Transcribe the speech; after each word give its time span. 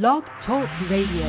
Blog 0.00 0.22
Talk 0.46 0.66
Radio. 0.90 1.26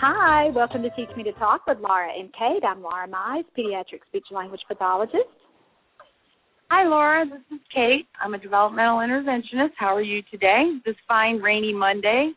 Hi, 0.00 0.48
welcome 0.54 0.80
to 0.82 0.88
Teach 0.96 1.14
Me 1.14 1.22
to 1.24 1.32
Talk 1.32 1.66
with 1.66 1.76
Laura 1.78 2.08
and 2.18 2.32
Kate. 2.32 2.64
I'm 2.66 2.80
Laura 2.80 3.06
Mize, 3.06 3.44
pediatric 3.58 4.00
speech 4.08 4.24
language 4.30 4.62
pathologist. 4.66 5.18
Hi, 6.70 6.88
Laura. 6.88 7.26
This 7.26 7.58
is 7.58 7.60
Kate. 7.74 8.06
I'm 8.18 8.32
a 8.32 8.38
developmental 8.38 8.96
interventionist. 9.00 9.72
How 9.76 9.94
are 9.94 10.00
you 10.00 10.22
today? 10.30 10.78
This 10.86 10.96
fine 11.06 11.36
rainy 11.36 11.74
Monday. 11.74 12.32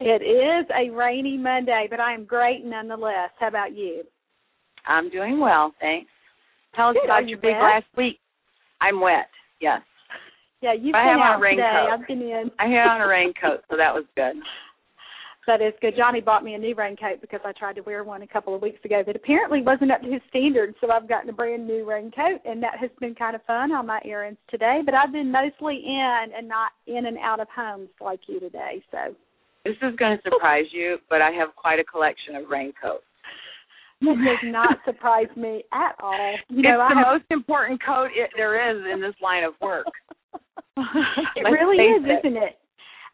It 0.00 0.22
is 0.22 0.66
a 0.76 0.90
rainy 0.94 1.38
Monday, 1.38 1.86
but 1.90 2.00
I 2.00 2.12
am 2.12 2.24
great 2.24 2.64
nonetheless. 2.64 3.30
How 3.40 3.48
about 3.48 3.74
you? 3.74 4.02
I'm 4.86 5.10
doing 5.10 5.40
well, 5.40 5.72
thanks. 5.80 6.10
Tell 6.74 6.90
us 6.90 6.94
Good. 7.00 7.04
about 7.06 7.20
your 7.26 7.30
you 7.30 7.36
big 7.36 7.54
wet? 7.54 7.62
last 7.62 7.86
week. 7.96 8.18
I'm 8.80 9.00
wet. 9.00 9.28
Yes, 9.60 9.80
Yeah, 10.60 10.74
you've 10.74 10.94
I 10.94 11.04
been 11.04 11.08
have 11.08 11.20
on 11.20 11.26
a 11.26 11.30
out 11.32 11.40
today. 11.40 11.62
raincoat. 11.62 12.00
I've 12.00 12.06
been 12.06 12.20
in. 12.22 12.50
I 12.58 12.66
had 12.68 12.88
on 12.92 13.00
a 13.00 13.06
raincoat, 13.08 13.64
so 13.70 13.76
that 13.76 13.94
was 13.94 14.04
good. 14.16 14.36
That 15.46 15.62
is 15.62 15.74
good. 15.80 15.94
Johnny 15.96 16.20
bought 16.20 16.42
me 16.42 16.54
a 16.54 16.58
new 16.58 16.74
raincoat 16.74 17.20
because 17.20 17.38
I 17.44 17.52
tried 17.52 17.76
to 17.76 17.80
wear 17.82 18.02
one 18.02 18.22
a 18.22 18.26
couple 18.26 18.52
of 18.52 18.60
weeks 18.62 18.84
ago 18.84 19.04
that 19.06 19.14
apparently 19.14 19.62
wasn't 19.62 19.92
up 19.92 20.00
to 20.02 20.10
his 20.10 20.20
standards. 20.28 20.76
So 20.80 20.90
I've 20.90 21.08
gotten 21.08 21.30
a 21.30 21.32
brand 21.32 21.68
new 21.68 21.88
raincoat, 21.88 22.40
and 22.44 22.60
that 22.64 22.78
has 22.80 22.90
been 22.98 23.14
kind 23.14 23.36
of 23.36 23.44
fun 23.44 23.70
on 23.70 23.86
my 23.86 24.00
errands 24.04 24.40
today. 24.50 24.80
But 24.84 24.94
I've 24.94 25.12
been 25.12 25.30
mostly 25.30 25.80
in 25.86 26.26
and 26.36 26.48
not 26.48 26.72
in 26.88 27.06
and 27.06 27.16
out 27.18 27.38
of 27.38 27.46
homes 27.54 27.90
like 28.00 28.18
you 28.26 28.40
today. 28.40 28.82
So 28.90 29.14
This 29.66 29.76
is 29.82 29.96
going 29.96 30.16
to 30.16 30.22
surprise 30.22 30.64
you, 30.72 30.98
but 31.10 31.20
I 31.20 31.30
have 31.32 31.54
quite 31.56 31.78
a 31.78 31.84
collection 31.84 32.36
of 32.36 32.48
raincoats. 32.48 33.04
that 34.00 34.14
does 34.16 34.52
not 34.52 34.78
surprise 34.84 35.28
me 35.36 35.64
at 35.72 35.94
all. 36.00 36.36
You 36.48 36.60
it's 36.60 36.68
know, 36.68 36.80
I 36.80 36.90
the 36.90 36.94
have, 37.02 37.06
most 37.18 37.24
important 37.30 37.82
coat 37.84 38.08
it, 38.14 38.30
there 38.36 38.54
is 38.70 38.84
in 38.92 39.00
this 39.00 39.14
line 39.22 39.44
of 39.44 39.54
work. 39.60 39.86
it 40.76 41.42
really 41.50 41.76
is, 41.82 42.04
it. 42.04 42.26
isn't 42.26 42.36
it? 42.36 42.58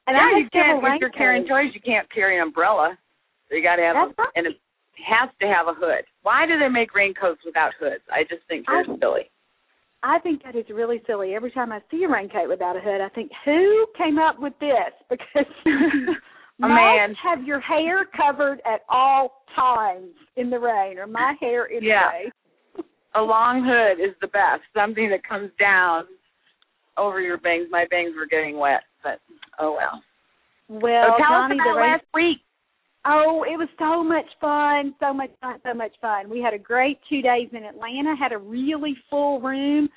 And 0.07 0.17
yeah, 0.17 0.29
I 0.35 0.39
you 0.39 0.49
can't. 0.53 0.83
If 0.85 1.01
you're 1.01 1.11
carrying 1.11 1.47
toys, 1.47 1.71
you 1.75 1.81
can't 1.81 2.11
carry 2.13 2.37
an 2.37 2.43
umbrella. 2.43 2.99
So 3.49 3.57
you 3.57 3.63
got 3.63 3.77
to 3.77 3.83
have, 3.83 3.95
That's 3.95 4.19
a, 4.19 4.23
right. 4.23 4.33
and 4.35 4.47
it 4.49 4.57
has 4.99 5.31
to 5.41 5.47
have 5.47 5.69
a 5.69 5.75
hood. 5.79 6.05
Why 6.23 6.47
do 6.47 6.59
they 6.59 6.69
make 6.69 6.95
raincoats 6.95 7.41
without 7.47 7.73
hoods? 7.79 8.03
I 8.11 8.23
just 8.25 8.43
think 8.49 8.67
they're 8.67 8.81
I- 8.83 8.99
silly. 8.99 9.31
I 10.05 10.19
think 10.19 10.43
that 10.43 10.57
is 10.57 10.65
really 10.75 11.01
silly. 11.07 11.37
Every 11.37 11.53
time 11.53 11.71
I 11.71 11.81
see 11.89 12.03
a 12.03 12.09
raincoat 12.09 12.49
without 12.49 12.75
a 12.77 12.81
hood, 12.81 13.01
I 13.01 13.09
think, 13.11 13.31
who 13.45 13.87
came 13.97 14.19
up 14.19 14.41
with 14.41 14.53
this? 14.59 14.91
Because 15.09 15.47
A 16.63 16.69
man. 16.69 17.15
have 17.23 17.43
your 17.45 17.61
hair 17.61 18.05
covered 18.17 18.61
at 18.65 18.83
all 18.89 19.43
times 19.57 20.11
in 20.37 20.51
the 20.51 20.59
rain, 20.59 20.99
or 20.99 21.07
my 21.07 21.35
hair 21.41 21.69
anyway. 21.71 22.31
A 23.15 23.21
long 23.21 23.65
hood 23.65 24.03
is 24.03 24.15
the 24.21 24.29
best. 24.29 24.63
Something 24.75 25.11
that 25.11 25.27
comes 25.29 25.51
down 25.59 26.05
over 26.97 27.21
your 27.21 27.39
bangs. 27.39 27.67
My 27.71 27.85
bangs 27.91 28.13
were 28.17 28.27
getting 28.27 28.59
wet, 28.59 28.83
but 29.03 29.21
oh 29.59 29.77
well. 29.77 30.03
Well, 30.69 31.05
so 31.19 31.23
tell 31.23 31.31
Johnny, 31.31 31.57
us 31.57 31.61
the 31.65 31.71
about 31.71 31.81
rain- 31.81 31.91
last 31.93 32.05
week. 32.15 32.39
Oh, 33.05 33.45
it 33.47 33.59
was 33.59 33.69
so 33.79 34.05
much 34.05 34.27
fun, 34.41 34.95
so 35.01 35.13
much 35.13 35.31
fun, 35.41 35.59
so 35.67 35.75
much 35.75 35.93
fun. 36.01 36.31
We 36.31 36.41
had 36.41 36.55
a 36.55 36.59
great 36.59 37.01
two 37.09 37.21
days 37.21 37.49
in 37.53 37.65
Atlanta, 37.65 38.15
had 38.17 38.33
a 38.33 38.39
really 38.39 38.97
full 39.11 39.41
room, 39.41 39.89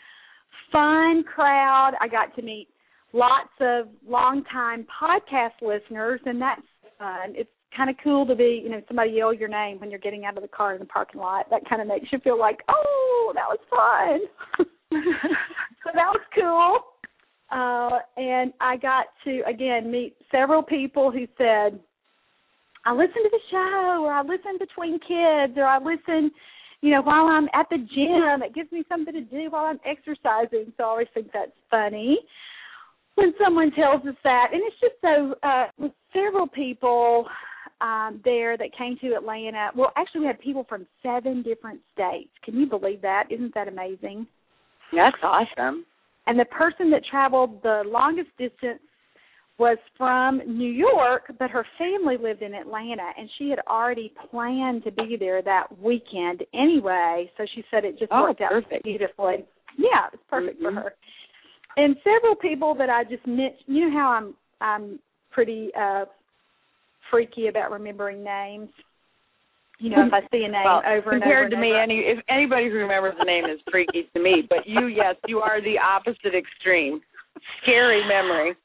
fun 0.72 1.24
crowd. 1.24 1.92
I 2.02 2.08
got 2.08 2.36
to 2.36 2.42
meet 2.42 2.68
lots 3.16 3.50
of 3.62 3.88
longtime 4.08 4.86
podcast 5.02 5.62
listeners, 5.62 6.20
and 6.26 6.42
that's 6.42 6.62
fun. 7.00 7.34
It's 7.34 7.50
kind 7.76 7.90
of 7.90 7.96
cool 8.04 8.26
to 8.26 8.36
be, 8.36 8.62
you 8.64 8.70
know, 8.70 8.82
somebody 8.88 9.12
yell 9.12 9.34
your 9.34 9.48
name 9.48 9.80
when 9.80 9.90
you're 9.90 10.00
getting 10.00 10.26
out 10.26 10.38
of 10.38 10.44
the 10.44 10.50
car 10.50 10.74
in 10.74 10.80
the 10.80 10.86
parking 10.86 11.22
lot. 11.22 11.50
That 11.50 11.68
kind 11.68 11.82
of 11.82 11.88
makes 11.88 12.08
you 12.12 12.20
feel 12.20 12.38
like, 12.38 12.60
oh, 12.68 13.34
that 13.34 13.48
was 13.48 13.60
fun. 13.70 14.66
so 15.84 15.90
that 15.94 16.12
was 16.14 16.22
cool. 16.36 16.80
Uh, 17.52 18.00
and 18.18 18.52
I 18.60 18.76
got 18.78 19.06
to 19.24 19.42
again 19.48 19.90
meet 19.90 20.16
several 20.32 20.62
people 20.62 21.12
who 21.12 21.26
said, 21.38 21.80
I 22.86 22.92
listen 22.92 23.24
to 23.24 23.30
the 23.32 23.40
show, 23.50 24.04
or 24.04 24.12
I 24.12 24.22
listen 24.22 24.60
between 24.60 25.00
kids, 25.00 25.58
or 25.58 25.66
I 25.66 25.80
listen, 25.80 26.32
you 26.82 26.92
know, 26.92 27.02
while 27.02 27.26
I'm 27.28 27.48
at 27.54 27.68
the 27.70 27.78
gym. 27.78 28.44
It 28.44 28.54
gives 28.54 28.72
me 28.72 28.84
something 28.90 29.14
to 29.14 29.22
do 29.22 29.50
while 29.50 29.66
I'm 29.66 29.80
exercising. 29.86 30.74
So 30.78 30.84
I 30.84 30.88
always 30.88 31.08
think 31.14 31.30
that's 31.34 31.52
funny 31.72 32.20
when 33.16 33.34
someone 33.44 33.72
tells 33.72 34.06
us 34.06 34.16
that. 34.24 34.48
And 34.54 34.62
it's 34.64 34.80
just 34.80 34.96
so 35.02 35.36
uh, 35.44 35.68
with 35.78 35.92
several 36.14 36.48
people 36.48 37.26
um, 37.82 38.22
there 38.24 38.58
that 38.58 38.70
came 38.78 38.98
to 39.02 39.16
Atlanta. 39.16 39.70
Well, 39.76 39.92
actually, 39.98 40.22
we 40.22 40.28
had 40.28 40.40
people 40.40 40.66
from 40.68 40.86
seven 41.04 41.42
different 41.42 41.80
states. 41.94 42.30
Can 42.44 42.56
you 42.56 42.68
believe 42.68 43.02
that? 43.02 43.26
Isn't 43.30 43.54
that 43.54 43.68
amazing? 43.68 44.28
That's 44.94 45.18
awesome. 45.24 45.86
And 46.28 46.40
the 46.40 46.46
person 46.46 46.90
that 46.92 47.02
traveled 47.10 47.62
the 47.64 47.84
longest 47.86 48.30
distance 48.38 48.80
was 49.58 49.78
from 49.98 50.42
New 50.46 50.72
York, 50.72 51.32
but 51.40 51.50
her 51.50 51.66
family 51.78 52.18
lived 52.22 52.42
in 52.42 52.54
Atlanta, 52.54 53.12
and 53.18 53.30
she 53.38 53.50
had 53.50 53.60
already 53.70 54.12
planned 54.30 54.84
to 54.84 54.92
be 54.92 55.16
there 55.18 55.42
that 55.42 55.68
weekend 55.80 56.44
anyway. 56.54 57.32
So 57.38 57.46
she 57.56 57.64
said 57.72 57.86
it 57.86 57.98
just 57.98 58.12
Oh, 58.12 58.24
worked 58.24 58.42
out 58.42 58.52
perfect. 58.52 58.84
beautifully. 58.84 59.46
Yeah, 59.78 60.08
it's 60.12 60.24
perfect 60.30 60.60
Mhm. 60.60 60.64
for 60.64 60.72
her. 60.72 60.96
And 61.78 61.96
several 62.04 62.36
people 62.36 62.76
that 62.76 62.90
I 62.90 63.04
just 63.04 63.26
mentioned. 63.28 63.60
You 63.68 63.90
know 63.90 63.98
how 63.98 64.10
I'm 64.10 64.34
I'm 64.62 65.00
pretty 65.32 65.72
uh 65.80 66.06
freaky 67.12 67.48
about 67.48 67.72
remembering 67.72 68.24
names. 68.24 68.70
You 69.80 69.90
know, 69.90 70.08
if 70.08 70.14
I 70.14 70.22
see 70.32 70.46
a 70.46 70.52
name 70.52 70.64
well, 70.64 70.82
over 70.88 70.88
and 70.88 70.98
over 70.98 71.20
compared 71.20 71.52
and 71.52 71.56
to 71.56 71.62
me, 71.62 71.72
over. 71.72 71.82
any 71.82 72.00
if 72.00 72.20
anybody 72.30 72.70
who 72.70 72.76
remembers 72.76 73.16
the 73.20 73.26
name 73.26 73.44
is 73.46 73.60
freaky 73.70 74.08
to 74.14 74.22
me. 74.22 74.44
But 74.48 74.66
you, 74.66 74.88
yes, 74.88 75.16
you 75.28 75.40
are 75.40 75.62
the 75.62 75.76
opposite 75.78 76.34
extreme. 76.34 77.02
Scary 77.62 78.02
memory. 78.08 78.56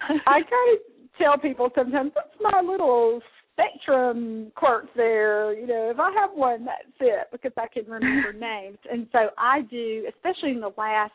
I 0.00 0.40
kind 0.44 0.68
of 0.74 0.78
tell 1.16 1.38
people 1.38 1.70
sometimes 1.74 2.12
that's 2.14 2.36
my 2.40 2.60
little 2.60 3.20
spectrum 3.52 4.52
quirk 4.54 4.86
there. 4.94 5.58
You 5.58 5.66
know, 5.66 5.90
if 5.90 5.98
I 5.98 6.12
have 6.20 6.30
one, 6.34 6.66
that's 6.66 6.96
it 7.00 7.28
because 7.32 7.52
I 7.56 7.66
can 7.72 7.90
remember 7.90 8.32
names. 8.38 8.78
And 8.90 9.06
so 9.10 9.30
I 9.38 9.62
do, 9.62 10.06
especially 10.08 10.50
in 10.50 10.60
the 10.60 10.72
last 10.76 11.12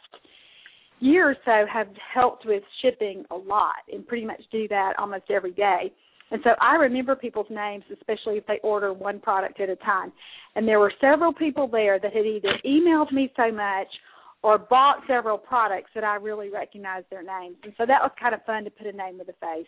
year 1.04 1.30
or 1.30 1.36
so, 1.46 1.66
have 1.72 1.88
helped 2.14 2.46
with 2.46 2.64
shipping 2.82 3.26
a 3.32 3.36
lot 3.36 3.84
and 3.92 4.08
pretty 4.08 4.26
much 4.26 4.42
do 4.52 4.68
that 4.70 4.94
almost 4.98 5.26
every 5.30 5.52
day. 5.52 5.92
And 6.32 6.42
so 6.44 6.52
I 6.62 6.76
remember 6.76 7.16
people's 7.16 7.50
names, 7.50 7.84
especially 7.94 8.38
if 8.38 8.48
they 8.48 8.60
order 8.64 8.94
one 8.94 9.20
product 9.20 9.60
at 9.60 9.70
a 9.70 9.76
time. 9.78 10.12
And 10.56 10.68
there 10.68 10.80
were 10.80 10.94
several 11.00 11.34
people 11.34 11.68
there 11.68 12.00
that 12.00 12.14
had 12.14 12.26
either 12.26 12.50
emailed 12.66 13.12
me 13.12 13.32
so 13.36 13.52
much 13.52 13.88
or 14.42 14.58
bought 14.58 14.98
several 15.08 15.38
products 15.38 15.92
that 15.96 16.04
I 16.04 16.16
really 16.16 16.50
recognized 16.50 17.06
their 17.10 17.24
names. 17.24 17.58
And 17.64 17.74
so 17.78 17.86
that 17.86 18.02
was 18.02 18.12
kind 18.20 18.34
of 18.34 18.44
fun 18.46 18.64
to 18.64 18.72
put 18.72 18.88
a 18.88 18.92
name 18.92 19.20
with 19.20 19.30
a 19.30 19.34
face 19.34 19.68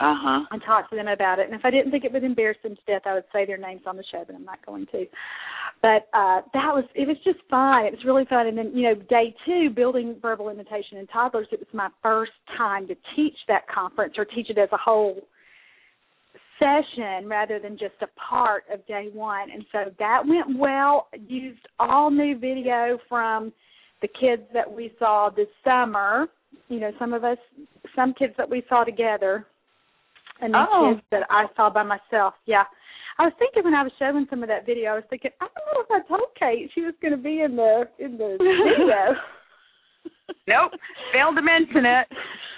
Uh 0.00 0.14
huh. 0.18 0.40
and 0.50 0.60
talk 0.66 0.90
to 0.90 0.96
them 0.96 1.06
about 1.06 1.38
it. 1.38 1.46
And 1.46 1.54
if 1.54 1.64
I 1.64 1.70
didn't 1.70 1.92
think 1.92 2.04
it 2.04 2.12
would 2.12 2.24
embarrass 2.24 2.58
them 2.64 2.74
to 2.74 2.82
death, 2.86 3.02
I 3.06 3.14
would 3.14 3.24
say 3.32 3.46
their 3.46 3.56
names 3.58 3.82
on 3.86 3.96
the 3.96 4.02
show, 4.10 4.24
but 4.26 4.34
I'm 4.34 4.44
not 4.44 4.64
going 4.66 4.86
to. 4.86 5.06
But 5.82 6.08
uh 6.12 6.42
that 6.52 6.74
was 6.74 6.84
it 6.96 7.06
was 7.06 7.16
just 7.24 7.38
fun. 7.48 7.84
It 7.86 7.92
was 7.92 8.04
really 8.04 8.24
fun. 8.24 8.48
And 8.48 8.58
then, 8.58 8.72
you 8.74 8.82
know, 8.82 8.94
day 9.08 9.34
two, 9.46 9.70
building 9.70 10.16
verbal 10.20 10.48
imitation 10.48 10.98
in 10.98 11.06
toddlers, 11.06 11.46
it 11.52 11.60
was 11.60 11.68
my 11.72 11.88
first 12.02 12.32
time 12.58 12.88
to 12.88 12.96
teach 13.14 13.36
that 13.46 13.68
conference 13.72 14.14
or 14.18 14.24
teach 14.24 14.50
it 14.50 14.58
as 14.58 14.68
a 14.72 14.76
whole 14.76 15.20
session 16.58 17.28
rather 17.28 17.58
than 17.58 17.78
just 17.78 17.94
a 18.02 18.08
part 18.18 18.64
of 18.72 18.84
day 18.86 19.10
one. 19.12 19.50
And 19.50 19.64
so 19.70 19.92
that 19.98 20.22
went 20.26 20.58
well. 20.58 21.08
Used 21.28 21.66
all 21.78 22.10
new 22.10 22.36
video 22.38 22.98
from 23.08 23.52
the 24.02 24.08
kids 24.08 24.42
that 24.52 24.70
we 24.70 24.92
saw 24.98 25.30
this 25.30 25.48
summer. 25.62 26.26
You 26.68 26.80
know, 26.80 26.90
some 26.98 27.12
of 27.12 27.24
us, 27.24 27.38
some 27.94 28.14
kids 28.14 28.34
that 28.38 28.48
we 28.48 28.62
saw 28.68 28.84
together, 28.84 29.46
and 30.40 30.54
then 30.54 30.66
Oh. 30.70 30.92
kids 30.94 31.06
that 31.10 31.22
I 31.30 31.46
saw 31.56 31.70
by 31.70 31.82
myself. 31.82 32.34
Yeah. 32.46 32.64
I 33.18 33.24
was 33.24 33.32
thinking 33.38 33.62
when 33.62 33.74
I 33.74 33.82
was 33.84 33.92
showing 33.98 34.26
some 34.28 34.42
of 34.42 34.48
that 34.48 34.66
video, 34.66 34.90
I 34.92 34.94
was 34.96 35.04
thinking, 35.08 35.30
I 35.40 35.46
don't 35.46 35.66
know 35.72 35.82
if 35.82 35.90
I 36.04 36.08
told 36.08 36.28
Kate 36.38 36.68
she 36.74 36.80
was 36.82 36.94
going 37.00 37.12
to 37.12 37.16
be 37.22 37.40
in 37.42 37.54
the 37.56 37.84
in 37.98 38.18
the 38.18 38.36
video. 38.40 39.14
Nope. 40.48 40.72
Failed 41.12 41.36
to 41.36 41.42
mention 41.42 41.84
it. 41.86 42.06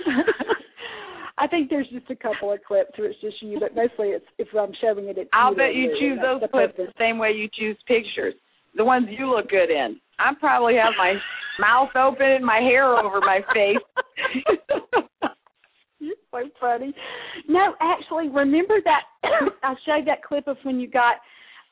I 1.38 1.46
think 1.46 1.68
there's 1.68 1.88
just 1.88 2.08
a 2.10 2.16
couple 2.16 2.50
of 2.50 2.60
clips 2.66 2.96
where 2.98 3.10
it's 3.10 3.20
just 3.20 3.42
you, 3.42 3.60
but 3.60 3.74
mostly 3.76 4.08
it's 4.16 4.24
if 4.38 4.48
I'm 4.58 4.72
showing 4.80 5.08
it. 5.08 5.18
It's 5.18 5.28
I'll 5.34 5.54
bet 5.54 5.74
you 5.74 5.94
choose 6.00 6.18
those 6.22 6.40
the 6.40 6.48
clips 6.48 6.72
purpose. 6.76 6.94
the 6.96 7.02
same 7.02 7.18
way 7.18 7.32
you 7.32 7.48
choose 7.52 7.76
pictures. 7.86 8.32
The 8.76 8.84
ones 8.84 9.08
you 9.10 9.28
look 9.30 9.48
good 9.50 9.70
in. 9.70 10.00
I 10.18 10.32
probably 10.40 10.76
have 10.76 10.94
my 10.96 11.14
mouth 11.60 11.90
open 11.94 12.26
and 12.26 12.44
my 12.44 12.60
hair 12.60 12.96
over 12.96 13.20
my 13.20 13.40
face. 13.52 13.76
You're 15.98 16.14
so 16.30 16.38
funny. 16.60 16.94
No, 17.48 17.74
actually, 17.80 18.28
remember 18.28 18.76
that 18.84 19.02
I 19.62 19.74
showed 19.86 20.06
that 20.06 20.22
clip 20.22 20.46
of 20.46 20.56
when 20.62 20.78
you 20.78 20.88
got 20.88 21.16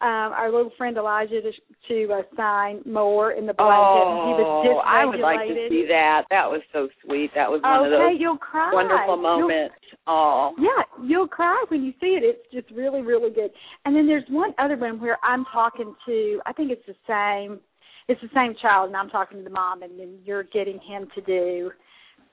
um, 0.01 0.33
our 0.35 0.51
little 0.53 0.73
friend 0.77 0.97
Elijah 0.97 1.41
to, 1.41 1.53
to 1.89 2.13
uh, 2.13 2.23
sign 2.37 2.81
more 2.85 3.33
in 3.33 3.47
the 3.47 3.55
blanket. 3.55 4.05
Oh, 4.05 4.35
he 4.37 4.43
was 4.43 4.85
I 4.87 5.07
would 5.07 5.21
like 5.21 5.49
to 5.49 5.67
see 5.69 5.87
that. 5.89 6.25
That 6.31 6.51
was 6.51 6.61
so 6.73 6.89
sweet. 7.05 7.31
That 7.35 7.49
was 7.49 7.63
one 7.63 7.87
okay, 7.87 7.95
of 7.95 8.13
those 8.13 8.21
you'll 8.21 8.37
cry. 8.37 8.71
wonderful 8.73 9.17
moments. 9.17 9.75
Oh, 10.07 10.53
yeah, 10.59 10.83
you'll 11.03 11.29
cry 11.29 11.65
when 11.69 11.85
you 11.85 11.93
see 12.01 12.19
it. 12.19 12.25
It's 12.25 12.53
just 12.53 12.77
really, 12.77 13.03
really 13.03 13.31
good. 13.31 13.51
And 13.85 13.97
then 13.97 14.07
there's 14.07 14.25
one 14.29 14.53
other 14.59 14.77
one 14.77 15.01
where 15.01 15.19
I'm 15.23 15.45
talking 15.53 15.95
to. 16.07 16.41
I 16.45 16.53
think 16.53 16.71
it's 16.71 16.85
the 16.87 16.97
same. 17.09 17.61
It's 18.07 18.21
the 18.21 18.29
same 18.35 18.55
child, 18.61 18.89
and 18.89 18.97
I'm 18.97 19.09
talking 19.09 19.39
to 19.39 19.45
the 19.45 19.49
mom, 19.49 19.83
and 19.83 19.99
then 19.99 20.19
you're 20.25 20.43
getting 20.43 20.79
him 20.81 21.09
to 21.15 21.23
do 21.23 21.71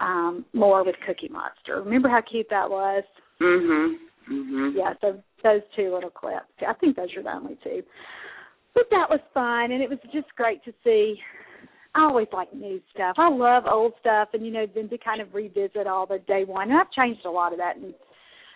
um 0.02 0.46
more 0.54 0.84
with 0.84 0.96
Cookie 1.06 1.30
Monster. 1.30 1.82
Remember 1.82 2.10
how 2.10 2.22
cute 2.22 2.48
that 2.50 2.70
was? 2.70 3.04
Mhm. 3.40 3.98
Mhm. 4.30 4.76
Yeah, 4.76 4.94
so 5.02 5.22
those 5.44 5.62
two 5.76 5.94
little 5.94 6.10
clips. 6.10 6.46
I 6.66 6.74
think 6.74 6.96
those 6.96 7.16
are 7.16 7.24
the 7.24 7.34
only 7.34 7.58
two. 7.64 7.84
But 8.74 8.90
that 8.92 9.10
was 9.10 9.20
fun, 9.34 9.72
and 9.72 9.82
it 9.82 9.90
was 9.90 10.00
just 10.14 10.34
great 10.36 10.64
to 10.64 10.74
see. 10.84 11.22
I 11.94 12.04
always 12.04 12.28
like 12.32 12.54
new 12.54 12.82
stuff. 12.94 13.16
I 13.18 13.30
love 13.30 13.66
old 13.68 13.94
stuff, 14.00 14.30
and 14.34 14.46
you 14.46 14.52
know, 14.52 14.66
then 14.66 14.88
to 14.90 14.98
kind 14.98 15.22
of 15.22 15.34
revisit 15.34 15.88
all 15.88 16.06
the 16.06 16.20
day 16.20 16.46
one. 16.46 16.72
And 16.72 16.80
I've 16.80 16.92
changed 16.92 17.26
a 17.26 17.32
lot 17.32 17.52
of 17.52 17.58
that, 17.60 17.76
and 17.76 17.94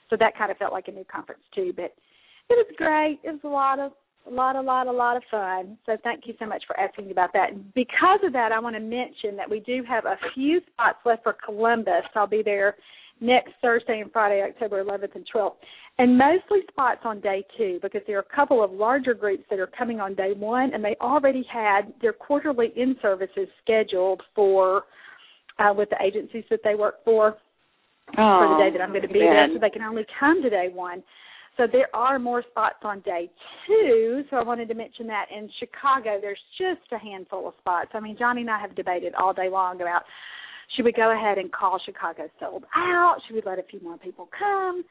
so 0.10 0.16
that 0.18 0.38
kind 0.38 0.52
of 0.52 0.58
felt 0.58 0.72
like 0.72 0.88
a 0.88 0.92
new 0.92 1.04
conference 1.04 1.44
too. 1.54 1.74
But 1.76 1.94
it 2.50 2.56
was 2.56 2.74
great. 2.78 3.20
It 3.24 3.32
was 3.32 3.44
a 3.44 3.48
lot 3.48 3.80
of 3.80 3.92
a 4.28 4.32
lot, 4.32 4.56
a 4.56 4.62
lot, 4.62 4.88
a 4.88 4.92
lot 4.92 5.18
of 5.18 5.24
fun. 5.30 5.78
So 5.86 5.98
thank 6.04 6.24
you 6.26 6.34
so 6.40 6.46
much 6.46 6.64
for 6.68 6.80
asking 6.80 7.12
about 7.12 7.32
that. 7.34 7.52
And 7.52 7.74
because 7.74 8.20
of 8.24 8.34
that, 8.34 8.52
I 8.52 8.60
want 8.60 8.76
to 8.76 8.80
mention 8.80 9.36
that 9.38 9.50
we 9.50 9.60
do 9.62 9.84
have 9.88 10.06
a 10.06 10.18
few 10.34 10.62
spots 10.74 10.98
left 11.06 11.24
for 11.24 11.36
Columbus. 11.46 12.04
I'll 12.16 12.28
be 12.28 12.42
there 12.44 12.76
next 13.22 13.52
Thursday 13.62 14.00
and 14.02 14.12
Friday, 14.12 14.42
October 14.42 14.84
11th 14.84 15.16
and 15.16 15.26
12th 15.34 15.54
and 15.98 16.18
mostly 16.18 16.60
spots 16.70 17.02
on 17.06 17.22
day 17.22 17.46
two 17.58 17.80
because 17.82 18.02
there 18.06 18.18
are 18.18 18.26
a 18.30 18.36
couple 18.36 18.64
of 18.64 18.72
larger 18.72 19.14
groups 19.14 19.44
that 19.50 19.60
are 19.60 19.68
coming 19.68 20.00
on 20.00 20.14
day 20.14 20.34
one, 20.36 20.74
and 20.74 20.84
they 20.84 20.96
already 21.00 21.46
had 21.52 21.94
their 22.02 22.14
quarterly 22.14 22.74
in 22.76 22.96
services 23.02 23.48
scheduled 23.64 24.22
for 24.34 24.84
uh, 25.60 25.74
with 25.76 25.90
the 25.90 25.98
agencies 26.06 26.44
that 26.50 26.60
they 26.64 26.76
work 26.76 26.96
for 27.06 27.38
oh, 28.10 28.14
for 28.16 28.58
the 28.58 28.64
day 28.64 28.78
that 28.78 28.84
I'm 28.84 28.90
going 28.90 29.04
to 29.04 29.08
be 29.08 29.20
there, 29.20 29.48
so 29.54 29.60
they 29.60 29.70
can 29.70 29.84
only 29.84 30.06
come 30.20 30.42
to 30.42 30.50
day 30.50 30.68
one. 30.74 31.02
So 31.58 31.68
there 31.72 31.88
are 31.94 32.20
more 32.20 32.44
spots 32.50 32.78
on 32.84 33.00
day 33.02 33.30
two. 33.66 34.24
So 34.30 34.38
I 34.38 34.44
wanted 34.44 34.68
to 34.68 34.74
mention 34.74 35.08
that 35.08 35.26
in 35.36 35.50
Chicago, 35.60 36.20
there's 36.20 36.40
just 36.58 36.92
a 36.92 36.98
handful 36.98 37.48
of 37.48 37.54
spots. 37.60 37.92
I 37.94 38.00
mean, 38.00 38.18
Johnny 38.18 38.42
and 38.42 38.50
I 38.50 38.60
have 38.60 38.76
debated 38.76 39.14
all 39.16 39.34
day 39.34 39.50
long 39.50 39.82
about 39.82 40.04
should 40.76 40.86
we 40.86 40.92
go 40.92 41.14
ahead 41.14 41.38
and 41.38 41.52
call 41.52 41.80
Chicago 41.86 42.28
sold 42.40 42.66
out? 42.76 43.18
Should 43.26 43.36
we 43.36 43.42
let 43.46 43.60
a 43.60 43.64
few 43.64 43.80
more 43.82 43.98
people 43.98 44.28
come? 44.38 44.84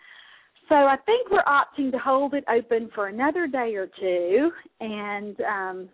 So 0.69 0.75
I 0.75 0.97
think 1.05 1.31
we're 1.31 1.45
opting 1.45 1.93
to 1.93 1.99
hold 1.99 2.33
it 2.33 2.45
open 2.49 2.91
for 2.95 3.09
another 3.09 3.47
day 3.47 3.75
or 3.75 3.87
two 4.01 4.51
and 4.81 5.37
um, 5.41 5.89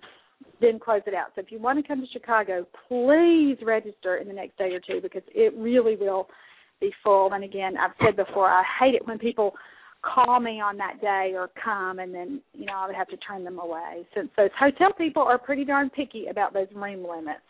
then 0.61 0.79
close 0.79 1.03
it 1.07 1.15
out. 1.15 1.29
So 1.35 1.41
if 1.41 1.51
you 1.51 1.59
want 1.59 1.83
to 1.83 1.89
come 1.89 2.01
to 2.01 2.07
Chicago, 2.13 2.67
please 2.87 3.57
register 3.63 4.19
in 4.19 4.29
the 4.29 4.35
next 4.35 4.59
day 4.59 4.71
or 4.73 4.81
two 4.81 5.01
because 5.03 5.23
it 5.35 5.53
really 5.57 5.97
will 5.97 6.29
be 6.81 6.93
full. 7.03 7.33
And 7.33 7.43
again, 7.43 7.75
I've 7.77 7.97
said 8.05 8.17
before, 8.17 8.49
I 8.49 8.63
hate 8.79 8.95
it 8.95 9.07
when 9.07 9.19
people 9.19 9.55
call 10.03 10.41
me 10.41 10.61
on 10.61 10.77
that 10.79 11.01
day 11.01 11.33
or 11.35 11.51
come 11.63 11.99
and 11.99 12.15
then, 12.15 12.41
you 12.55 12.67
know, 12.67 12.73
I 12.75 12.87
would 12.87 12.97
have 12.97 13.09
to 13.09 13.17
turn 13.19 13.45
them 13.45 13.59
away 13.59 14.07
since 14.15 14.29
those 14.37 14.51
hotel 14.59 14.93
people 14.97 15.23
are 15.23 15.39
pretty 15.39 15.65
darn 15.65 15.91
picky 15.91 16.27
about 16.27 16.53
those 16.55 16.69
room 16.75 17.07
limits. 17.09 17.41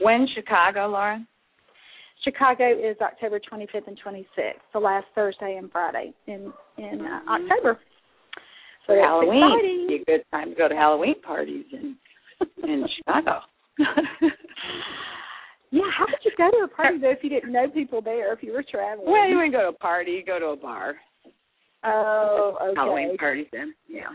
When 0.00 0.26
Chicago, 0.34 0.88
Laura? 0.88 1.24
Chicago 2.24 2.70
is 2.72 2.96
October 3.00 3.38
25th 3.38 3.86
and 3.86 3.98
26th, 4.04 4.52
the 4.72 4.78
last 4.78 5.06
Thursday 5.14 5.56
and 5.58 5.70
Friday 5.70 6.12
in 6.26 6.52
in 6.78 7.00
uh, 7.06 7.20
October. 7.30 7.78
So 8.86 8.94
For 8.94 8.96
Halloween, 9.00 9.42
exciting. 9.42 9.86
be 9.88 9.94
a 9.96 10.04
good 10.04 10.24
time 10.30 10.50
to 10.50 10.54
go 10.56 10.68
to 10.68 10.74
Halloween 10.74 11.20
parties 11.22 11.66
in 11.72 11.96
in 12.62 12.86
Chicago. 12.96 13.40
yeah, 15.70 15.82
how 15.96 16.06
would 16.06 16.22
you 16.24 16.30
go 16.36 16.50
to 16.50 16.64
a 16.64 16.68
party 16.68 16.98
though 16.98 17.10
if 17.10 17.18
you 17.22 17.30
didn't 17.30 17.52
know 17.52 17.68
people 17.68 18.00
there? 18.00 18.32
If 18.32 18.42
you 18.42 18.52
were 18.52 18.64
traveling? 18.68 19.10
well, 19.10 19.28
you 19.28 19.36
wouldn't 19.36 19.52
go 19.54 19.62
to 19.62 19.68
a 19.68 19.72
party, 19.72 20.12
you 20.12 20.24
go 20.24 20.38
to 20.38 20.46
a 20.46 20.56
bar. 20.56 20.94
Oh, 21.84 22.58
okay. 22.62 22.74
Halloween 22.76 23.16
parties 23.16 23.46
then. 23.52 23.74
Yeah. 23.88 24.10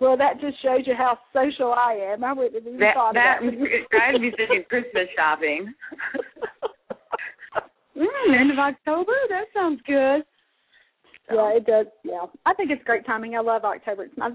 Well, 0.00 0.16
that 0.16 0.40
just 0.40 0.62
shows 0.62 0.86
you 0.86 0.94
how 0.96 1.18
social 1.32 1.72
I 1.72 2.12
am. 2.12 2.22
I 2.22 2.32
wouldn't 2.32 2.54
have 2.54 2.66
even 2.66 2.78
That 2.78 2.94
thought 2.94 3.14
that. 3.14 3.38
I'd 3.42 4.20
be 4.20 4.30
thinking 4.36 4.64
Christmas 4.68 5.08
shopping. 5.16 5.74
mm, 7.96 8.40
end 8.40 8.52
of 8.52 8.58
October? 8.58 9.12
That 9.28 9.46
sounds 9.52 9.80
good. 9.86 10.22
Yeah, 11.30 11.56
it 11.56 11.66
does. 11.66 11.86
Yeah, 12.04 12.26
I 12.46 12.54
think 12.54 12.70
it's 12.70 12.82
great 12.84 13.04
timing. 13.04 13.34
I 13.34 13.40
love 13.40 13.64
October. 13.64 14.04
It's 14.04 14.16
my 14.16 14.30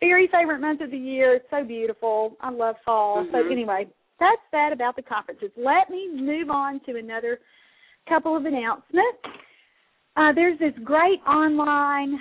very 0.00 0.28
favorite 0.32 0.60
month 0.60 0.80
of 0.80 0.90
the 0.90 0.96
year. 0.96 1.34
It's 1.34 1.46
so 1.50 1.62
beautiful. 1.62 2.36
I 2.40 2.50
love 2.50 2.76
fall. 2.84 3.24
So 3.30 3.44
Mhm. 3.44 3.52
anyway, 3.52 3.88
that's 4.18 4.42
that 4.52 4.72
about 4.72 4.96
the 4.96 5.02
conferences. 5.02 5.52
Let 5.56 5.90
me 5.90 6.08
move 6.08 6.50
on 6.50 6.80
to 6.80 6.96
another 6.96 7.40
couple 8.08 8.34
of 8.34 8.46
announcements. 8.46 9.18
Uh, 10.16 10.32
there's 10.34 10.58
this 10.58 10.72
great 10.84 11.20
online 11.26 12.18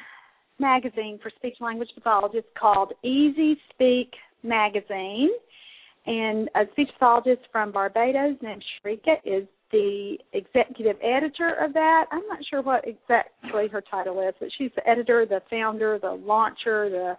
magazine 0.59 1.19
for 1.21 1.31
speech 1.36 1.56
language 1.59 1.89
pathologists 1.95 2.50
called 2.59 2.94
Easy 3.03 3.57
Speak 3.74 4.13
Magazine. 4.44 5.30
And 6.06 6.50
a 6.56 6.62
speech 6.71 6.89
pathologist 6.94 7.41
from 7.51 7.71
Barbados 7.71 8.38
named 8.41 8.63
Sharika 8.83 9.15
is 9.25 9.47
the 9.71 10.18
executive 10.33 10.97
editor 11.03 11.56
of 11.63 11.74
that. 11.74 12.06
I'm 12.12 12.25
not 12.27 12.39
sure 12.50 12.62
what 12.62 12.86
exactly 12.88 13.68
her 13.68 13.81
title 13.81 14.19
is, 14.27 14.33
but 14.39 14.50
she's 14.57 14.71
the 14.75 14.88
editor, 14.89 15.25
the 15.25 15.41
founder, 15.50 16.00
the 16.01 16.12
launcher, 16.12 16.89
the 16.89 17.18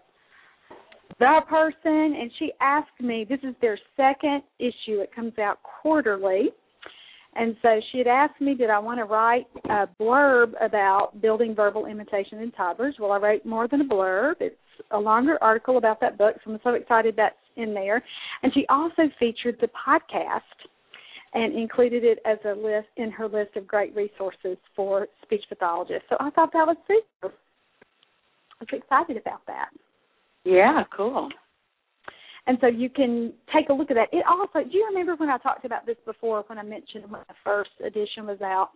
the 1.19 1.41
person. 1.49 2.17
And 2.19 2.31
she 2.39 2.53
asked 2.61 3.01
me, 3.01 3.27
this 3.29 3.41
is 3.43 3.55
their 3.61 3.79
second 3.97 4.43
issue. 4.59 5.01
It 5.01 5.15
comes 5.15 5.39
out 5.39 5.59
quarterly. 5.63 6.49
And 7.35 7.57
so 7.63 7.81
she 7.91 7.99
had 7.99 8.09
asked 8.09 8.41
me, 8.41 8.55
did 8.55 8.71
I 8.71 8.79
want 8.79 8.99
to 8.99 9.05
write 9.05 9.47
a 9.67 9.87
blurb 10.01 10.53
about 10.61 11.21
building 11.23 11.55
verbal 11.55 11.87
imitation 11.87 12.41
in 12.41 12.51
toddlers? 12.51 12.97
Well, 12.99 13.13
I 13.13 13.19
wrote 13.19 13.47
more 13.47 13.69
than 13.69 13.81
a 13.81 13.85
blurb. 13.85 14.35
It's 14.41 14.57
a 14.91 14.99
longer 14.99 15.39
article 15.41 15.79
about 15.79 16.01
that 16.01 16.19
book, 16.19 16.37
so 16.45 16.51
I'm 16.53 16.61
so 16.65 16.71
excited 16.71 17.15
that's 17.17 17.37
in 17.57 17.73
there. 17.73 18.03
And 18.43 18.53
she 18.53 18.67
also 18.69 19.03
featured 19.19 19.59
the 19.61 19.69
podcast 19.69 20.41
and 21.33 21.57
included 21.57 22.03
it 22.03 22.19
as 22.25 22.39
a 22.45 22.53
list 22.53 22.89
in 22.97 23.13
her 23.13 23.29
list 23.29 23.57
of 23.57 23.67
great 23.67 23.95
resources 23.95 24.57
for 24.75 25.07
speech 25.23 25.45
pathologists. 25.49 26.07
So 26.09 26.17
I 26.19 26.31
thought 26.31 26.53
that 26.53 26.67
was 26.67 26.77
super. 26.89 27.33
I 28.61 28.65
was 28.65 28.69
excited 28.73 29.17
about 29.17 29.47
that. 29.47 29.69
Yeah, 30.45 30.83
cool. 30.97 31.29
And 32.51 32.59
so 32.61 32.67
you 32.67 32.91
can 32.91 33.33
take 33.55 33.69
a 33.69 33.73
look 33.73 33.93
at 33.93 33.95
that. 33.95 34.09
It 34.11 34.25
also, 34.29 34.69
do 34.69 34.77
you 34.77 34.85
remember 34.91 35.15
when 35.15 35.31
I 35.31 35.39
talked 35.39 35.65
about 35.65 35.87
this 35.87 35.95
before 36.05 36.43
when 36.49 36.59
I 36.59 36.65
mentioned 36.65 37.09
when 37.09 37.21
the 37.29 37.35
first 37.45 37.71
edition 37.79 38.27
was 38.27 38.41
out? 38.43 38.71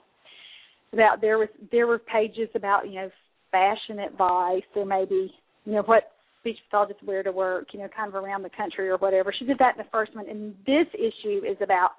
About 0.92 1.20
there 1.20 1.38
was 1.38 1.48
there 1.72 1.88
were 1.88 1.98
pages 1.98 2.48
about, 2.54 2.86
you 2.88 2.94
know, 2.94 3.10
fashion 3.50 3.98
advice 3.98 4.62
or 4.76 4.86
maybe, 4.86 5.34
you 5.64 5.72
know, 5.72 5.82
what 5.86 6.12
speech 6.38 6.56
pathologists 6.70 7.02
wear 7.02 7.24
to 7.24 7.32
work, 7.32 7.66
you 7.72 7.80
know, 7.80 7.88
kind 7.96 8.08
of 8.08 8.14
around 8.14 8.44
the 8.44 8.50
country 8.56 8.88
or 8.88 8.96
whatever. 8.98 9.34
She 9.36 9.44
did 9.44 9.58
that 9.58 9.74
in 9.76 9.78
the 9.78 9.90
first 9.90 10.14
one. 10.14 10.28
And 10.28 10.54
this 10.64 10.86
issue 10.94 11.44
is 11.44 11.56
about 11.60 11.90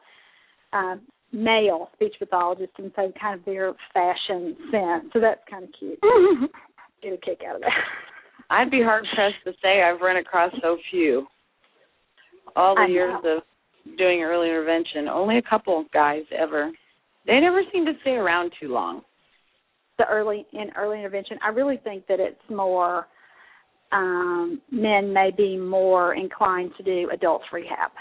um 0.71 1.01
male 1.33 1.89
speech 1.93 2.13
pathologists 2.19 2.75
and 2.77 2.89
so 2.95 3.11
kind 3.19 3.38
of 3.38 3.45
their 3.45 3.73
fashion 3.93 4.55
sense. 4.71 5.11
So 5.11 5.19
that's 5.19 5.41
kind 5.51 5.65
of 5.65 5.71
cute. 5.77 6.00
Get 7.03 7.11
a 7.11 7.17
kick 7.17 7.41
out 7.45 7.57
of 7.57 7.61
that. 7.63 7.83
I'd 8.50 8.71
be 8.71 8.81
hard 8.81 9.03
pressed 9.13 9.43
to 9.43 9.51
say 9.61 9.83
I've 9.83 10.00
run 10.00 10.15
across 10.15 10.53
so 10.61 10.77
few. 10.89 11.27
All 12.55 12.75
the 12.75 12.81
I 12.81 12.87
years 12.87 13.13
know. 13.23 13.37
of 13.37 13.43
doing 13.97 14.21
early 14.21 14.47
intervention, 14.49 15.07
only 15.07 15.37
a 15.37 15.41
couple 15.41 15.85
guys 15.93 16.23
ever. 16.37 16.71
They 17.27 17.39
never 17.39 17.61
seem 17.73 17.85
to 17.85 17.93
stay 18.01 18.11
around 18.11 18.51
too 18.59 18.69
long. 18.69 19.01
the 19.97 20.05
early 20.09 20.45
in 20.51 20.71
early 20.75 20.97
intervention. 20.99 21.37
I 21.43 21.49
really 21.49 21.77
think 21.83 22.05
that 22.07 22.19
it's 22.19 22.49
more 22.49 23.07
um 23.91 24.61
men 24.71 25.13
may 25.13 25.31
be 25.35 25.57
more 25.57 26.15
inclined 26.15 26.71
to 26.77 26.83
do 26.83 27.09
adults 27.13 27.45
rehab. 27.53 27.91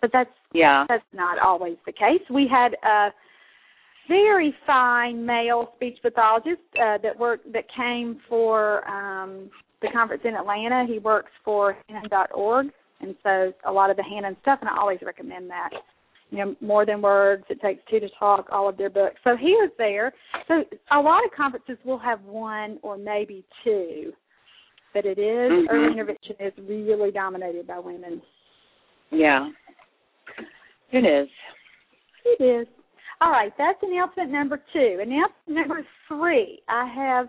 But 0.00 0.10
that's 0.12 0.30
Yeah. 0.52 0.86
that's 0.88 1.04
not 1.12 1.38
always 1.38 1.76
the 1.86 1.92
case. 1.92 2.22
We 2.30 2.48
had 2.48 2.74
a 2.82 3.12
very 4.08 4.54
fine 4.66 5.24
male 5.26 5.72
speech 5.76 5.98
pathologist 6.02 6.60
uh, 6.80 6.98
that 7.02 7.18
worked 7.18 7.52
that 7.52 7.64
came 7.76 8.20
for 8.28 8.88
um 8.88 9.50
the 9.82 9.88
conference 9.92 10.22
in 10.24 10.34
Atlanta. 10.34 10.86
He 10.88 10.98
works 11.00 11.32
for 11.44 11.76
Hanen.org 11.90 12.68
and 13.02 13.14
so 13.22 13.52
a 13.66 13.72
lot 13.72 13.90
of 13.90 13.96
the 13.96 14.02
Hanen 14.02 14.40
stuff 14.42 14.58
and 14.60 14.70
I 14.70 14.78
always 14.78 15.00
recommend 15.02 15.50
that. 15.50 15.70
You 16.30 16.38
know, 16.38 16.56
more 16.62 16.86
than 16.86 17.02
words, 17.02 17.44
it 17.50 17.60
takes 17.60 17.82
two 17.90 18.00
to 18.00 18.08
talk, 18.18 18.46
all 18.50 18.68
of 18.68 18.78
their 18.78 18.88
books. 18.88 19.16
So 19.22 19.36
he 19.36 19.50
was 19.50 19.70
there. 19.76 20.14
So 20.48 20.64
a 20.90 20.98
lot 20.98 21.24
of 21.24 21.30
conferences 21.36 21.76
will 21.84 21.98
have 21.98 22.22
one 22.24 22.78
or 22.82 22.96
maybe 22.96 23.44
two. 23.62 24.14
But 24.94 25.04
it 25.04 25.18
is, 25.18 25.50
Mhm. 25.50 25.66
early 25.70 25.92
intervention 25.92 26.36
is 26.38 26.56
really 26.58 27.10
dominated 27.10 27.66
by 27.66 27.78
women. 27.78 28.22
Yeah. 29.10 29.50
It 30.90 31.04
is. 31.04 31.28
It 32.24 32.40
is. 32.40 32.68
All 33.20 33.30
right, 33.30 33.52
that's 33.56 33.82
announcement 33.82 34.30
number 34.30 34.60
two. 34.72 34.98
Announcement 35.00 35.48
number 35.48 35.86
three. 36.08 36.62
I 36.68 36.86
have 36.86 37.28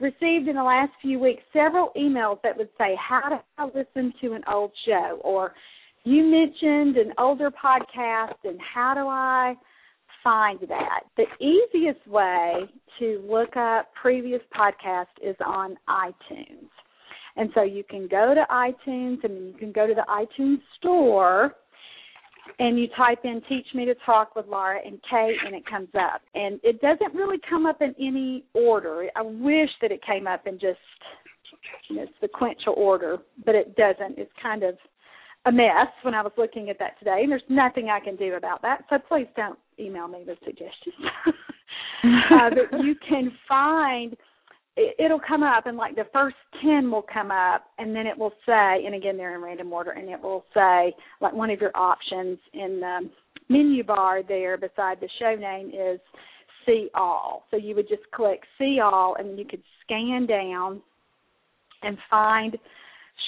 received 0.00 0.48
in 0.48 0.56
the 0.56 0.62
last 0.62 0.92
few 1.02 1.18
weeks 1.18 1.42
several 1.52 1.90
emails 1.96 2.38
that 2.42 2.56
would 2.56 2.70
say, 2.78 2.96
How 2.96 3.28
do 3.28 3.36
I 3.58 3.66
listen 3.66 4.12
to 4.20 4.32
an 4.32 4.42
old 4.50 4.72
show? 4.86 5.20
Or 5.22 5.54
you 6.04 6.24
mentioned 6.24 6.96
an 6.96 7.12
older 7.18 7.50
podcast 7.50 8.36
and 8.44 8.58
how 8.60 8.94
do 8.94 9.06
I 9.06 9.54
find 10.24 10.60
that? 10.68 11.00
The 11.16 11.26
easiest 11.44 12.06
way 12.06 12.68
to 12.98 13.24
look 13.28 13.56
up 13.56 13.88
previous 14.00 14.40
podcasts 14.56 15.06
is 15.22 15.36
on 15.44 15.76
iTunes. 15.88 16.68
And 17.36 17.50
so 17.54 17.62
you 17.62 17.84
can 17.88 18.08
go 18.08 18.34
to 18.34 18.44
iTunes 18.50 19.22
and 19.24 19.46
you 19.46 19.54
can 19.58 19.72
go 19.72 19.86
to 19.86 19.94
the 19.94 20.04
iTunes 20.08 20.60
store 20.78 21.54
and 22.58 22.78
you 22.78 22.88
type 22.96 23.20
in 23.24 23.40
teach 23.48 23.66
me 23.74 23.84
to 23.84 23.94
talk 24.06 24.34
with 24.34 24.46
Laura 24.46 24.80
and 24.84 24.98
Kate 25.08 25.36
and 25.44 25.54
it 25.54 25.64
comes 25.66 25.88
up. 25.94 26.22
And 26.34 26.60
it 26.62 26.80
doesn't 26.80 27.14
really 27.14 27.38
come 27.48 27.66
up 27.66 27.80
in 27.80 27.94
any 27.98 28.44
order. 28.54 29.08
I 29.16 29.22
wish 29.22 29.70
that 29.80 29.92
it 29.92 30.00
came 30.04 30.26
up 30.26 30.46
in 30.46 30.54
just 30.54 30.78
you 31.88 31.96
know, 31.96 32.06
sequential 32.20 32.74
order, 32.76 33.18
but 33.44 33.54
it 33.54 33.76
doesn't. 33.76 34.18
It's 34.18 34.32
kind 34.42 34.62
of 34.62 34.76
a 35.46 35.52
mess 35.52 35.88
when 36.02 36.14
I 36.14 36.22
was 36.22 36.32
looking 36.36 36.68
at 36.70 36.78
that 36.78 36.98
today, 36.98 37.20
and 37.22 37.30
there's 37.30 37.42
nothing 37.48 37.88
I 37.88 38.00
can 38.00 38.16
do 38.16 38.34
about 38.34 38.62
that. 38.62 38.84
So 38.90 38.96
please 39.08 39.26
don't 39.36 39.58
email 39.78 40.08
me 40.08 40.24
with 40.26 40.38
suggestions. 40.44 40.94
uh, 42.04 42.50
but 42.70 42.78
you 42.84 42.94
can 43.08 43.32
find 43.48 44.16
it'll 44.98 45.20
come 45.20 45.42
up 45.42 45.66
and 45.66 45.76
like 45.76 45.94
the 45.94 46.06
first 46.12 46.36
10 46.62 46.90
will 46.90 47.04
come 47.12 47.30
up 47.30 47.66
and 47.78 47.94
then 47.94 48.06
it 48.06 48.16
will 48.16 48.32
say 48.46 48.84
and 48.84 48.94
again 48.94 49.16
they're 49.16 49.34
in 49.34 49.42
random 49.42 49.72
order 49.72 49.92
and 49.92 50.08
it 50.08 50.20
will 50.20 50.44
say 50.54 50.92
like 51.20 51.32
one 51.32 51.50
of 51.50 51.60
your 51.60 51.70
options 51.74 52.38
in 52.52 52.80
the 52.80 53.10
menu 53.48 53.84
bar 53.84 54.22
there 54.22 54.56
beside 54.56 55.00
the 55.00 55.08
show 55.18 55.34
name 55.34 55.68
is 55.68 56.00
see 56.66 56.88
all. 56.94 57.46
So 57.50 57.56
you 57.56 57.74
would 57.74 57.88
just 57.88 58.02
click 58.12 58.40
see 58.58 58.80
all 58.80 59.16
and 59.18 59.38
you 59.38 59.44
could 59.44 59.62
scan 59.84 60.26
down 60.26 60.80
and 61.82 61.98
find 62.08 62.56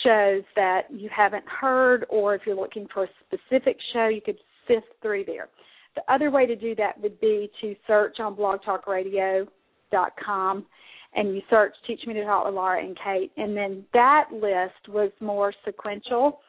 shows 0.05 0.43
that 0.57 0.83
you 0.91 1.09
haven't 1.15 1.45
heard 1.47 2.07
or 2.09 2.35
if 2.35 2.43
you're 2.47 2.57
looking 2.57 2.87
for 2.93 3.05
a 3.05 3.09
specific 3.27 3.77
show 3.93 4.09
you 4.09 4.21
could 4.21 4.39
sift 4.69 4.87
through 5.01 5.25
there. 5.25 5.49
The 5.95 6.03
other 6.13 6.31
way 6.31 6.47
to 6.47 6.57
do 6.57 6.75
that 6.77 7.01
would 7.01 7.21
be 7.21 7.51
to 7.61 7.77
search 7.87 8.19
on 8.21 8.35
blogtalkradio.com 8.35 10.67
and 11.15 11.35
you 11.35 11.43
search 11.51 11.75
Teach 11.87 12.01
Me 12.07 12.15
to 12.15 12.25
Talk 12.25 12.47
with 12.47 12.55
Laura 12.55 12.83
and 12.83 12.97
Kate, 13.03 13.33
and 13.37 13.57
then 13.57 13.85
that 13.93 14.29
list 14.33 14.89
was 14.89 15.11
more 15.21 15.53
sequential. 15.65 16.41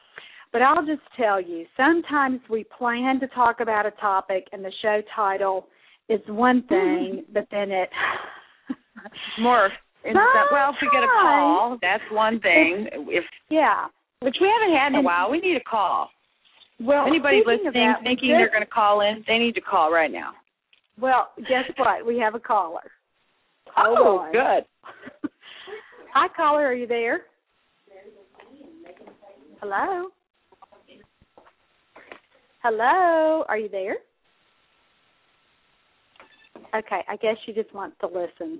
But 0.51 0.61
I'll 0.61 0.85
just 0.85 1.01
tell 1.17 1.41
you, 1.41 1.65
sometimes 1.75 2.39
we 2.49 2.65
plan 2.77 3.19
to 3.19 3.27
talk 3.27 3.59
about 3.59 3.85
a 3.85 3.91
topic 3.91 4.47
and 4.51 4.63
the 4.63 4.71
show 4.81 5.01
title 5.15 5.67
is 6.09 6.19
one 6.27 6.63
thing, 6.67 7.23
mm-hmm. 7.23 7.33
but 7.33 7.47
then 7.51 7.71
it 7.71 7.89
more 9.41 9.69
well, 10.05 10.69
if 10.71 10.75
we 10.81 10.89
get 10.91 11.03
a 11.03 11.07
call, 11.07 11.77
that's 11.81 12.03
one 12.11 12.39
thing. 12.41 12.87
If 13.07 13.23
yeah, 13.49 13.87
which 14.21 14.35
we 14.41 14.47
haven't 14.47 14.75
had 14.75 14.87
in 14.89 14.95
a 14.95 15.01
while, 15.01 15.31
we 15.31 15.39
need 15.39 15.55
a 15.55 15.63
call. 15.63 16.09
Well, 16.79 17.05
anybody 17.07 17.41
listening 17.45 17.71
that, 17.73 18.03
thinking 18.03 18.29
they're 18.29 18.49
going 18.49 18.63
to 18.63 18.69
call 18.69 19.01
in, 19.01 19.23
they 19.27 19.37
need 19.37 19.55
to 19.55 19.61
call 19.61 19.91
right 19.91 20.11
now. 20.11 20.31
Well, 20.99 21.29
guess 21.37 21.71
what? 21.77 22.05
We 22.05 22.19
have 22.19 22.35
a 22.35 22.39
caller. 22.39 22.91
Oh, 23.77 24.27
good. 24.31 25.29
Hi, 26.13 26.27
caller. 26.35 26.65
Are 26.65 26.73
you 26.73 26.87
there? 26.87 27.21
Hello. 29.61 30.09
Hello. 32.61 33.45
Are 33.47 33.57
you 33.57 33.69
there? 33.69 33.97
Okay, 36.75 37.01
I 37.07 37.15
guess 37.17 37.35
she 37.45 37.53
just 37.53 37.73
wants 37.73 37.95
to 38.01 38.07
listen. 38.07 38.59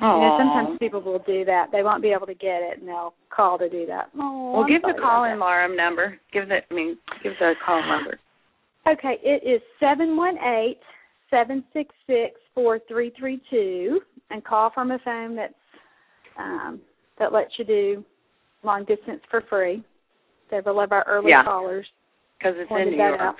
Aww. 0.00 0.14
You 0.14 0.20
know, 0.20 0.36
sometimes 0.38 0.78
people 0.78 1.00
will 1.00 1.22
do 1.26 1.44
that. 1.44 1.66
They 1.72 1.82
won't 1.82 2.02
be 2.02 2.12
able 2.12 2.26
to 2.26 2.34
get 2.34 2.62
it, 2.62 2.78
and 2.78 2.88
they'll 2.88 3.14
call 3.34 3.58
to 3.58 3.68
do 3.68 3.86
that. 3.86 4.10
Oh, 4.18 4.52
well, 4.52 4.62
I'm 4.62 4.68
give 4.68 4.82
the 4.82 5.00
call 5.00 5.24
in 5.24 5.38
number. 5.76 6.18
Give 6.32 6.48
the, 6.48 6.58
I 6.70 6.74
mean, 6.74 6.96
give 7.22 7.34
the 7.38 7.54
call 7.64 7.82
number. 7.86 8.18
Okay, 8.88 9.18
it 9.22 9.46
is 9.46 9.60
seven 9.78 10.16
one 10.16 10.38
eight 10.38 10.78
seven 11.28 11.62
six 11.72 11.94
six 12.06 12.40
four 12.54 12.80
three 12.88 13.12
three 13.18 13.40
two 13.50 14.00
and 14.30 14.44
call 14.44 14.70
from 14.72 14.90
a 14.90 14.98
phone 15.04 15.36
that's 15.36 15.54
um, 16.38 16.80
that 17.18 17.32
lets 17.32 17.50
you 17.58 17.64
do 17.64 18.04
long 18.62 18.84
distance 18.84 19.20
for 19.30 19.42
free. 19.48 19.82
Several 20.48 20.80
of 20.80 20.92
our 20.92 21.04
early 21.06 21.30
yeah. 21.30 21.44
callers 21.44 21.86
because 22.38 22.54
it's 22.58 22.70
in 22.70 22.90
New 22.90 22.96
York. 22.96 23.20
Out. 23.20 23.36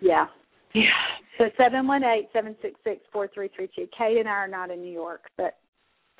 Yeah. 0.00 0.26
Yeah. 0.74 0.82
So 1.38 1.44
seven 1.56 1.86
one 1.86 2.04
eight 2.04 2.28
seven 2.32 2.54
six 2.62 2.74
six 2.84 3.00
four 3.12 3.28
three 3.32 3.50
three 3.54 3.68
two. 3.74 3.86
Kate 3.96 4.18
and 4.18 4.28
I 4.28 4.32
are 4.32 4.48
not 4.48 4.70
in 4.70 4.80
New 4.80 4.92
York, 4.92 5.22
but 5.36 5.56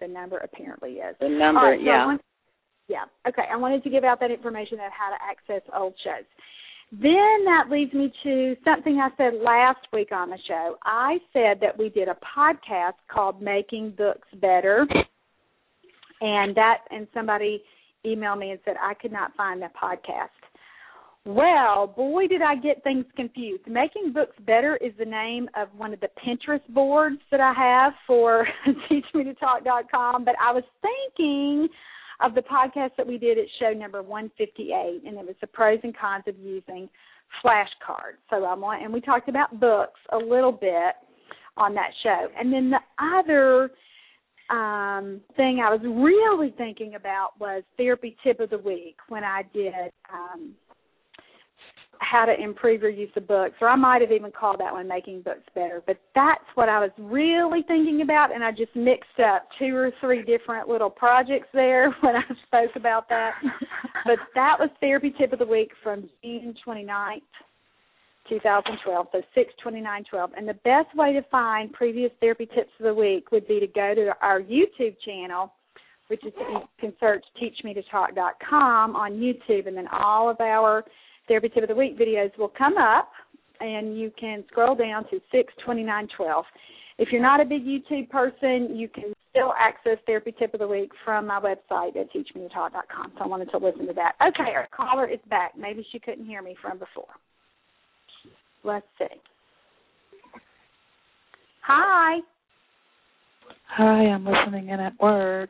the 0.00 0.08
number 0.08 0.38
apparently 0.38 0.92
is. 0.94 1.14
The 1.20 1.28
number, 1.28 1.60
right, 1.60 1.78
so 1.78 1.84
yeah. 1.84 2.06
Want, 2.06 2.20
yeah. 2.88 3.04
Okay. 3.28 3.42
I 3.50 3.56
wanted 3.56 3.84
to 3.84 3.90
give 3.90 4.04
out 4.04 4.20
that 4.20 4.30
information 4.30 4.80
on 4.80 4.90
how 4.90 5.10
to 5.10 5.22
access 5.22 5.62
old 5.74 5.94
shows. 6.02 6.24
Then 6.92 7.44
that 7.46 7.70
leads 7.70 7.94
me 7.94 8.12
to 8.22 8.54
something 8.64 9.00
I 9.00 9.08
said 9.16 9.40
last 9.42 9.80
week 9.94 10.12
on 10.12 10.28
the 10.28 10.36
show. 10.46 10.76
I 10.84 11.16
said 11.32 11.58
that 11.62 11.78
we 11.78 11.88
did 11.88 12.08
a 12.08 12.16
podcast 12.36 12.94
called 13.10 13.40
Making 13.40 13.94
Books 13.96 14.28
Better. 14.42 14.86
And 16.20 16.54
that 16.54 16.78
and 16.90 17.06
somebody 17.14 17.62
emailed 18.06 18.40
me 18.40 18.50
and 18.50 18.60
said 18.66 18.74
I 18.80 18.92
could 18.92 19.10
not 19.10 19.34
find 19.36 19.62
that 19.62 19.72
podcast. 19.74 20.28
Well, 21.24 21.86
boy, 21.86 22.26
did 22.26 22.42
I 22.42 22.56
get 22.56 22.82
things 22.82 23.06
confused. 23.16 23.62
Making 23.66 24.12
Books 24.12 24.36
Better 24.44 24.76
is 24.76 24.92
the 24.98 25.04
name 25.06 25.48
of 25.56 25.68
one 25.74 25.94
of 25.94 26.00
the 26.00 26.08
Pinterest 26.26 26.66
boards 26.74 27.20
that 27.30 27.40
I 27.40 27.54
have 27.54 27.92
for 28.06 28.46
teachmetotalk.com, 28.90 30.24
but 30.24 30.34
I 30.38 30.52
was 30.52 30.64
thinking 30.82 31.68
of 32.24 32.34
the 32.34 32.42
podcast 32.42 32.90
that 32.96 33.06
we 33.06 33.18
did 33.18 33.38
at 33.38 33.46
show 33.58 33.72
number 33.72 34.02
158, 34.02 35.02
and 35.06 35.18
it 35.18 35.26
was 35.26 35.36
the 35.40 35.46
pros 35.46 35.78
and 35.82 35.96
cons 35.96 36.24
of 36.26 36.38
using 36.38 36.88
flashcards. 37.44 38.20
So 38.30 38.44
I 38.44 38.54
want, 38.54 38.82
and 38.82 38.92
we 38.92 39.00
talked 39.00 39.28
about 39.28 39.58
books 39.58 40.00
a 40.12 40.18
little 40.18 40.52
bit 40.52 40.94
on 41.56 41.74
that 41.74 41.90
show. 42.02 42.28
And 42.38 42.52
then 42.52 42.70
the 42.70 42.80
other 42.98 43.70
um, 44.50 45.20
thing 45.36 45.62
I 45.64 45.74
was 45.74 45.80
really 45.82 46.54
thinking 46.56 46.94
about 46.94 47.38
was 47.40 47.62
therapy 47.76 48.16
tip 48.22 48.40
of 48.40 48.50
the 48.50 48.58
week 48.58 48.96
when 49.08 49.24
I 49.24 49.42
did 49.54 49.74
um, 50.12 50.52
how 52.02 52.24
to 52.24 52.34
improve 52.38 52.82
your 52.82 52.90
use 52.90 53.10
of 53.16 53.26
books, 53.26 53.54
or 53.60 53.68
I 53.68 53.76
might 53.76 54.00
have 54.00 54.12
even 54.12 54.30
called 54.30 54.60
that 54.60 54.72
one 54.72 54.88
making 54.88 55.22
books 55.22 55.44
better. 55.54 55.82
But 55.86 55.98
that's 56.14 56.44
what 56.54 56.68
I 56.68 56.80
was 56.80 56.90
really 56.98 57.62
thinking 57.66 58.02
about, 58.02 58.34
and 58.34 58.44
I 58.44 58.50
just 58.50 58.74
mixed 58.74 59.20
up 59.24 59.48
two 59.58 59.74
or 59.74 59.92
three 60.00 60.22
different 60.22 60.68
little 60.68 60.90
projects 60.90 61.48
there 61.52 61.90
when 62.00 62.16
I 62.16 62.22
spoke 62.46 62.76
about 62.76 63.08
that. 63.08 63.32
but 64.04 64.18
that 64.34 64.56
was 64.58 64.68
therapy 64.80 65.14
tip 65.16 65.32
of 65.32 65.38
the 65.38 65.46
week 65.46 65.70
from 65.82 66.08
June 66.22 66.54
29th. 66.66 67.20
2012, 68.28 69.08
so 69.10 69.18
62912. 69.34 70.30
And 70.36 70.48
the 70.48 70.54
best 70.54 70.94
way 70.96 71.12
to 71.12 71.22
find 71.22 71.72
previous 71.72 72.10
therapy 72.20 72.46
tips 72.46 72.70
of 72.78 72.84
the 72.84 72.94
week 72.94 73.32
would 73.32 73.48
be 73.48 73.58
to 73.58 73.66
go 73.66 73.94
to 73.96 74.12
our 74.22 74.40
YouTube 74.40 74.94
channel, 75.04 75.52
which 76.06 76.24
is 76.24 76.32
you 76.38 76.60
can 76.78 76.92
search 77.00 77.24
teachmetotalk.com 77.42 78.94
on 78.96 79.12
YouTube, 79.12 79.66
and 79.66 79.76
then 79.76 79.88
all 79.88 80.30
of 80.30 80.40
our 80.40 80.84
Therapy 81.32 81.48
Tip 81.48 81.62
of 81.62 81.70
the 81.70 81.74
Week 81.74 81.98
videos 81.98 82.36
will 82.36 82.52
come 82.58 82.76
up, 82.76 83.10
and 83.58 83.98
you 83.98 84.12
can 84.20 84.44
scroll 84.50 84.74
down 84.74 85.04
to 85.04 85.18
62912. 85.32 86.44
If 86.98 87.08
you're 87.10 87.22
not 87.22 87.40
a 87.40 87.46
big 87.46 87.64
YouTube 87.64 88.10
person, 88.10 88.76
you 88.76 88.86
can 88.86 89.14
still 89.30 89.54
access 89.58 89.96
Therapy 90.04 90.34
Tip 90.38 90.52
of 90.52 90.60
the 90.60 90.68
Week 90.68 90.90
from 91.06 91.26
my 91.28 91.40
website 91.40 91.96
at 91.96 92.12
teachmetotalk.com. 92.12 93.12
So 93.16 93.24
I 93.24 93.26
wanted 93.26 93.50
to 93.50 93.56
listen 93.56 93.86
to 93.86 93.94
that. 93.94 94.12
Okay, 94.20 94.50
our 94.54 94.68
caller 94.76 95.08
is 95.08 95.20
back. 95.30 95.52
Maybe 95.56 95.86
she 95.90 95.98
couldn't 95.98 96.26
hear 96.26 96.42
me 96.42 96.54
from 96.60 96.78
before. 96.78 97.06
Let's 98.62 98.84
see. 98.98 99.06
Hi. 101.62 102.18
Hi, 103.68 103.84
I'm 103.84 104.26
listening 104.26 104.68
in 104.68 104.80
at 104.80 105.00
work. 105.00 105.48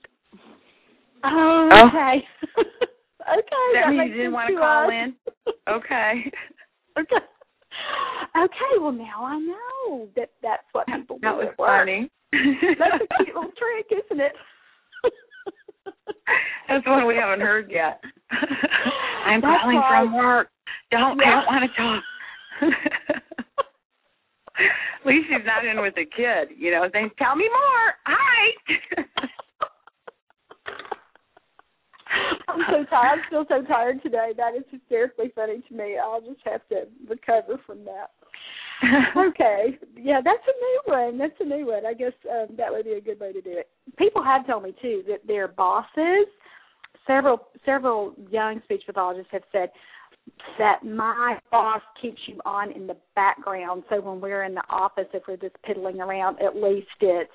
Oh, 1.24 1.68
okay. 1.72 2.24
Oh. 2.56 2.62
okay. 3.28 3.66
That, 3.74 3.86
that 3.86 3.90
means 3.92 4.10
you 4.10 4.16
didn't 4.16 4.32
want 4.32 4.48
to 4.50 4.56
call 4.58 4.86
us. 4.86 4.92
in? 4.92 5.14
Okay. 5.68 6.12
okay. 6.98 7.22
Okay, 8.36 8.72
well 8.80 8.92
now 8.92 9.24
I 9.24 9.38
know 9.38 10.08
that 10.16 10.30
that's 10.42 10.62
what 10.72 10.86
people 10.86 11.18
that 11.22 11.30
do 11.32 11.36
was 11.38 11.54
work. 11.58 11.68
funny. 11.68 12.10
That's 12.32 13.02
a 13.02 13.24
cute 13.24 13.34
little 13.36 13.52
trick, 13.58 13.86
isn't 13.90 14.20
it? 14.20 14.32
That's 16.68 16.86
one 16.86 17.06
we 17.06 17.16
haven't 17.16 17.40
heard 17.40 17.70
yet. 17.70 18.00
I'm 19.26 19.40
That's 19.40 19.62
calling 19.62 19.76
right. 19.76 20.02
from 20.04 20.14
work. 20.16 20.48
Don't 20.90 21.20
I 21.20 21.30
don't 21.30 21.46
want 21.46 21.64
to 21.70 21.76
talk. 21.76 22.02
At 24.58 25.06
least 25.06 25.26
she's 25.28 25.46
not 25.46 25.64
in 25.64 25.80
with 25.80 25.94
a 25.96 26.04
kid, 26.04 26.56
you 26.56 26.70
know, 26.70 26.88
saying, 26.92 27.10
Tell 27.18 27.36
me 27.36 27.48
more. 27.48 27.94
Hi 28.06 28.52
I'm 32.48 32.60
so 32.68 32.84
tired. 32.90 33.18
I'm 33.18 33.24
still 33.28 33.44
so 33.48 33.62
tired 33.66 34.02
today. 34.02 34.32
That 34.36 34.54
is 34.56 34.64
hysterically 34.70 35.32
funny 35.34 35.62
to 35.68 35.74
me. 35.74 35.96
I'll 36.02 36.20
just 36.20 36.40
have 36.44 36.66
to 36.68 36.84
recover 37.08 37.60
from 37.66 37.84
that. 37.84 38.10
okay. 39.16 39.78
Yeah, 39.96 40.20
that's 40.24 40.42
a 40.46 40.58
new 40.58 40.80
one. 40.94 41.18
That's 41.18 41.40
a 41.40 41.44
new 41.44 41.66
one. 41.66 41.86
I 41.86 41.94
guess 41.94 42.12
um, 42.30 42.56
that 42.56 42.70
would 42.70 42.84
be 42.84 42.92
a 42.94 43.00
good 43.00 43.20
way 43.20 43.32
to 43.32 43.40
do 43.40 43.50
it. 43.50 43.68
People 43.96 44.22
have 44.22 44.46
told 44.46 44.64
me 44.64 44.74
too 44.82 45.02
that 45.08 45.26
their 45.26 45.48
bosses, 45.48 46.26
several 47.06 47.48
several 47.64 48.14
young 48.30 48.60
speech 48.64 48.82
pathologists 48.86 49.30
have 49.32 49.42
said 49.52 49.70
that 50.58 50.84
my 50.84 51.38
boss 51.50 51.82
keeps 52.00 52.20
you 52.26 52.38
on 52.44 52.70
in 52.70 52.86
the 52.86 52.96
background 53.16 53.82
so 53.88 54.00
when 54.00 54.20
we're 54.20 54.44
in 54.44 54.54
the 54.54 54.62
office 54.70 55.06
if 55.12 55.22
we're 55.26 55.36
just 55.36 55.56
piddling 55.64 56.00
around 56.00 56.38
at 56.40 56.54
least 56.54 56.86
it's 57.00 57.30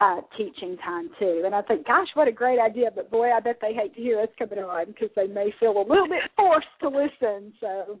uh 0.00 0.20
teaching 0.36 0.76
time 0.84 1.08
too 1.18 1.42
and 1.44 1.54
i 1.54 1.62
think 1.62 1.86
gosh 1.86 2.08
what 2.14 2.28
a 2.28 2.32
great 2.32 2.58
idea 2.58 2.90
but 2.94 3.10
boy 3.10 3.30
i 3.32 3.40
bet 3.40 3.58
they 3.60 3.72
hate 3.72 3.94
to 3.94 4.00
hear 4.00 4.20
us 4.20 4.28
coming 4.38 4.58
on 4.58 4.86
because 4.86 5.08
they 5.16 5.26
may 5.26 5.52
feel 5.58 5.76
a 5.78 5.88
little 5.88 6.08
bit 6.08 6.22
forced 6.36 6.66
to 6.80 6.88
listen 6.88 7.52
so 7.60 7.98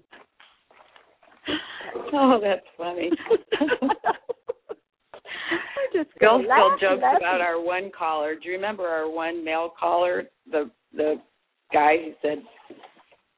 oh 2.12 2.38
that's 2.42 2.66
funny 2.76 3.10
just 5.96 6.10
Bill 6.20 6.42
still 6.42 6.70
jokes 6.78 7.02
laugh. 7.02 7.16
about 7.18 7.40
our 7.40 7.60
one 7.60 7.90
caller. 7.96 8.34
Do 8.34 8.48
you 8.48 8.54
remember 8.54 8.86
our 8.86 9.10
one 9.10 9.44
male 9.44 9.72
caller, 9.78 10.24
the 10.50 10.70
the 10.92 11.16
guy 11.72 11.96
who 12.04 12.12
said 12.22 12.42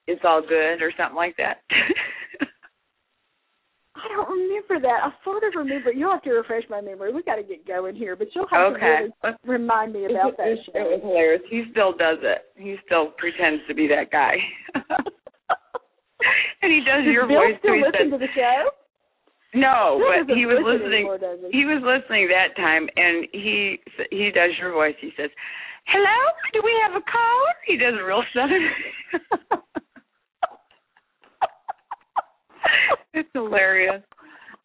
it's 0.07 0.23
all 0.25 0.43
good 0.43 0.83
or 0.83 0.93
something 0.97 1.17
like 1.17 1.37
that? 1.37 1.63
I 4.19 4.25
don't 4.25 4.35
remember 4.35 4.81
that. 4.83 4.99
I 5.05 5.11
sort 5.23 5.45
of 5.45 5.55
remember. 5.55 5.93
You'll 5.93 6.11
have 6.11 6.23
to 6.23 6.33
refresh 6.33 6.65
my 6.69 6.81
memory. 6.81 7.13
We 7.13 7.23
got 7.23 7.37
to 7.37 7.43
get 7.43 7.67
going 7.67 7.95
here, 7.95 8.17
but 8.17 8.29
you'll 8.35 8.49
have 8.51 8.75
okay. 8.75 9.07
to 9.23 9.37
really 9.47 9.63
remind 9.63 9.93
me 9.93 10.07
about 10.07 10.37
that 10.37 10.49
it, 10.49 10.59
show. 10.67 10.73
it 10.75 10.83
was 10.83 11.01
hilarious. 11.03 11.43
He 11.51 11.65
still 11.71 11.93
does 11.93 12.19
it. 12.23 12.51
He 12.57 12.77
still 12.85 13.15
pretends 13.17 13.63
to 13.69 13.75
be 13.75 13.87
that 13.87 14.11
guy. 14.11 14.35
and 16.63 16.73
he 16.73 16.83
does 16.83 17.07
Does 17.07 17.15
your 17.15 17.29
Bill 17.29 17.47
voice 17.47 17.59
still 17.63 17.79
too. 17.79 17.87
Listen 17.87 18.11
says, 18.11 18.19
to 18.19 18.19
the 18.19 18.33
show? 18.35 18.59
No, 19.55 20.03
Bill 20.03 20.27
but 20.27 20.35
he 20.35 20.47
was 20.51 20.59
listen 20.67 20.91
listening. 20.91 21.07
Anymore, 21.07 21.55
he? 21.55 21.63
He 21.63 21.65
was 21.65 21.81
listening 21.87 22.27
that 22.35 22.59
time, 22.59 22.91
and 22.99 23.31
he 23.31 23.79
he 24.11 24.35
does 24.35 24.51
your 24.59 24.75
voice. 24.75 24.99
He 24.99 25.15
says, 25.15 25.31
"Hello, 25.87 26.19
do 26.53 26.61
we 26.67 26.75
have 26.83 26.99
a 26.99 27.05
caller?" 27.07 27.55
He 27.71 27.79
does 27.79 27.95
a 27.95 28.03
real 28.03 28.27
southern. 28.35 28.67
it's 33.15 33.29
hilarious. 33.33 34.03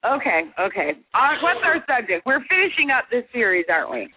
Okay, 0.05 0.41
okay. 0.59 0.91
Uh, 1.13 1.29
what's 1.41 1.59
our 1.63 1.83
subject? 1.87 2.25
We're 2.25 2.43
finishing 2.49 2.89
up 2.91 3.05
this 3.09 3.23
series, 3.31 3.65
aren't 3.69 3.91
we? 3.91 4.13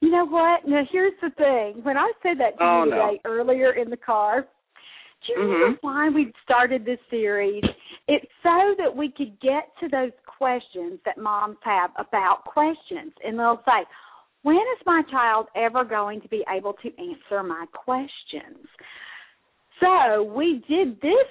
You 0.00 0.10
know 0.10 0.26
what? 0.26 0.66
Now 0.66 0.82
here's 0.90 1.14
the 1.22 1.30
thing. 1.30 1.82
When 1.84 1.96
I 1.96 2.12
said 2.22 2.38
that 2.40 2.58
to 2.58 2.64
Oh, 2.64 2.84
you 2.84 2.90
no. 2.90 3.18
earlier 3.24 3.72
in 3.72 3.90
the 3.90 3.96
car, 3.96 4.46
do 5.26 5.32
you 5.32 5.40
remember 5.40 5.78
Mhm. 5.78 5.78
why 5.82 6.08
we 6.08 6.32
started 6.42 6.84
this 6.84 7.00
series? 7.10 7.64
It's 8.06 8.30
so 8.42 8.74
that 8.78 8.94
we 8.94 9.10
could 9.10 9.38
get 9.40 9.76
to 9.78 9.88
those 9.88 10.12
questions 10.26 11.00
that 11.04 11.18
moms 11.18 11.58
have 11.62 11.90
about 11.96 12.44
questions. 12.44 13.12
And 13.24 13.38
they'll 13.38 13.62
say, 13.64 13.84
When 14.42 14.56
is 14.56 14.86
my 14.86 15.02
child 15.10 15.48
ever 15.56 15.84
going 15.84 16.20
to 16.20 16.28
be 16.28 16.44
able 16.48 16.74
to 16.74 16.98
answer 16.98 17.42
my 17.42 17.66
questions? 17.72 18.68
So 19.80 20.22
we 20.22 20.60
did 20.68 21.00
this 21.00 21.28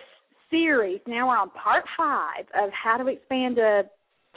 series. 0.50 1.00
Now 1.08 1.28
we're 1.28 1.38
on 1.38 1.50
part 1.52 1.84
five 1.98 2.46
of 2.56 2.70
how 2.72 2.98
to 2.98 3.08
expand 3.08 3.58
a 3.58 3.84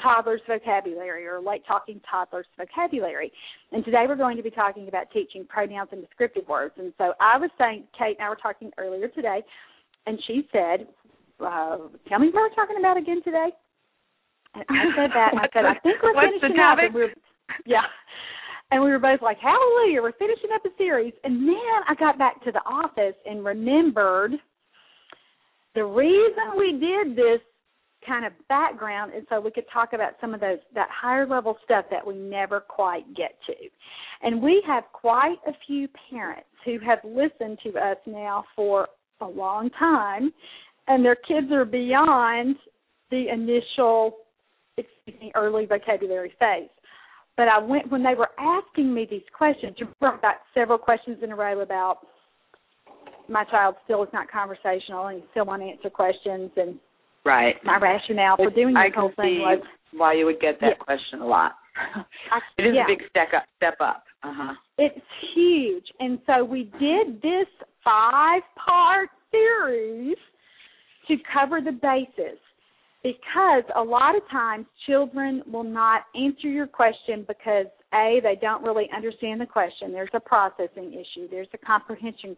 toddler's 0.02 0.40
vocabulary 0.48 1.26
or 1.26 1.40
late 1.40 1.62
talking 1.66 2.00
toddler's 2.10 2.46
vocabulary. 2.56 3.32
And 3.72 3.84
today 3.84 4.04
we're 4.08 4.16
going 4.16 4.36
to 4.36 4.42
be 4.42 4.50
talking 4.50 4.88
about 4.88 5.10
teaching 5.12 5.46
pronouns 5.46 5.90
and 5.92 6.00
descriptive 6.00 6.48
words. 6.48 6.74
And 6.78 6.92
so 6.98 7.12
I 7.20 7.38
was 7.38 7.50
saying, 7.58 7.84
Kate 7.96 8.16
and 8.18 8.26
I 8.26 8.28
were 8.28 8.38
talking 8.40 8.70
earlier 8.78 9.08
today, 9.08 9.42
and 10.06 10.18
she 10.26 10.48
said, 10.52 10.88
uh, 11.40 11.76
"Tell 12.08 12.18
me 12.18 12.28
what 12.32 12.50
we're 12.50 12.54
talking 12.54 12.78
about 12.78 12.96
again 12.96 13.22
today." 13.22 13.48
And 14.54 14.64
I 14.68 14.84
said 14.96 15.10
that, 15.14 15.32
and 15.32 15.40
I 15.40 15.48
said, 15.52 15.64
"I 15.64 15.74
think 15.80 16.02
we're 16.02 16.14
the 16.14 16.40
finishing 16.40 16.58
up." 16.58 16.78
And 16.80 16.94
we 16.94 17.02
were, 17.02 17.14
yeah. 17.66 17.84
And 18.72 18.82
we 18.82 18.90
were 18.90 18.98
both 18.98 19.20
like, 19.20 19.38
"Hallelujah! 19.38 20.02
We're 20.02 20.12
finishing 20.12 20.50
up 20.54 20.64
a 20.64 20.70
series." 20.78 21.12
And 21.24 21.46
then 21.46 21.76
I 21.88 21.94
got 21.98 22.18
back 22.18 22.42
to 22.44 22.52
the 22.52 22.62
office 22.64 23.16
and 23.26 23.44
remembered 23.44 24.32
the 25.74 25.84
reason 25.84 26.58
we 26.58 26.72
did 26.72 27.16
this 27.16 27.40
kind 28.06 28.24
of 28.24 28.32
background 28.48 29.12
is 29.16 29.24
so 29.28 29.40
we 29.40 29.50
could 29.50 29.64
talk 29.72 29.92
about 29.92 30.12
some 30.20 30.34
of 30.34 30.40
those 30.40 30.58
that 30.74 30.88
higher 30.90 31.26
level 31.26 31.56
stuff 31.64 31.84
that 31.90 32.06
we 32.06 32.14
never 32.14 32.60
quite 32.60 33.06
get 33.14 33.36
to. 33.46 33.54
And 34.22 34.42
we 34.42 34.62
have 34.66 34.84
quite 34.92 35.36
a 35.46 35.52
few 35.66 35.88
parents 36.10 36.48
who 36.64 36.78
have 36.78 36.98
listened 37.04 37.58
to 37.64 37.78
us 37.78 37.96
now 38.06 38.44
for 38.56 38.88
a 39.20 39.26
long 39.26 39.70
time 39.78 40.32
and 40.88 41.04
their 41.04 41.14
kids 41.14 41.52
are 41.52 41.64
beyond 41.64 42.56
the 43.10 43.26
initial 43.32 44.16
excuse 44.76 45.20
me, 45.20 45.30
early 45.34 45.66
vocabulary 45.66 46.32
phase. 46.38 46.70
But 47.36 47.48
I 47.48 47.58
went 47.58 47.90
when 47.90 48.02
they 48.02 48.14
were 48.14 48.30
asking 48.38 48.92
me 48.92 49.06
these 49.10 49.22
questions, 49.36 49.76
you 49.78 49.88
I 50.00 50.16
got 50.20 50.36
several 50.54 50.78
questions 50.78 51.18
in 51.22 51.32
a 51.32 51.36
row 51.36 51.60
about 51.60 52.06
my 53.30 53.44
child 53.44 53.76
still 53.84 54.02
is 54.02 54.08
not 54.12 54.30
conversational 54.30 55.06
and 55.06 55.22
still 55.30 55.46
want 55.46 55.62
to 55.62 55.68
answer 55.68 55.88
questions 55.90 56.50
and 56.56 56.78
Right. 57.24 57.56
my 57.64 57.76
rationale 57.78 58.36
for 58.36 58.50
doing 58.50 58.72
this 58.74 58.92
whole 58.96 59.12
thing 59.14 59.40
was 59.40 59.62
why 59.92 60.14
you 60.14 60.24
would 60.24 60.40
get 60.40 60.58
that 60.60 60.76
Yeah. 60.78 60.84
question 60.84 61.20
a 61.20 61.26
lot. 61.26 61.52
I, 61.76 62.40
It 62.58 62.66
is 62.66 62.74
yeah, 62.74 62.84
a 62.84 62.86
big 62.86 63.02
step 63.10 63.28
up. 63.34 63.44
Step 63.56 63.76
up. 63.80 64.04
Uh 64.22 64.32
huh. 64.34 64.54
it's 64.78 65.04
huge. 65.34 65.84
And 66.00 66.18
so 66.26 66.44
we 66.44 66.64
did 66.78 67.20
this 67.22 67.46
five 67.84 68.42
part 68.56 69.10
series 69.30 70.16
to 71.08 71.16
cover 71.32 71.60
the 71.60 71.72
basis 71.72 72.38
because 73.02 73.64
a 73.76 73.82
lot 73.82 74.14
of 74.16 74.22
times 74.30 74.66
children 74.86 75.42
will 75.50 75.64
not 75.64 76.02
answer 76.14 76.48
your 76.48 76.66
question 76.66 77.24
because 77.26 77.66
A, 77.94 78.20
they 78.22 78.36
don't 78.40 78.62
really 78.62 78.88
understand 78.94 79.40
the 79.40 79.46
question. 79.46 79.92
There's 79.92 80.10
a 80.14 80.20
processing 80.20 80.92
issue, 80.92 81.28
there's 81.30 81.48
a 81.54 81.58
comprehension 81.58 82.36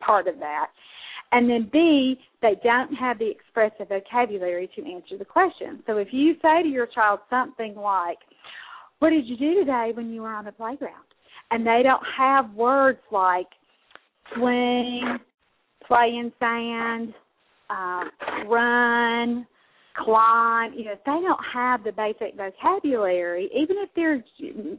part 0.00 0.28
of 0.28 0.38
that. 0.40 0.66
And 1.32 1.50
then 1.50 1.68
B, 1.72 2.16
they 2.42 2.54
don't 2.62 2.94
have 2.94 3.18
the 3.18 3.28
expressive 3.28 3.88
vocabulary 3.88 4.70
to 4.76 4.82
answer 4.90 5.18
the 5.18 5.24
question. 5.24 5.82
So 5.86 5.96
if 5.96 6.08
you 6.12 6.34
say 6.40 6.62
to 6.62 6.68
your 6.68 6.86
child 6.86 7.20
something 7.28 7.74
like, 7.74 8.18
What 9.00 9.10
did 9.10 9.26
you 9.26 9.36
do 9.36 9.54
today 9.54 9.90
when 9.94 10.12
you 10.12 10.22
were 10.22 10.32
on 10.32 10.44
the 10.44 10.52
playground? 10.52 11.04
And 11.50 11.66
they 11.66 11.80
don't 11.82 12.02
have 12.16 12.52
words 12.54 13.00
like 13.10 13.48
swing, 14.36 15.18
play 15.86 16.16
in 16.18 16.32
sand, 16.38 17.14
um, 17.70 18.10
run, 18.48 19.46
climb. 19.96 20.72
You 20.74 20.86
know, 20.86 20.92
if 20.92 21.04
they 21.04 21.20
don't 21.20 21.40
have 21.52 21.84
the 21.84 21.92
basic 21.92 22.36
vocabulary, 22.36 23.50
even 23.54 23.76
if 23.78 23.90
they're 23.94 24.24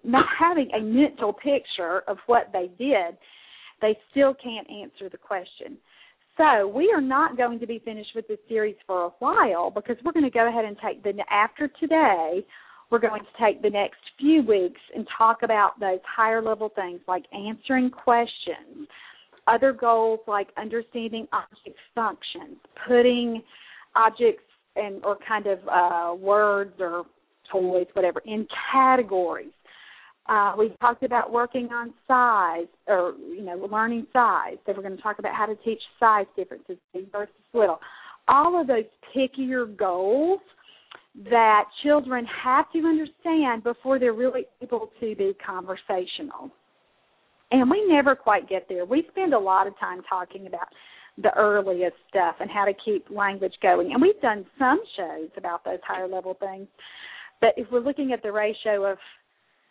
not 0.03 0.25
having 0.37 0.69
a 0.71 0.81
mental 0.81 1.33
picture 1.33 2.03
of 2.07 2.17
what 2.27 2.49
they 2.53 2.69
did, 2.77 3.17
they 3.81 3.97
still 4.11 4.33
can't 4.33 4.67
answer 4.69 5.09
the 5.09 5.17
question. 5.17 5.77
So 6.37 6.67
we 6.67 6.91
are 6.93 7.01
not 7.01 7.37
going 7.37 7.59
to 7.59 7.67
be 7.67 7.79
finished 7.79 8.09
with 8.13 8.27
this 8.27 8.39
series 8.49 8.75
for 8.85 9.05
a 9.05 9.09
while 9.19 9.71
because 9.71 9.95
we're 10.03 10.11
going 10.11 10.25
to 10.25 10.31
go 10.31 10.49
ahead 10.49 10.65
and 10.65 10.75
take 10.85 11.01
the 11.01 11.13
after 11.31 11.69
today. 11.79 12.45
We're 12.91 12.99
going 12.99 13.21
to 13.21 13.43
take 13.43 13.61
the 13.61 13.69
next 13.69 13.99
few 14.19 14.43
weeks 14.43 14.81
and 14.93 15.07
talk 15.17 15.43
about 15.43 15.79
those 15.79 15.99
higher 16.05 16.41
level 16.41 16.69
things 16.75 16.99
like 17.07 17.25
answering 17.33 17.89
questions, 17.89 18.87
other 19.47 19.71
goals 19.71 20.19
like 20.27 20.49
understanding 20.57 21.27
object 21.31 21.77
functions, 21.95 22.57
putting 22.87 23.41
objects 23.95 24.43
and 24.75 25.03
or 25.05 25.17
kind 25.25 25.47
of 25.47 25.59
uh, 25.71 26.15
words 26.15 26.73
or 26.79 27.05
toys, 27.51 27.87
whatever, 27.93 28.21
in 28.25 28.45
categories. 28.71 29.51
Uh, 30.27 30.53
we 30.57 30.75
talked 30.81 31.03
about 31.03 31.31
working 31.31 31.69
on 31.71 31.93
size 32.07 32.67
or 32.87 33.13
you 33.29 33.43
know 33.43 33.67
learning 33.71 34.07
size. 34.11 34.57
So 34.65 34.73
we're 34.75 34.81
going 34.81 34.97
to 34.97 35.03
talk 35.03 35.19
about 35.19 35.35
how 35.35 35.45
to 35.45 35.55
teach 35.57 35.81
size 35.99 36.25
differences, 36.35 36.77
big 36.93 37.11
versus 37.11 37.33
little. 37.53 37.79
All 38.27 38.59
of 38.59 38.67
those 38.67 38.85
pickier 39.15 39.77
goals 39.77 40.39
that 41.29 41.65
children 41.83 42.25
have 42.43 42.65
to 42.73 42.79
understand 42.79 43.63
before 43.63 43.99
they're 43.99 44.13
really 44.13 44.45
able 44.61 44.91
to 44.99 45.15
be 45.15 45.33
conversational. 45.45 46.51
And 47.51 47.69
we 47.69 47.85
never 47.87 48.15
quite 48.15 48.49
get 48.49 48.65
there. 48.67 48.85
We 48.85 49.05
spend 49.11 49.33
a 49.33 49.39
lot 49.39 49.67
of 49.67 49.77
time 49.79 50.01
talking 50.09 50.47
about 50.47 50.67
the 51.21 51.33
earliest 51.37 51.95
stuff 52.09 52.35
and 52.39 52.49
how 52.49 52.65
to 52.65 52.73
keep 52.83 53.05
language 53.09 53.53
going. 53.61 53.93
And 53.93 54.01
we've 54.01 54.19
done 54.21 54.45
some 54.59 54.81
shows 54.97 55.29
about 55.37 55.63
those 55.63 55.79
higher 55.87 56.07
level 56.07 56.35
things. 56.39 56.67
But 57.39 57.51
if 57.55 57.67
we're 57.71 57.79
looking 57.79 58.11
at 58.11 58.21
the 58.21 58.31
ratio 58.31 58.91
of 58.91 58.97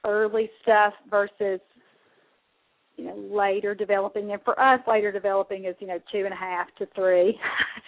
early 0.05 0.51
stuff 0.62 0.93
versus 1.11 1.61
you 2.97 3.05
know 3.05 3.17
later 3.17 3.75
developing 3.75 4.33
and 4.33 4.43
for 4.45 4.59
us 4.61 4.81
later 4.87 5.11
developing 5.11 5.64
is 5.64 5.75
you 5.81 5.87
know 5.87 5.99
two 6.12 6.25
and 6.25 6.33
a 6.33 6.37
half 6.37 6.67
to 6.79 6.87
three 6.95 7.38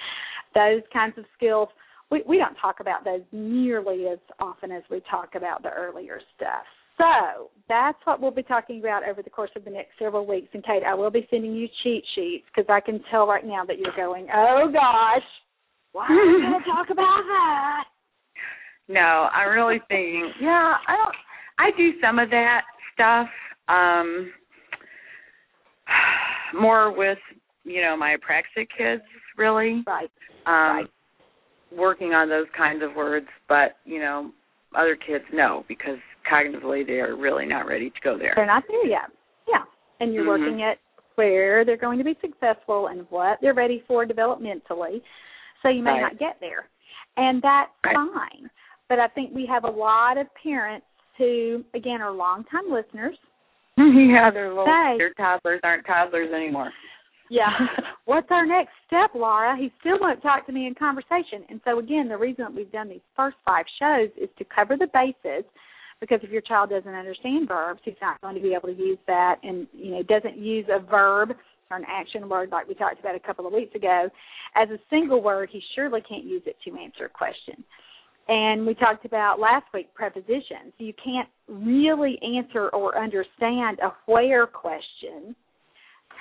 those 0.55 0.83
kinds 0.93 1.17
of 1.19 1.25
skills 1.37 1.69
we 2.11 2.23
we 2.29 2.39
don't 2.39 2.57
talk 2.57 2.81
about 2.81 3.05
those 3.05 3.23
nearly 3.33 4.07
as 4.07 4.19
often 4.41 4.73
as 4.73 4.83
we 4.91 5.01
talk 5.11 5.35
about 5.35 5.63
the 5.63 5.71
earlier 5.71 6.21
stuff 6.35 6.65
so 6.99 7.51
that's 7.69 7.99
what 8.05 8.21
we'll 8.21 8.31
be 8.31 8.43
talking 8.43 8.81
about 8.81 9.09
over 9.09 9.23
the 9.23 9.31
course 9.31 9.51
of 9.55 9.65
the 9.65 9.71
next 9.71 9.91
several 9.99 10.27
weeks 10.27 10.49
and 10.55 10.65
kate 10.65 10.83
i 10.85 10.95
will 10.95 11.11
be 11.11 11.27
sending 11.31 11.53
you 11.55 11.69
cheat 11.83 12.05
sheets 12.15 12.45
because 12.55 12.69
i 12.69 12.81
can 12.81 13.01
tell 13.11 13.27
right 13.27 13.47
now 13.47 13.65
that 13.65 13.79
you're 13.79 13.97
going 13.97 14.27
oh 14.35 14.69
gosh 14.73 15.23
why 15.93 16.07
are 16.09 16.27
we 16.27 16.43
going 16.43 16.61
to 16.61 16.71
talk 16.71 16.91
about 16.91 17.23
that 17.27 17.85
no, 18.89 19.29
I'm 19.33 19.51
really 19.51 19.81
thinking. 19.89 20.31
Yeah, 20.41 20.75
I 20.87 20.97
don't. 20.97 21.15
I 21.59 21.71
do 21.77 21.93
some 22.01 22.19
of 22.19 22.31
that 22.31 22.63
stuff. 22.95 23.29
Um, 23.69 24.33
more 26.61 26.97
with 26.97 27.19
you 27.65 27.83
know 27.83 27.97
my 27.97 28.17
apraxic 28.17 28.69
kids, 28.77 29.03
really. 29.37 29.83
Right. 29.87 30.11
Um, 30.47 30.77
Right. 30.77 30.87
Working 31.77 32.13
on 32.15 32.29
those 32.29 32.47
kinds 32.57 32.83
of 32.85 32.95
words, 32.95 33.27
but 33.49 33.79
you 33.85 33.99
know, 33.99 34.31
other 34.77 34.97
kids 34.97 35.25
no, 35.33 35.65
because 35.67 35.99
cognitively 36.31 36.87
they 36.87 37.01
are 37.01 37.17
really 37.17 37.45
not 37.45 37.67
ready 37.67 37.91
to 37.91 38.01
go 38.05 38.17
there. 38.17 38.35
They're 38.37 38.47
not 38.47 38.63
there 38.69 38.87
yet. 38.87 39.11
Yeah. 39.49 39.65
And 39.99 40.15
you're 40.15 40.25
Mhm. 40.25 40.29
working 40.29 40.63
at 40.63 40.79
where 41.17 41.65
they're 41.65 41.77
going 41.77 41.99
to 41.99 42.05
be 42.05 42.17
successful 42.21 42.89
and 42.89 43.11
what 43.11 43.41
they're 43.41 43.55
ready 43.55 43.81
for 43.89 44.05
developmentally. 44.07 45.03
So 45.63 45.69
you 45.69 45.83
may 45.83 45.93
Right. 45.93 46.03
not 46.03 46.19
get 46.19 46.39
there. 46.39 46.69
And 47.17 47.43
that's 47.43 47.73
Right. 47.85 47.97
fine. 47.97 48.51
But 48.89 49.01
I 49.01 49.09
think 49.09 49.35
we 49.35 49.45
have 49.47 49.65
a 49.65 49.71
lot 49.71 50.19
of 50.19 50.33
parents 50.35 50.87
who, 51.19 51.65
again, 51.75 52.01
are 52.01 52.13
longtime 52.13 52.71
listeners. 52.71 53.17
yeah, 53.79 54.31
their 54.33 54.49
little 54.49 54.65
Say. 54.65 54.99
their 54.99 55.15
toddlers 55.15 55.61
aren't 55.63 55.87
toddlers 55.87 56.33
anymore. 56.35 56.73
Yeah. 57.31 57.51
What's 58.05 58.29
our 58.31 58.47
next 58.47 58.73
step, 58.87 59.11
Laura? 59.15 59.57
He 59.57 59.73
still 59.81 59.99
won't 60.01 60.23
talk 60.23 60.47
to 60.47 60.53
me 60.53 60.67
in 60.67 60.75
conversation. 60.75 61.45
And 61.51 61.61
so 61.65 61.79
again, 61.79 62.09
the 62.09 62.17
reason 62.17 62.45
that 62.45 62.55
we've 62.55 62.71
done 62.71 62.89
these 62.89 63.01
first 63.17 63.37
five 63.45 63.65
shows 63.81 64.11
is 64.17 64.29
to 64.39 64.45
cover 64.45 64.77
the 64.77 64.87
bases 64.95 65.45
because 66.01 66.21
if 66.23 66.31
your 66.31 66.43
child 66.43 66.71
doesn't 66.71 66.95
understand 66.95 67.49
verbs, 67.49 67.81
he's 67.85 67.95
not 68.01 68.21
going 68.21 68.37
to 68.37 68.41
be 68.41 68.55
able 68.55 68.69
to 68.69 68.81
use 68.81 68.99
that 69.07 69.37
and 69.43 69.67
you 69.73 69.91
know, 69.93 70.03
doesn't 70.03 70.39
use 70.39 70.67
a 70.71 70.79
verb 70.79 71.31
or 71.71 71.77
an 71.77 71.85
action 71.89 72.29
word 72.29 72.51
like 72.51 72.69
we 72.69 72.75
talked 72.75 73.01
about 73.01 73.17
a 73.17 73.21
couple 73.21 73.47
of 73.47 73.53
weeks 73.53 73.75
ago 73.75 74.09
as 74.57 74.71
a 74.71 74.79
single 74.91 75.23
word, 75.23 75.51
he 75.53 75.61
surely 75.75 76.01
can't 76.09 76.25
use 76.25 76.43
it 76.47 76.57
to 76.65 76.77
answer 76.79 77.05
a 77.05 77.09
question. 77.09 77.63
And 78.29 78.67
we 78.67 78.75
talked 78.75 79.05
about 79.05 79.39
last 79.39 79.67
week 79.73 79.95
prepositions. 79.95 80.73
You 80.79 80.93
can't 81.03 81.29
really 81.49 82.19
answer 82.23 82.69
or 82.71 82.99
understand 82.99 83.79
a 83.81 83.93
where 84.07 84.47
question 84.47 85.37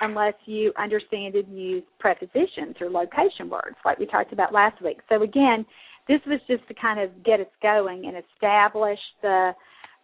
unless 0.02 0.34
you 0.46 0.72
understand 0.78 1.36
and 1.36 1.58
use 1.58 1.84
prepositions 2.00 2.76
or 2.82 2.90
location 2.90 3.50
words, 3.50 3.78
like 3.86 3.98
we 3.98 4.06
talked 4.06 4.34
about 4.34 4.54
last 4.54 4.82
week. 4.84 4.98
So 5.10 5.24
again, 5.24 5.66
this 6.08 6.20
was 6.28 6.40
just 6.48 6.68
to 6.68 6.74
kind 6.74 7.00
of 7.00 7.24
get 7.24 7.40
us 7.40 7.48
going 7.62 8.06
and 8.06 8.16
establish 8.18 9.00
the 9.22 9.52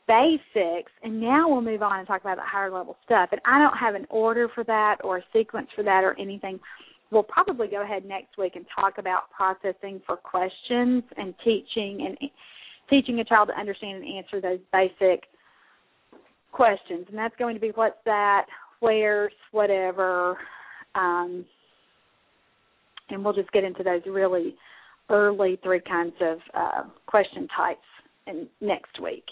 basics, 0.08 0.92
and 1.04 1.22
now 1.22 1.48
we'll 1.48 1.62
move 1.62 1.84
on 1.84 2.00
and 2.00 2.08
talk 2.08 2.22
about 2.22 2.38
the 2.38 2.44
higher 2.44 2.72
level 2.72 2.98
stuff. 3.06 3.30
And 3.32 3.42
I 3.46 3.60
don't 3.60 3.78
have 3.78 3.96
an 3.96 4.08
order 4.10 4.50
for 4.54 4.64
that 4.64 4.98
or 5.04 5.18
a 5.18 5.24
sequence 5.32 5.68
for 5.76 5.84
that 5.84 6.04
or 6.04 6.20
anything. 6.20 6.60
We'll 7.12 7.24
probably 7.24 7.68
go 7.68 7.84
ahead 7.84 8.06
next 8.06 8.38
week 8.38 8.56
and 8.56 8.66
talk 8.74 8.98
about 8.98 9.30
processing 9.36 10.02
for 10.08 10.16
questions 10.16 11.04
and 11.18 11.34
teaching 11.44 12.08
and 12.08 12.30
teaching 12.90 13.20
a 13.20 13.24
child 13.26 13.50
to 13.50 13.60
understand 13.60 14.04
and 14.04 14.18
answer 14.18 14.40
those 14.40 14.60
basic 14.72 15.26
questions. 16.52 17.06
And 17.10 17.18
that's 17.18 17.36
going 17.38 17.56
to 17.56 17.62
be 17.62 17.72
what's 17.76 17.98
that, 18.06 18.46
where's, 18.80 19.34
whatever. 19.52 20.38
Um, 20.96 21.46
and 23.10 23.24
we'll 23.24 23.34
just 23.34 23.52
get 23.52 23.64
into 23.64 23.84
those 23.84 24.02
really 24.06 24.56
early 25.10 25.60
three 25.64 25.82
kinds 25.82 26.14
of 26.22 26.38
uh, 26.54 26.84
question 27.06 27.48
types 27.56 27.80
in 28.28 28.48
next 28.62 29.02
week. 29.02 29.26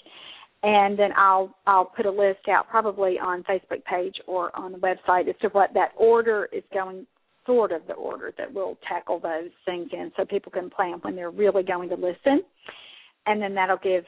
And 0.62 1.00
then 1.00 1.12
I'll 1.16 1.56
I'll 1.66 1.86
put 1.86 2.06
a 2.06 2.12
list 2.12 2.50
out 2.50 2.68
probably 2.70 3.18
on 3.18 3.44
Facebook 3.44 3.86
page 3.86 4.16
or 4.28 4.54
on 4.58 4.74
the 4.74 4.78
website 4.78 5.30
as 5.30 5.36
to 5.42 5.48
what 5.50 5.74
that 5.74 5.92
order 5.98 6.50
is 6.52 6.64
going 6.74 7.08
sort 7.50 7.72
of 7.72 7.82
the 7.88 7.94
order 7.94 8.32
that 8.38 8.54
we'll 8.54 8.78
tackle 8.88 9.20
those 9.20 9.50
things 9.66 9.90
in 9.92 10.12
so 10.16 10.24
people 10.24 10.52
can 10.52 10.70
plan 10.70 11.00
when 11.02 11.16
they're 11.16 11.32
really 11.32 11.64
going 11.64 11.90
to 11.90 11.96
listen. 11.96 12.44
And 13.26 13.42
then 13.42 13.56
that'll 13.56 13.78
give 13.78 14.04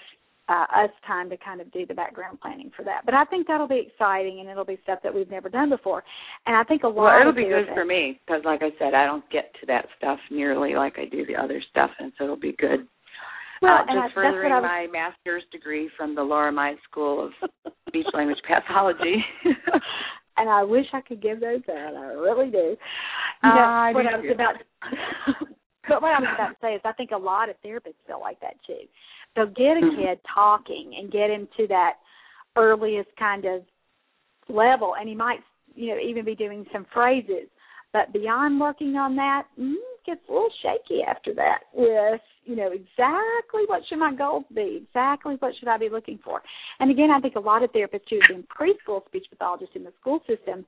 uh, 0.48 0.66
us 0.84 0.92
time 1.08 1.28
to 1.32 1.38
kind 1.38 1.60
of 1.60 1.72
do 1.72 1.88
the 1.88 1.94
background 1.96 2.40
planning 2.40 2.72
for 2.76 2.84
that. 2.84 3.02
But 3.04 3.16
I 3.16 3.26
think 3.26 3.48
that'll 3.48 3.68
be 3.68 3.88
exciting 3.88 4.42
and 4.42 4.50
it'll 4.50 4.64
be 4.64 4.78
stuff 4.84 5.00
that 5.04 5.14
we've 5.14 5.32
never 5.32 5.50
done 5.50 5.72
before. 5.72 6.04
And 6.46 6.56
I 6.56 6.64
think 6.64 6.84
a 6.84 6.88
lot 6.88 7.06
Well, 7.06 7.22
it'll 7.22 7.34
be 7.34 7.46
good 7.46 7.74
for 7.74 7.84
me 7.84 8.20
because, 8.26 8.44
like 8.46 8.62
I 8.62 8.70
said, 8.78 8.94
I 8.94 9.06
don't 9.06 9.28
get 9.32 9.52
to 9.62 9.66
that 9.68 9.88
stuff 9.98 10.20
nearly 10.30 10.76
like 10.76 11.00
I 11.00 11.06
do 11.06 11.26
the 11.26 11.36
other 11.36 11.64
stuff, 11.72 11.90
and 11.98 12.12
so 12.18 12.26
it'll 12.26 12.36
be 12.36 12.56
good. 12.60 12.88
Well, 13.62 13.72
uh, 13.74 13.82
and 13.88 14.00
I, 14.00 14.08
just 14.08 14.16
that's 14.16 14.16
what 14.16 14.34
furthering 14.34 14.54
was, 14.54 14.64
my 14.64 14.88
master's 14.92 15.44
degree 15.52 15.90
from 15.96 16.16
the 16.16 16.24
Laura 16.24 16.52
Mize 16.52 16.82
School 16.90 17.26
of 17.28 17.72
Speech 17.88 18.08
Language 18.14 18.40
Pathology. 18.48 19.24
and 20.38 20.50
I 20.50 20.64
wish 20.64 20.86
I 20.94 21.02
could 21.02 21.22
give 21.22 21.40
those 21.40 21.62
out. 21.70 21.96
I 21.96 22.14
really 22.14 22.50
do. 22.50 22.58
You 22.58 23.50
Uh, 23.50 23.56
know, 23.56 23.62
I 23.62 23.92
what 23.94 24.04
do 24.04 24.10
I 24.10 24.18
was 24.18 24.32
about 24.34 24.56
but 25.88 26.02
what 26.02 26.14
I 26.14 26.20
was 26.20 26.30
about 26.36 26.50
to 26.50 26.56
say 26.62 26.74
is 26.76 26.82
I 26.86 26.92
think 26.94 27.12
a 27.12 27.18
lot 27.18 27.50
of 27.50 27.56
therapists 27.66 28.02
feel 28.08 28.20
like 28.20 28.40
that 28.42 28.56
too. 28.66 28.82
They'll 29.36 29.48
get 29.48 29.78
a 29.78 29.82
Mhm. 29.82 29.96
kid 29.96 30.20
talking 30.34 30.96
and 30.98 31.12
get 31.12 31.30
him 31.30 31.48
to 31.58 31.68
that 31.68 31.98
earliest 32.56 33.10
kind 33.18 33.46
of 33.46 33.64
level 34.50 34.96
and 34.96 35.08
he 35.08 35.16
might, 35.16 35.42
you 35.76 35.88
know, 35.94 36.00
even 36.00 36.26
be 36.26 36.36
doing 36.36 36.66
some 36.74 36.86
phrases. 36.94 37.48
But 37.94 38.14
beyond 38.14 38.60
working 38.60 38.96
on 38.96 39.16
that, 39.18 39.44
mm, 39.60 39.76
gets 40.06 40.22
a 40.30 40.32
little 40.32 40.50
shaky 40.62 41.04
after 41.04 41.34
that 41.36 41.60
with, 41.74 42.22
you 42.46 42.56
know, 42.56 42.72
exactly 42.72 43.64
what 43.68 43.82
should 43.88 44.00
my 44.00 44.14
goals 44.14 44.46
be? 44.54 44.84
Exactly 44.88 45.36
what 45.40 45.54
should 45.60 45.68
I 45.68 45.78
be 45.78 45.90
looking 45.90 46.20
for? 46.24 46.42
And 46.80 46.90
again, 46.90 47.12
I 47.12 47.20
think 47.20 47.36
a 47.36 47.40
lot 47.40 47.64
of 47.64 47.72
therapists 47.72 48.10
who 48.10 48.18
have 48.18 48.28
been 48.30 48.44
preschool 48.44 49.06
speech 49.06 49.26
pathologists 49.30 49.76
in 49.76 49.84
the 49.84 49.94
school 50.00 50.22
system 50.28 50.66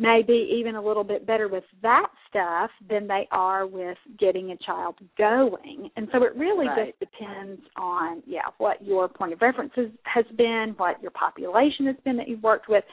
may 0.00 0.22
be 0.22 0.48
even 0.56 0.76
a 0.76 0.82
little 0.82 1.02
bit 1.02 1.26
better 1.26 1.48
with 1.48 1.64
that 1.82 2.06
stuff 2.28 2.70
than 2.88 3.08
they 3.08 3.26
are 3.32 3.66
with 3.66 3.98
getting 4.18 4.52
a 4.52 4.56
child 4.58 4.94
going. 5.16 5.90
And 5.96 6.08
so 6.12 6.22
it 6.22 6.36
really 6.36 6.68
Right. 6.68 6.94
just 6.96 7.00
depends 7.00 7.60
on, 7.76 8.22
yeah, 8.24 8.46
what 8.58 8.80
your 8.80 9.08
point 9.08 9.32
of 9.32 9.42
reference 9.42 9.72
has 10.04 10.24
been, 10.36 10.74
what 10.76 11.02
your 11.02 11.10
population 11.10 11.86
has 11.86 11.96
been 12.04 12.16
that 12.16 12.28
you've 12.28 12.44
worked 12.44 12.68
with. 12.68 12.84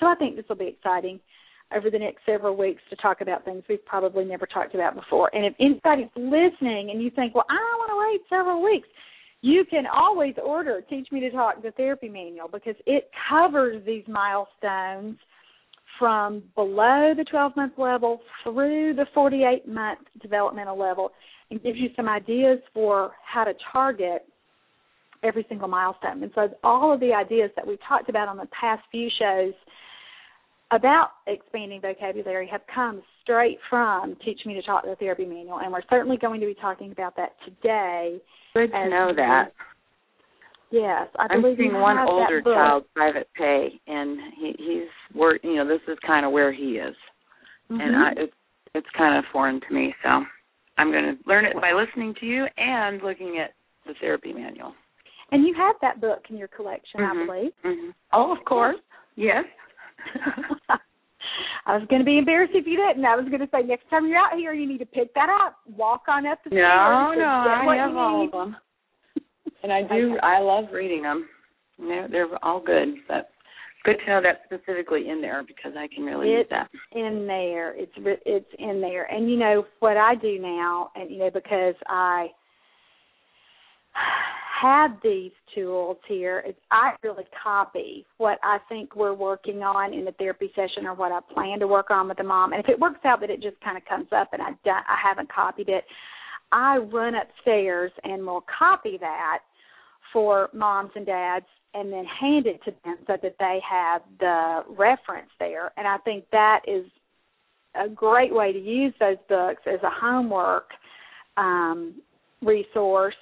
So 0.00 0.06
I 0.06 0.14
think 0.14 0.36
this 0.36 0.48
will 0.48 0.56
be 0.56 0.68
exciting 0.68 1.20
over 1.74 1.90
the 1.90 1.98
next 1.98 2.20
several 2.26 2.56
weeks 2.56 2.82
to 2.90 2.96
talk 2.96 3.20
about 3.20 3.44
things 3.44 3.62
we've 3.68 3.84
probably 3.84 4.24
never 4.24 4.46
talked 4.46 4.74
about 4.74 4.94
before. 4.94 5.30
And 5.34 5.44
if 5.44 5.54
anybody's 5.60 6.10
listening 6.16 6.90
and 6.90 7.02
you 7.02 7.10
think, 7.10 7.34
well, 7.34 7.46
I 7.48 7.54
don't 7.54 7.78
want 7.78 7.90
to 7.90 8.12
wait 8.12 8.38
several 8.38 8.62
weeks, 8.62 8.88
you 9.40 9.64
can 9.68 9.84
always 9.86 10.34
order 10.42 10.80
Teach 10.88 11.08
Me 11.12 11.20
to 11.20 11.30
Talk 11.30 11.62
the 11.62 11.70
therapy 11.72 12.08
manual 12.08 12.48
because 12.48 12.76
it 12.86 13.10
covers 13.28 13.84
these 13.84 14.04
milestones 14.08 15.16
from 15.98 16.42
below 16.54 17.12
the 17.16 17.24
12 17.30 17.56
month 17.56 17.74
level 17.76 18.20
through 18.42 18.94
the 18.94 19.06
48 19.14 19.68
month 19.68 20.00
developmental 20.22 20.78
level 20.78 21.10
and 21.50 21.62
gives 21.62 21.78
you 21.78 21.88
some 21.94 22.08
ideas 22.08 22.58
for 22.72 23.12
how 23.24 23.44
to 23.44 23.52
target 23.72 24.26
every 25.22 25.44
single 25.48 25.68
milestone. 25.68 26.22
And 26.22 26.32
so 26.34 26.48
all 26.62 26.92
of 26.92 27.00
the 27.00 27.12
ideas 27.12 27.50
that 27.56 27.66
we've 27.66 27.78
talked 27.86 28.08
about 28.08 28.28
on 28.28 28.36
the 28.36 28.48
past 28.58 28.82
few 28.90 29.08
shows 29.18 29.54
about 30.74 31.10
expanding 31.26 31.80
vocabulary 31.80 32.46
have 32.50 32.62
come 32.74 33.02
straight 33.22 33.58
from 33.70 34.16
Teach 34.24 34.40
Me 34.46 34.54
to 34.54 34.62
Talk 34.62 34.84
the 34.84 34.96
Therapy 34.96 35.24
Manual, 35.24 35.60
and 35.60 35.72
we're 35.72 35.82
certainly 35.88 36.16
going 36.16 36.40
to 36.40 36.46
be 36.46 36.54
talking 36.54 36.92
about 36.92 37.16
that 37.16 37.32
today. 37.44 38.20
good 38.54 38.70
to 38.72 38.88
know 38.88 39.12
that. 39.14 39.52
Yes, 40.70 41.08
I 41.18 41.26
I'm 41.30 41.42
seeing 41.56 41.74
one 41.74 41.98
older 42.08 42.42
child 42.42 42.84
private 42.94 43.28
pay, 43.36 43.68
and 43.86 44.18
he, 44.36 44.54
he's 44.58 45.16
work. 45.16 45.40
You 45.44 45.56
know, 45.56 45.68
this 45.68 45.80
is 45.86 45.96
kind 46.04 46.26
of 46.26 46.32
where 46.32 46.52
he 46.52 46.78
is, 46.78 46.96
and 47.68 47.80
Mhm. 47.80 47.94
I, 47.94 48.12
it's 48.22 48.32
it's 48.74 48.86
kind 48.96 49.16
of 49.16 49.24
foreign 49.32 49.60
to 49.60 49.72
me. 49.72 49.94
So 50.02 50.24
I'm 50.78 50.90
going 50.90 51.04
to 51.16 51.28
learn 51.28 51.44
it 51.44 51.54
by 51.60 51.72
listening 51.72 52.14
to 52.18 52.26
you 52.26 52.46
and 52.56 53.00
looking 53.02 53.38
at 53.38 53.52
the 53.86 53.94
therapy 54.00 54.32
manual. 54.32 54.74
And 55.30 55.46
you 55.46 55.54
have 55.54 55.76
that 55.80 56.00
book 56.00 56.24
in 56.28 56.36
your 56.36 56.48
collection, 56.48 57.00
I 57.00 57.14
Mhm. 57.14 57.26
believe. 57.26 57.52
hmm 57.62 57.90
Oh, 58.12 58.32
of 58.32 58.44
course. 58.44 58.76
Yes. 59.16 59.44
I 61.66 61.76
was 61.78 61.86
going 61.88 62.00
to 62.00 62.04
be 62.04 62.18
embarrassed 62.18 62.52
if 62.54 62.66
you 62.66 62.76
didn't. 62.76 63.04
I 63.04 63.16
was 63.16 63.26
going 63.28 63.40
to 63.40 63.48
say 63.50 63.62
next 63.62 63.88
time 63.88 64.06
you're 64.06 64.18
out 64.18 64.36
here, 64.36 64.52
you 64.52 64.68
need 64.68 64.78
to 64.78 64.86
pick 64.86 65.14
that 65.14 65.28
up, 65.30 65.56
walk 65.76 66.02
on 66.08 66.26
up 66.26 66.38
the 66.44 66.50
No, 66.50 66.56
stairs, 66.56 67.18
no, 67.18 67.44
get 67.44 67.68
I 67.68 67.76
have 67.76 67.96
all 67.96 68.24
of 68.26 68.30
them, 68.32 68.56
and 69.62 69.72
I 69.72 69.82
do. 69.82 70.12
Okay. 70.12 70.20
I 70.22 70.40
love 70.40 70.66
reading 70.72 71.02
them. 71.02 71.26
They're, 71.78 72.08
they're 72.08 72.44
all 72.44 72.60
good, 72.60 72.88
but 73.08 73.30
good 73.84 73.96
to 74.04 74.10
know 74.10 74.20
that 74.22 74.42
specifically 74.44 75.08
in 75.08 75.20
there 75.20 75.42
because 75.42 75.72
I 75.76 75.88
can 75.94 76.04
really 76.04 76.30
use 76.30 76.46
It's 76.48 76.50
that. 76.50 76.68
in 76.92 77.26
there. 77.26 77.74
It's 77.76 77.92
it's 78.24 78.50
in 78.58 78.80
there. 78.80 79.04
And 79.04 79.30
you 79.30 79.36
know 79.36 79.66
what 79.80 79.96
I 79.96 80.14
do 80.14 80.38
now, 80.38 80.90
and 80.94 81.10
you 81.10 81.18
know 81.18 81.30
because 81.32 81.74
I 81.86 82.28
have 84.60 84.92
these 85.02 85.32
tools 85.54 85.96
here, 86.06 86.44
is 86.46 86.54
I 86.70 86.92
really 87.02 87.24
copy 87.42 88.06
what 88.18 88.38
I 88.42 88.58
think 88.68 88.94
we're 88.94 89.14
working 89.14 89.62
on 89.62 89.92
in 89.92 90.04
the 90.04 90.12
therapy 90.12 90.50
session 90.54 90.86
or 90.86 90.94
what 90.94 91.12
I 91.12 91.20
plan 91.32 91.60
to 91.60 91.66
work 91.66 91.90
on 91.90 92.08
with 92.08 92.18
the 92.18 92.24
mom. 92.24 92.52
And 92.52 92.62
if 92.62 92.68
it 92.68 92.78
works 92.78 93.00
out 93.04 93.20
that 93.20 93.30
it 93.30 93.42
just 93.42 93.60
kind 93.60 93.76
of 93.76 93.84
comes 93.84 94.08
up 94.12 94.28
and 94.32 94.42
I 94.42 94.50
I 94.66 94.96
haven't 95.02 95.32
copied 95.32 95.68
it, 95.68 95.84
I 96.52 96.76
run 96.76 97.14
upstairs 97.14 97.92
and 98.04 98.24
will 98.24 98.44
copy 98.58 98.96
that 99.00 99.38
for 100.12 100.48
moms 100.52 100.90
and 100.94 101.04
dads 101.04 101.46
and 101.74 101.92
then 101.92 102.04
hand 102.04 102.46
it 102.46 102.60
to 102.64 102.72
them 102.84 102.96
so 103.06 103.16
that 103.20 103.34
they 103.38 103.58
have 103.68 104.02
the 104.20 104.60
reference 104.68 105.30
there. 105.40 105.72
And 105.76 105.88
I 105.88 105.98
think 105.98 106.24
that 106.30 106.60
is 106.68 106.86
a 107.74 107.88
great 107.88 108.32
way 108.32 108.52
to 108.52 108.58
use 108.58 108.94
those 109.00 109.16
books 109.28 109.62
as 109.66 109.82
a 109.82 109.90
homework 109.90 110.70
um, 111.36 112.00
resource 112.40 113.14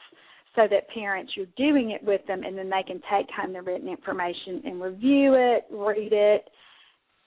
so 0.54 0.62
that 0.70 0.88
parents 0.88 1.32
you're 1.36 1.46
doing 1.56 1.90
it 1.90 2.02
with 2.02 2.20
them 2.26 2.42
and 2.42 2.56
then 2.56 2.68
they 2.68 2.82
can 2.86 3.00
take 3.10 3.26
home 3.34 3.52
the 3.52 3.62
written 3.62 3.88
information 3.88 4.62
and 4.64 4.82
review 4.82 5.34
it, 5.34 5.64
read 5.70 6.12
it, 6.12 6.48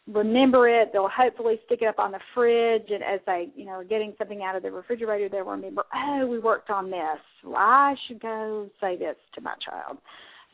remember 0.07 0.69
it. 0.69 0.89
They'll 0.93 1.09
hopefully 1.09 1.59
stick 1.65 1.79
it 1.81 1.87
up 1.87 1.97
on 1.97 2.11
the 2.11 2.19
fridge 2.33 2.89
and 2.89 3.03
as 3.03 3.19
they, 3.25 3.47
you 3.55 3.65
know, 3.65 3.71
are 3.71 3.83
getting 3.83 4.13
something 4.17 4.43
out 4.43 4.55
of 4.55 4.63
the 4.63 4.71
refrigerator 4.71 5.27
they'll 5.27 5.43
remember, 5.43 5.83
oh, 5.93 6.27
we 6.27 6.39
worked 6.39 6.69
on 6.69 6.91
this. 6.91 7.19
Well, 7.43 7.55
I 7.57 7.95
should 8.07 8.21
go 8.21 8.69
say 8.79 8.95
this 8.95 9.15
to 9.33 9.41
my 9.41 9.55
child 9.65 9.97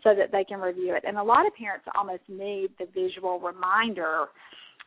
so 0.04 0.16
that 0.16 0.32
they 0.32 0.46
can 0.46 0.60
review 0.60 0.96
it. 0.96 1.04
And 1.06 1.18
a 1.18 1.24
lot 1.24 1.46
of 1.46 1.54
parents 1.56 1.86
almost 1.96 2.24
need 2.28 2.70
the 2.80 2.88
visual 2.94 3.40
reminder 3.40 4.28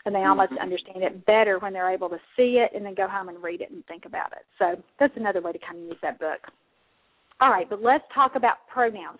and 0.06 0.14
they 0.14 0.24
almost 0.24 0.52
mm-hmm. 0.52 0.62
understand 0.62 1.02
it 1.02 1.24
better 1.26 1.58
when 1.58 1.72
they're 1.72 1.92
able 1.92 2.08
to 2.08 2.18
see 2.36 2.62
it 2.64 2.70
and 2.74 2.84
then 2.84 2.94
go 2.94 3.08
home 3.08 3.28
and 3.28 3.42
read 3.42 3.60
it 3.60 3.70
and 3.70 3.84
think 3.86 4.04
about 4.06 4.32
it. 4.32 4.44
So 4.58 4.82
that's 4.98 5.16
another 5.16 5.40
way 5.40 5.52
to 5.52 5.58
kind 5.58 5.78
of 5.78 5.84
use 5.84 5.98
that 6.02 6.18
book. 6.18 6.40
All 7.40 7.50
right, 7.50 7.68
but 7.68 7.82
let's 7.82 8.04
talk 8.14 8.32
about 8.36 8.66
pronouns. 8.72 9.18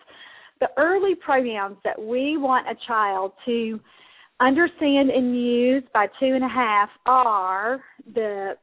The 0.59 0.69
early 0.77 1.15
pronouns 1.15 1.77
that 1.83 1.99
we 1.99 2.37
want 2.37 2.67
a 2.67 2.75
child 2.87 3.33
to 3.45 3.79
understand 4.39 5.09
and 5.09 5.35
use 5.35 5.83
by 5.93 6.07
two 6.19 6.33
and 6.33 6.43
a 6.43 6.49
half 6.49 6.89
are 7.05 7.83
the 8.13 8.53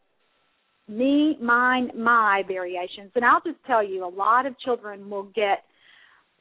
me, 0.88 1.36
mine, 1.40 1.90
my 1.96 2.42
variations. 2.46 3.10
And 3.14 3.24
I'll 3.24 3.40
just 3.40 3.62
tell 3.66 3.84
you, 3.86 4.04
a 4.04 4.08
lot 4.08 4.46
of 4.46 4.58
children 4.58 5.08
will 5.08 5.30
get 5.34 5.64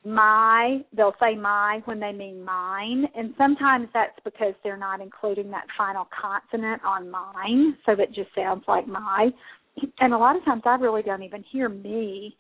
my, 0.03 0.79
they'll 0.95 1.15
say 1.19 1.35
my 1.35 1.81
when 1.85 1.99
they 1.99 2.11
mean 2.11 2.43
mine. 2.43 3.05
And 3.15 3.33
sometimes 3.37 3.87
that's 3.93 4.17
because 4.23 4.53
they're 4.63 4.77
not 4.77 4.99
including 4.99 5.51
that 5.51 5.65
final 5.77 6.07
consonant 6.19 6.81
on 6.83 7.09
mine, 7.09 7.77
so 7.85 7.93
it 7.93 8.13
just 8.13 8.29
sounds 8.35 8.63
like 8.67 8.87
my. 8.87 9.29
And 9.99 10.13
a 10.13 10.17
lot 10.17 10.35
of 10.35 10.43
times 10.43 10.63
I 10.65 10.75
really 10.75 11.03
don't 11.03 11.23
even 11.23 11.43
hear 11.51 11.69
me 11.69 12.35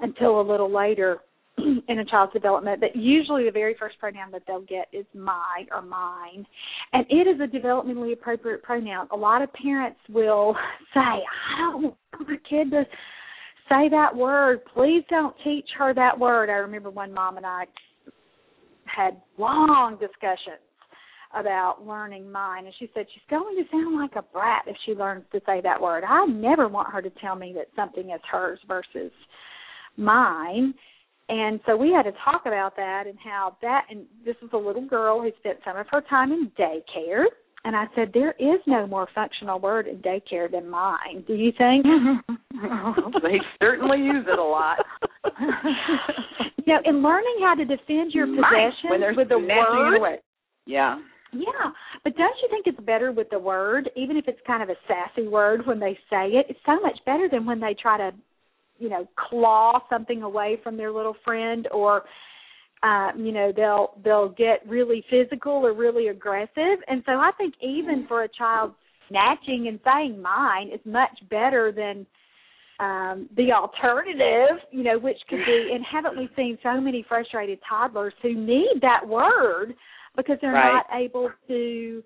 until 0.00 0.40
a 0.40 0.42
little 0.42 0.72
later 0.72 1.18
in 1.88 1.98
a 1.98 2.04
child's 2.04 2.32
development 2.32 2.80
that 2.80 2.94
usually 2.94 3.44
the 3.44 3.50
very 3.50 3.74
first 3.78 3.98
pronoun 3.98 4.30
that 4.32 4.42
they'll 4.46 4.60
get 4.60 4.88
is 4.92 5.06
my 5.14 5.66
or 5.72 5.82
mine. 5.82 6.46
And 6.92 7.04
it 7.08 7.26
is 7.26 7.40
a 7.40 7.46
developmentally 7.46 8.12
appropriate 8.12 8.62
pronoun. 8.62 9.08
A 9.12 9.16
lot 9.16 9.42
of 9.42 9.52
parents 9.52 9.98
will 10.08 10.54
say, 10.94 11.00
I 11.00 11.58
don't 11.58 11.82
want 11.82 11.96
my 12.20 12.36
kid 12.48 12.70
to 12.70 12.84
say 13.68 13.88
that 13.90 14.14
word. 14.14 14.60
Please 14.74 15.02
don't 15.10 15.34
teach 15.44 15.68
her 15.78 15.92
that 15.94 16.18
word. 16.18 16.50
I 16.50 16.54
remember 16.54 16.90
one 16.90 17.12
mom 17.12 17.36
and 17.36 17.46
I 17.46 17.64
had 18.84 19.20
long 19.36 19.98
discussions 20.00 20.64
about 21.38 21.86
learning 21.86 22.30
mine 22.30 22.64
and 22.64 22.74
she 22.78 22.90
said 22.94 23.04
she's 23.12 23.22
going 23.28 23.54
to 23.56 23.70
sound 23.70 24.00
like 24.00 24.16
a 24.16 24.22
brat 24.32 24.62
if 24.66 24.76
she 24.86 24.92
learns 24.92 25.24
to 25.30 25.40
say 25.44 25.60
that 25.62 25.80
word. 25.80 26.02
I 26.08 26.24
never 26.26 26.68
want 26.68 26.90
her 26.90 27.02
to 27.02 27.10
tell 27.20 27.34
me 27.34 27.52
that 27.54 27.66
something 27.76 28.10
is 28.10 28.20
hers 28.30 28.58
versus 28.66 29.12
mine. 29.98 30.74
And 31.28 31.60
so 31.66 31.76
we 31.76 31.92
had 31.92 32.04
to 32.04 32.12
talk 32.24 32.42
about 32.46 32.74
that 32.76 33.04
and 33.06 33.18
how 33.22 33.56
that 33.60 33.86
and 33.90 34.06
this 34.24 34.36
was 34.40 34.50
a 34.54 34.56
little 34.56 34.86
girl 34.86 35.20
who 35.20 35.30
spent 35.38 35.58
some 35.64 35.76
of 35.76 35.86
her 35.90 36.00
time 36.08 36.32
in 36.32 36.50
daycare 36.58 37.24
and 37.64 37.74
I 37.76 37.84
said, 37.94 38.12
There 38.14 38.34
is 38.38 38.60
no 38.66 38.86
more 38.86 39.08
functional 39.14 39.58
word 39.58 39.86
in 39.86 39.96
daycare 39.98 40.50
than 40.50 40.68
mine. 40.68 41.24
Do 41.26 41.34
you 41.34 41.52
think? 41.58 41.84
they 43.22 43.38
certainly 43.60 43.98
use 43.98 44.26
it 44.26 44.38
a 44.38 44.42
lot. 44.42 44.78
you 46.64 46.72
know, 46.72 46.80
in 46.84 47.02
learning 47.02 47.36
how 47.42 47.54
to 47.56 47.64
defend 47.64 48.12
your 48.12 48.26
possessions 48.26 48.88
when 48.88 49.00
there's 49.00 49.16
with 49.16 49.28
the 49.28 49.38
word. 49.38 50.20
Yeah. 50.66 50.98
Yeah, 51.30 51.72
but 52.04 52.16
don't 52.16 52.36
you 52.42 52.48
think 52.48 52.66
it's 52.66 52.80
better 52.86 53.12
with 53.12 53.28
the 53.28 53.38
word, 53.38 53.90
even 53.96 54.16
if 54.16 54.26
it's 54.28 54.40
kind 54.46 54.62
of 54.62 54.70
a 54.70 54.76
sassy 54.86 55.28
word 55.28 55.66
when 55.66 55.78
they 55.78 55.92
say 56.08 56.28
it? 56.28 56.46
It's 56.48 56.58
so 56.64 56.80
much 56.80 56.98
better 57.04 57.28
than 57.30 57.44
when 57.44 57.60
they 57.60 57.76
try 57.80 57.98
to, 57.98 58.12
you 58.78 58.88
know, 58.88 59.06
claw 59.16 59.80
something 59.90 60.22
away 60.22 60.58
from 60.62 60.76
their 60.76 60.92
little 60.92 61.16
friend 61.24 61.68
or 61.72 62.04
uh, 62.82 63.10
you 63.16 63.32
know 63.32 63.52
they'll 63.54 63.90
they'll 64.04 64.28
get 64.28 64.66
really 64.68 65.04
physical 65.10 65.52
or 65.52 65.72
really 65.72 66.08
aggressive 66.08 66.78
and 66.86 67.02
so 67.04 67.12
i 67.12 67.30
think 67.36 67.54
even 67.60 68.06
for 68.06 68.22
a 68.22 68.28
child 68.28 68.72
snatching 69.08 69.66
and 69.66 69.80
saying 69.84 70.20
mine 70.22 70.68
is 70.72 70.80
much 70.84 71.10
better 71.28 71.72
than 71.72 72.06
um 72.78 73.28
the 73.36 73.50
alternative 73.50 74.58
you 74.70 74.84
know 74.84 74.96
which 74.96 75.16
could 75.28 75.40
be 75.44 75.70
and 75.74 75.84
haven't 75.90 76.16
we 76.16 76.28
seen 76.36 76.56
so 76.62 76.80
many 76.80 77.04
frustrated 77.08 77.58
toddlers 77.68 78.14
who 78.22 78.32
need 78.32 78.74
that 78.80 79.04
word 79.04 79.74
because 80.16 80.36
they're 80.40 80.52
right. 80.52 80.74
not 80.74 80.86
able 80.96 81.30
to 81.48 82.02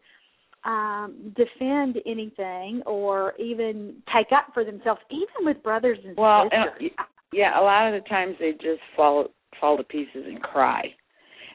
um 0.65 1.35
defend 1.37 1.99
anything 2.07 2.83
or 2.87 3.35
even 3.39 3.95
take 4.15 4.29
up 4.33 4.47
for 4.55 4.65
themselves 4.65 5.01
even 5.11 5.47
with 5.47 5.63
brothers 5.63 5.99
and 6.07 6.17
well, 6.17 6.45
sisters 6.45 6.91
and, 6.99 7.07
yeah 7.33 7.59
a 7.59 7.63
lot 7.63 7.93
of 7.93 8.01
the 8.01 8.09
times 8.09 8.37
they 8.39 8.53
just 8.53 8.81
fall 8.97 9.27
fall 9.63 9.77
to 9.77 9.85
pieces 9.85 10.25
and 10.27 10.43
cry. 10.43 10.83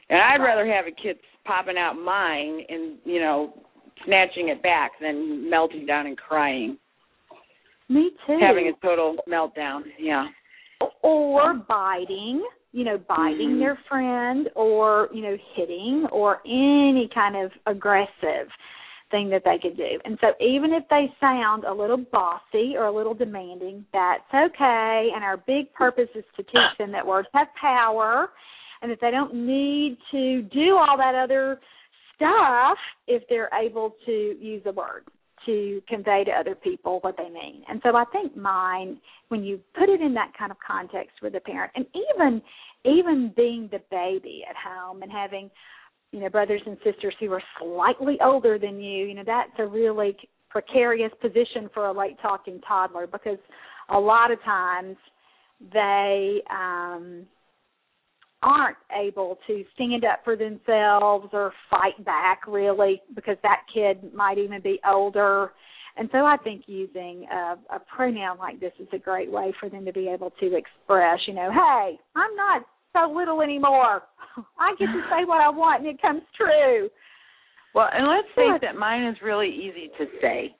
And 0.08 0.18
I'd 0.18 0.42
rather 0.42 0.66
have 0.66 0.86
a 0.86 1.02
kid 1.02 1.18
popping 1.44 1.76
out 1.78 1.94
mine 1.94 2.64
and 2.68 2.98
you 3.04 3.20
know 3.20 3.52
snatching 4.04 4.48
it 4.48 4.62
back 4.62 4.92
than 5.00 5.48
melting 5.48 5.86
down 5.86 6.06
and 6.06 6.16
crying. 6.16 6.78
Me 7.88 8.10
too. 8.26 8.38
Having 8.40 8.72
a 8.74 8.86
total 8.86 9.16
meltdown. 9.28 9.82
Yeah. 9.98 10.26
Or 11.02 11.54
biting, 11.54 12.44
you 12.72 12.84
know, 12.84 12.98
biting 13.08 13.50
mm-hmm. 13.50 13.60
their 13.60 13.78
friend, 13.88 14.48
or 14.54 15.08
you 15.12 15.22
know, 15.22 15.36
hitting, 15.56 16.06
or 16.12 16.38
any 16.46 17.08
kind 17.14 17.36
of 17.36 17.50
aggressive 17.66 18.48
thing 19.10 19.30
that 19.30 19.42
they 19.44 19.58
could 19.60 19.76
do. 19.76 19.98
And 20.04 20.18
so 20.20 20.28
even 20.44 20.72
if 20.72 20.84
they 20.90 21.12
sound 21.20 21.64
a 21.64 21.72
little 21.72 21.96
bossy 21.96 22.74
or 22.76 22.86
a 22.86 22.94
little 22.94 23.14
demanding, 23.14 23.84
that's 23.92 24.22
okay. 24.34 25.08
And 25.14 25.24
our 25.24 25.36
big 25.36 25.72
purpose 25.74 26.08
is 26.14 26.24
to 26.36 26.42
teach 26.42 26.78
them 26.78 26.92
that 26.92 27.06
words 27.06 27.28
have 27.32 27.48
power 27.60 28.30
and 28.82 28.90
that 28.90 28.98
they 29.00 29.10
don't 29.10 29.34
need 29.34 29.98
to 30.10 30.42
do 30.42 30.76
all 30.76 30.96
that 30.96 31.14
other 31.14 31.60
stuff 32.14 32.78
if 33.06 33.22
they're 33.28 33.50
able 33.54 33.94
to 34.06 34.36
use 34.40 34.62
a 34.66 34.72
word 34.72 35.04
to 35.46 35.80
convey 35.88 36.24
to 36.24 36.32
other 36.32 36.54
people 36.54 36.98
what 37.02 37.16
they 37.16 37.30
mean. 37.30 37.62
And 37.68 37.80
so 37.82 37.96
I 37.96 38.04
think 38.12 38.36
mine, 38.36 39.00
when 39.28 39.42
you 39.44 39.60
put 39.78 39.88
it 39.88 40.00
in 40.00 40.12
that 40.14 40.32
kind 40.38 40.50
of 40.50 40.58
context 40.66 41.16
with 41.22 41.34
a 41.36 41.40
parent, 41.40 41.72
and 41.74 41.86
even 41.94 42.42
even 42.84 43.32
being 43.36 43.68
the 43.72 43.80
baby 43.90 44.44
at 44.48 44.56
home 44.56 45.02
and 45.02 45.10
having 45.10 45.50
you 46.12 46.20
know 46.20 46.28
brothers 46.28 46.62
and 46.66 46.76
sisters 46.84 47.14
who 47.20 47.32
are 47.32 47.42
slightly 47.60 48.18
older 48.24 48.58
than 48.58 48.80
you 48.80 49.06
you 49.06 49.14
know 49.14 49.24
that's 49.24 49.50
a 49.58 49.66
really 49.66 50.16
precarious 50.50 51.12
position 51.20 51.68
for 51.74 51.86
a 51.86 51.92
late 51.92 52.16
talking 52.22 52.60
toddler 52.66 53.06
because 53.06 53.38
a 53.90 53.98
lot 53.98 54.30
of 54.30 54.42
times 54.42 54.96
they 55.72 56.40
um 56.50 57.26
aren't 58.42 58.76
able 58.96 59.38
to 59.46 59.64
stand 59.74 60.04
up 60.04 60.20
for 60.24 60.36
themselves 60.36 61.28
or 61.32 61.52
fight 61.70 62.02
back 62.04 62.46
really 62.46 63.02
because 63.14 63.36
that 63.42 63.62
kid 63.72 64.14
might 64.14 64.38
even 64.38 64.62
be 64.62 64.78
older. 64.88 65.50
And 65.96 66.08
so 66.12 66.18
I 66.18 66.36
think 66.36 66.62
using 66.66 67.26
a, 67.32 67.56
a 67.74 67.80
pronoun 67.94 68.38
like 68.38 68.60
this 68.60 68.72
is 68.78 68.86
a 68.92 68.98
great 68.98 69.30
way 69.30 69.52
for 69.58 69.68
them 69.68 69.84
to 69.84 69.92
be 69.92 70.08
able 70.08 70.30
to 70.38 70.56
express, 70.56 71.18
you 71.26 71.34
know, 71.34 71.50
hey, 71.52 71.98
I'm 72.14 72.36
not 72.36 72.64
so 73.06 73.12
little 73.12 73.42
anymore. 73.42 74.02
I 74.58 74.74
get 74.78 74.86
to 74.86 75.02
say 75.10 75.24
what 75.24 75.40
I 75.40 75.48
want 75.48 75.84
and 75.86 75.94
it 75.94 76.02
comes 76.02 76.22
true. 76.36 76.88
Well, 77.74 77.88
and 77.92 78.06
let's 78.08 78.28
face 78.34 78.68
it, 78.68 78.78
mine 78.78 79.04
is 79.04 79.16
really 79.22 79.48
easy 79.48 79.90
to 79.98 80.06
say. 80.20 80.54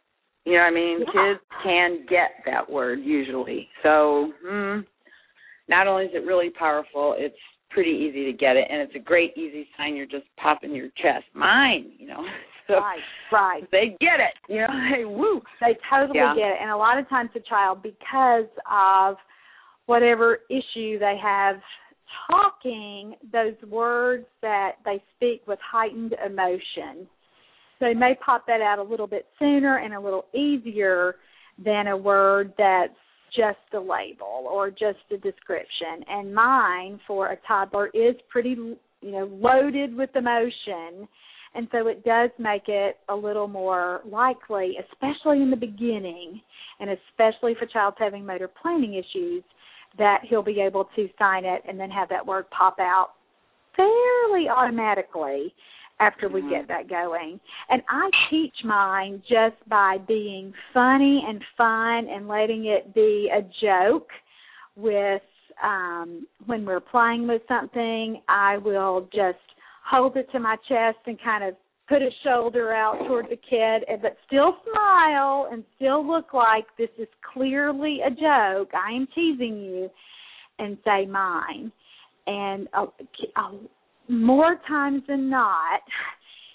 You 0.44 0.54
know 0.54 0.60
what 0.60 0.66
I 0.66 0.70
mean? 0.70 1.00
Yeah. 1.00 1.34
Kids 1.34 1.40
can 1.62 2.06
get 2.08 2.30
that 2.46 2.70
word 2.70 3.00
usually. 3.02 3.68
So, 3.82 4.32
hmm, 4.44 4.80
not 5.68 5.86
only 5.86 6.04
is 6.04 6.10
it 6.14 6.26
really 6.26 6.50
powerful, 6.50 7.14
it's 7.18 7.36
pretty 7.70 7.90
easy 7.90 8.24
to 8.30 8.32
get 8.32 8.56
it, 8.56 8.66
and 8.70 8.80
it's 8.80 8.94
a 8.94 8.98
great, 8.98 9.36
easy 9.36 9.68
sign 9.76 9.94
you're 9.94 10.06
just 10.06 10.24
popping 10.40 10.74
your 10.74 10.88
chest. 10.96 11.24
Mine, 11.34 11.92
you 11.98 12.06
know. 12.08 12.22
So 12.68 12.74
right, 12.74 12.98
right. 13.32 13.62
They 13.72 13.96
get 13.98 14.20
it. 14.20 14.34
You 14.46 14.58
know, 14.58 14.66
hey, 14.94 15.06
woo. 15.06 15.40
They 15.58 15.74
totally 15.88 16.18
Yeah. 16.18 16.34
get 16.34 16.48
it. 16.48 16.56
And 16.60 16.70
a 16.70 16.76
lot 16.76 16.98
of 16.98 17.08
times 17.08 17.30
the 17.32 17.40
child, 17.40 17.82
because 17.82 18.44
of 18.70 19.16
whatever 19.86 20.40
issue 20.50 20.98
they 20.98 21.16
have 21.16 21.56
talking, 22.26 23.14
those 23.32 23.54
words 23.68 24.26
that 24.42 24.72
they 24.84 25.02
speak 25.16 25.42
with 25.46 25.58
heightened 25.62 26.14
emotion, 26.24 27.08
So, 27.78 27.86
they 27.86 27.94
may 27.94 28.14
pop 28.24 28.46
that 28.46 28.60
out 28.60 28.78
a 28.78 28.82
little 28.82 29.06
bit 29.06 29.26
sooner 29.38 29.78
and 29.78 29.94
a 29.94 30.00
little 30.00 30.26
easier 30.34 31.16
than 31.64 31.88
a 31.88 31.96
word 31.96 32.52
that's 32.58 32.92
just 33.36 33.58
a 33.74 33.78
label 33.78 34.46
or 34.50 34.70
just 34.70 34.98
a 35.12 35.16
description. 35.18 36.02
And 36.08 36.34
mine 36.34 36.98
for 37.06 37.28
a 37.28 37.36
toddler 37.46 37.88
is 37.88 38.14
pretty, 38.30 38.50
you 38.50 38.78
know, 39.02 39.28
loaded 39.30 39.94
with 39.94 40.10
emotion. 40.16 41.06
And 41.54 41.68
so 41.72 41.86
it 41.88 42.04
does 42.04 42.30
make 42.38 42.68
it 42.68 42.96
a 43.08 43.14
little 43.14 43.48
more 43.48 44.00
likely, 44.04 44.76
especially 44.92 45.42
in 45.42 45.50
the 45.50 45.56
beginning, 45.56 46.40
and 46.80 46.90
especially 46.90 47.54
for 47.58 47.66
child's 47.66 47.96
having 47.98 48.24
motor 48.24 48.48
planning 48.60 48.94
issues, 48.94 49.42
that 49.98 50.20
he'll 50.28 50.42
be 50.42 50.60
able 50.60 50.88
to 50.96 51.08
sign 51.18 51.44
it 51.44 51.62
and 51.68 51.78
then 51.78 51.90
have 51.90 52.08
that 52.08 52.24
word 52.24 52.46
pop 52.50 52.78
out 52.78 53.10
fairly 53.76 54.48
automatically 54.48 55.52
after 56.00 56.28
we 56.28 56.40
get 56.48 56.68
that 56.68 56.88
going. 56.88 57.40
And 57.68 57.82
I 57.88 58.08
teach 58.30 58.54
mine 58.64 59.22
just 59.28 59.56
by 59.68 59.98
being 60.06 60.52
funny 60.72 61.24
and 61.26 61.42
fun 61.56 62.08
and 62.08 62.28
letting 62.28 62.66
it 62.66 62.94
be 62.94 63.30
a 63.36 63.42
joke 63.62 64.08
with 64.76 65.22
um 65.62 66.24
when 66.46 66.64
we're 66.64 66.80
playing 66.80 67.26
with 67.26 67.42
something, 67.48 68.22
I 68.28 68.58
will 68.58 69.08
just 69.12 69.38
hold 69.84 70.16
it 70.16 70.30
to 70.32 70.38
my 70.38 70.56
chest 70.68 70.98
and 71.06 71.18
kind 71.22 71.42
of 71.42 71.54
put 71.88 72.02
a 72.02 72.10
shoulder 72.22 72.72
out 72.72 72.98
toward 73.06 73.26
the 73.26 73.36
kid 73.36 73.84
and 73.88 74.02
but 74.02 74.16
still 74.26 74.56
smile 74.70 75.48
and 75.50 75.64
still 75.76 76.06
look 76.06 76.34
like 76.34 76.66
this 76.76 76.90
is 76.98 77.08
clearly 77.32 78.00
a 78.06 78.10
joke. 78.10 78.70
I 78.74 78.92
am 78.92 79.08
teasing 79.14 79.58
you 79.58 79.90
and 80.58 80.76
say 80.84 81.06
mine. 81.06 81.72
And 82.26 82.68
uh, 82.74 82.86
uh, 83.36 83.52
more 84.08 84.60
times 84.68 85.02
than 85.08 85.30
not, 85.30 85.80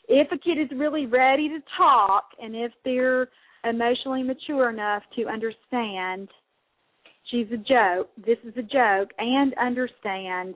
if 0.07 0.31
a 0.31 0.37
kid 0.37 0.59
is 0.59 0.77
really 0.77 1.07
ready 1.07 1.49
to 1.49 1.59
talk 1.77 2.25
and 2.39 2.55
if 2.55 2.71
they're 2.85 3.29
emotionally 3.63 4.23
mature 4.23 4.69
enough 4.69 5.03
to 5.15 5.25
understand 5.27 6.27
she's 7.31 7.47
a 7.51 7.57
joke, 7.57 8.09
this 8.17 8.37
is 8.43 8.53
a 8.57 8.61
joke, 8.61 9.09
and 9.17 9.53
understand 9.55 10.55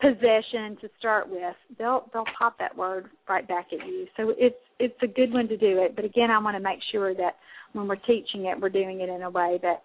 possession 0.00 0.76
to 0.80 0.88
start 0.98 1.28
with, 1.28 1.54
they'll 1.78 2.08
they'll 2.12 2.24
pop 2.38 2.58
that 2.58 2.76
word 2.76 3.06
right 3.28 3.46
back 3.46 3.66
at 3.72 3.86
you. 3.86 4.06
So 4.16 4.34
it's 4.36 4.56
it's 4.78 5.02
a 5.02 5.06
good 5.06 5.32
one 5.32 5.48
to 5.48 5.56
do 5.56 5.82
it. 5.82 5.96
But 5.96 6.04
again, 6.04 6.30
I 6.30 6.38
want 6.38 6.56
to 6.56 6.62
make 6.62 6.80
sure 6.92 7.14
that 7.14 7.36
when 7.72 7.88
we're 7.88 7.96
teaching 7.96 8.46
it, 8.46 8.60
we're 8.60 8.68
doing 8.68 9.00
it 9.00 9.08
in 9.08 9.22
a 9.22 9.30
way 9.30 9.58
that's 9.62 9.80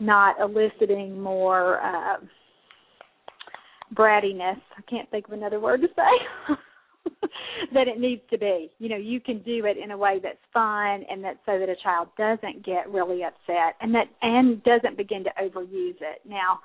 not 0.00 0.36
eliciting 0.40 1.20
more 1.20 1.80
uh, 1.80 2.16
brattiness. 3.94 4.60
I 4.76 4.82
can't 4.88 5.10
think 5.10 5.26
of 5.26 5.32
another 5.32 5.60
word 5.60 5.80
to 5.80 5.88
say. 5.88 6.54
that 7.74 7.88
it 7.88 7.98
needs 7.98 8.22
to 8.30 8.38
be. 8.38 8.70
You 8.78 8.88
know, 8.88 8.96
you 8.96 9.20
can 9.20 9.38
do 9.42 9.64
it 9.64 9.76
in 9.82 9.90
a 9.90 9.96
way 9.96 10.20
that's 10.22 10.36
fun 10.52 11.04
and 11.10 11.22
that 11.24 11.38
so 11.46 11.58
that 11.58 11.68
a 11.68 11.76
child 11.82 12.08
doesn't 12.16 12.64
get 12.64 12.88
really 12.90 13.22
upset 13.24 13.74
and 13.80 13.94
that 13.94 14.06
and 14.22 14.62
doesn't 14.62 14.96
begin 14.96 15.24
to 15.24 15.30
overuse 15.42 15.96
it. 16.00 16.20
Now, 16.26 16.60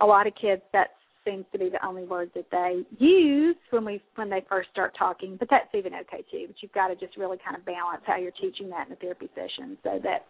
a 0.00 0.06
lot 0.06 0.26
of 0.26 0.32
kids 0.40 0.62
that's 0.72 0.90
seems 1.24 1.44
to 1.52 1.58
be 1.58 1.68
the 1.68 1.84
only 1.86 2.04
word 2.04 2.30
that 2.34 2.50
they 2.50 2.82
use 2.98 3.56
when 3.70 3.84
we 3.84 4.02
when 4.16 4.30
they 4.30 4.44
first 4.48 4.70
start 4.70 4.94
talking. 4.98 5.36
But 5.38 5.48
that's 5.50 5.68
even 5.74 5.94
okay 5.94 6.24
too. 6.30 6.44
But 6.46 6.56
you've 6.60 6.72
got 6.72 6.88
to 6.88 6.96
just 6.96 7.16
really 7.16 7.38
kind 7.44 7.56
of 7.56 7.64
balance 7.64 8.02
how 8.06 8.16
you're 8.16 8.32
teaching 8.32 8.70
that 8.70 8.86
in 8.86 8.90
the 8.90 8.96
therapy 8.96 9.28
session 9.34 9.76
so 9.82 9.98
that 10.02 10.26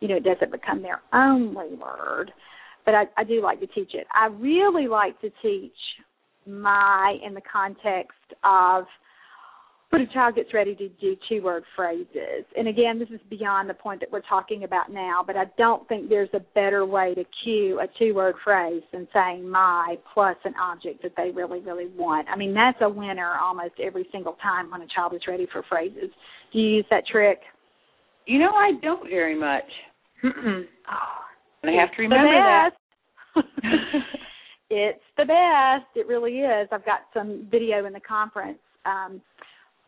you 0.00 0.08
know 0.08 0.16
it 0.16 0.24
doesn't 0.24 0.52
become 0.52 0.82
their 0.82 1.02
only 1.12 1.74
word. 1.74 2.32
But 2.84 2.94
I, 2.94 3.04
I 3.16 3.24
do 3.24 3.42
like 3.42 3.60
to 3.60 3.66
teach 3.66 3.90
it. 3.94 4.06
I 4.12 4.26
really 4.26 4.88
like 4.88 5.20
to 5.20 5.30
teach 5.42 5.72
my 6.46 7.18
in 7.24 7.34
the 7.34 7.42
context 7.50 8.16
of 8.44 8.84
when 9.90 10.02
a 10.02 10.06
child 10.12 10.34
gets 10.34 10.52
ready 10.52 10.74
to 10.74 10.88
do 11.00 11.16
two 11.28 11.42
word 11.42 11.64
phrases. 11.74 12.44
And 12.56 12.68
again, 12.68 12.98
this 12.98 13.08
is 13.08 13.20
beyond 13.30 13.70
the 13.70 13.74
point 13.74 14.00
that 14.00 14.12
we're 14.12 14.20
talking 14.20 14.64
about 14.64 14.92
now, 14.92 15.24
but 15.26 15.36
I 15.36 15.44
don't 15.56 15.88
think 15.88 16.08
there's 16.08 16.28
a 16.34 16.40
better 16.54 16.84
way 16.84 17.14
to 17.14 17.24
cue 17.42 17.80
a 17.80 17.86
two 17.98 18.14
word 18.14 18.34
phrase 18.44 18.82
than 18.92 19.08
saying 19.14 19.48
my 19.48 19.96
plus 20.12 20.36
an 20.44 20.54
object 20.62 21.02
that 21.02 21.12
they 21.16 21.30
really, 21.34 21.60
really 21.60 21.88
want. 21.96 22.28
I 22.28 22.36
mean, 22.36 22.52
that's 22.52 22.78
a 22.82 22.88
winner 22.88 23.36
almost 23.40 23.74
every 23.82 24.06
single 24.12 24.36
time 24.42 24.70
when 24.70 24.82
a 24.82 24.86
child 24.94 25.14
is 25.14 25.22
ready 25.26 25.46
for 25.50 25.62
phrases. 25.68 26.10
Do 26.52 26.58
you 26.58 26.76
use 26.76 26.86
that 26.90 27.06
trick? 27.10 27.38
You 28.26 28.38
know, 28.40 28.50
I 28.50 28.72
don't 28.82 29.08
very 29.08 29.38
much. 29.38 29.64
Mm-mm. 30.24 30.64
Oh, 31.64 31.68
I 31.68 31.72
have 31.72 31.90
to 31.96 32.02
remember 32.02 32.32
that. 32.32 32.70
it's 34.70 35.02
the 35.16 35.24
best. 35.24 35.90
It 35.96 36.06
really 36.06 36.38
is. 36.38 36.68
I've 36.70 36.84
got 36.84 37.00
some 37.12 37.48
video 37.50 37.84
in 37.84 37.92
the 37.92 38.00
conference 38.00 38.58
um, 38.86 39.20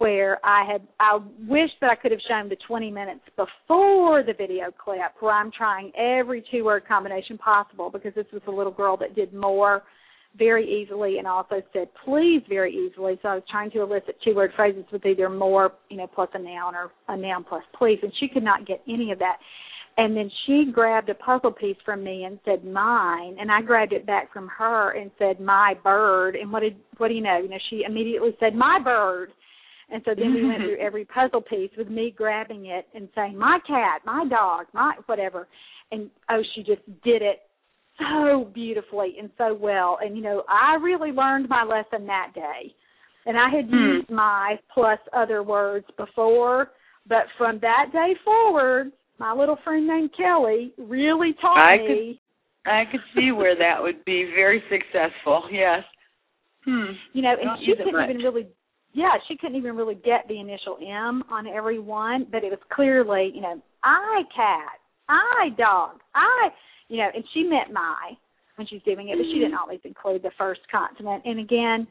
where 0.00 0.38
I 0.42 0.64
had 0.64 0.80
I 0.98 1.18
wish 1.46 1.68
that 1.82 1.90
I 1.90 1.94
could 1.94 2.10
have 2.10 2.20
shown 2.26 2.48
the 2.48 2.56
20 2.66 2.90
minutes 2.90 3.20
before 3.36 4.22
the 4.22 4.32
video 4.32 4.72
clip 4.82 5.12
where 5.20 5.34
I'm 5.34 5.50
trying 5.52 5.92
every 5.94 6.42
two 6.50 6.64
word 6.64 6.88
combination 6.88 7.36
possible 7.36 7.90
because 7.90 8.14
this 8.14 8.24
was 8.32 8.40
a 8.48 8.50
little 8.50 8.72
girl 8.72 8.96
that 8.96 9.14
did 9.14 9.34
more 9.34 9.82
very 10.38 10.66
easily 10.66 11.18
and 11.18 11.26
also 11.26 11.60
said 11.74 11.88
please 12.02 12.42
very 12.48 12.74
easily. 12.74 13.18
So 13.20 13.28
I 13.28 13.34
was 13.34 13.44
trying 13.50 13.70
to 13.72 13.82
elicit 13.82 14.16
two 14.24 14.34
word 14.34 14.52
phrases 14.56 14.84
with 14.90 15.04
either 15.04 15.28
more, 15.28 15.74
you 15.90 15.98
know, 15.98 16.06
plus 16.06 16.30
a 16.32 16.38
noun 16.38 16.74
or 16.74 16.92
a 17.08 17.16
noun 17.16 17.44
plus 17.46 17.62
please 17.76 17.98
and 18.02 18.12
she 18.18 18.28
could 18.28 18.42
not 18.42 18.66
get 18.66 18.80
any 18.88 19.12
of 19.12 19.18
that. 19.18 19.36
And 19.98 20.16
then 20.16 20.30
she 20.46 20.70
grabbed 20.72 21.10
a 21.10 21.14
puzzle 21.14 21.52
piece 21.52 21.76
from 21.84 22.02
me 22.02 22.24
and 22.24 22.38
said 22.46 22.64
mine 22.64 23.36
and 23.38 23.52
I 23.52 23.60
grabbed 23.60 23.92
it 23.92 24.06
back 24.06 24.32
from 24.32 24.48
her 24.56 24.92
and 24.92 25.10
said 25.18 25.40
my 25.40 25.74
bird 25.84 26.36
and 26.36 26.50
what 26.50 26.60
did 26.60 26.76
what 26.96 27.08
do 27.08 27.14
you 27.14 27.22
know? 27.22 27.36
You 27.36 27.50
know, 27.50 27.58
she 27.68 27.82
immediately 27.86 28.34
said 28.40 28.54
my 28.54 28.80
bird 28.82 29.32
and 29.92 30.02
so 30.04 30.12
then 30.16 30.34
we 30.34 30.46
went 30.46 30.58
through 30.58 30.76
every 30.80 31.04
puzzle 31.04 31.40
piece 31.40 31.70
with 31.76 31.88
me 31.88 32.14
grabbing 32.16 32.66
it 32.66 32.86
and 32.94 33.08
saying, 33.14 33.36
My 33.36 33.58
cat, 33.66 34.02
my 34.04 34.24
dog, 34.28 34.66
my 34.72 34.94
whatever. 35.06 35.48
And 35.92 36.10
oh, 36.30 36.42
she 36.54 36.62
just 36.62 36.82
did 37.02 37.22
it 37.22 37.40
so 37.98 38.50
beautifully 38.54 39.16
and 39.18 39.30
so 39.36 39.54
well. 39.54 39.98
And 40.00 40.16
you 40.16 40.22
know, 40.22 40.44
I 40.48 40.76
really 40.76 41.10
learned 41.10 41.48
my 41.48 41.64
lesson 41.64 42.06
that 42.06 42.32
day. 42.34 42.74
And 43.26 43.36
I 43.36 43.50
had 43.54 43.66
hmm. 43.66 43.74
used 43.74 44.10
my 44.10 44.58
plus 44.72 44.98
other 45.12 45.42
words 45.42 45.86
before, 45.98 46.70
but 47.06 47.24
from 47.36 47.58
that 47.60 47.86
day 47.92 48.14
forward, 48.24 48.92
my 49.18 49.32
little 49.34 49.58
friend 49.62 49.86
named 49.86 50.10
Kelly 50.16 50.72
really 50.78 51.34
taught 51.40 51.58
I 51.58 51.76
me. 51.76 52.20
Could, 52.64 52.70
I 52.70 52.84
could 52.90 53.00
see 53.14 53.32
where 53.32 53.56
that 53.56 53.82
would 53.82 54.04
be 54.04 54.24
very 54.34 54.62
successful. 54.70 55.42
Yes. 55.52 55.82
Hmm. 56.64 56.92
You 57.12 57.22
know, 57.22 57.32
and 57.32 57.44
Don't 57.44 57.58
she 57.60 57.74
couldn't 57.76 58.10
even 58.10 58.16
really 58.18 58.48
yeah, 58.92 59.12
she 59.28 59.36
couldn't 59.36 59.56
even 59.56 59.76
really 59.76 59.94
get 59.94 60.26
the 60.28 60.40
initial 60.40 60.76
M 60.80 61.22
on 61.30 61.46
every 61.46 61.78
one, 61.78 62.26
but 62.30 62.42
it 62.42 62.50
was 62.50 62.58
clearly, 62.72 63.30
you 63.34 63.40
know, 63.40 63.60
I 63.84 64.22
cat, 64.34 64.80
I 65.08 65.50
dog, 65.56 66.00
I, 66.14 66.48
you 66.88 66.98
know, 66.98 67.08
and 67.14 67.24
she 67.32 67.44
meant 67.44 67.72
my 67.72 68.12
when 68.56 68.66
she's 68.66 68.82
doing 68.82 69.08
it, 69.08 69.16
but 69.16 69.24
she 69.24 69.38
didn't 69.38 69.52
mm-hmm. 69.52 69.62
always 69.62 69.80
include 69.84 70.22
the 70.22 70.32
first 70.36 70.60
consonant. 70.70 71.22
And 71.24 71.40
again, 71.40 71.86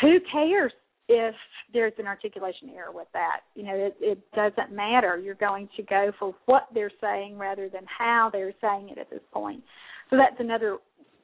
who 0.00 0.18
cares 0.30 0.72
if 1.08 1.34
there's 1.72 1.92
an 1.98 2.06
articulation 2.06 2.70
error 2.76 2.92
with 2.92 3.08
that? 3.12 3.40
You 3.54 3.64
know, 3.64 3.74
it, 3.74 3.96
it 4.00 4.18
doesn't 4.32 4.74
matter. 4.74 5.18
You're 5.18 5.34
going 5.34 5.68
to 5.76 5.82
go 5.82 6.12
for 6.18 6.34
what 6.46 6.68
they're 6.74 6.92
saying 7.00 7.38
rather 7.38 7.68
than 7.68 7.82
how 7.86 8.30
they're 8.32 8.54
saying 8.60 8.90
it 8.90 8.98
at 8.98 9.10
this 9.10 9.20
point. 9.32 9.62
So 10.10 10.16
that's 10.16 10.38
another 10.38 10.78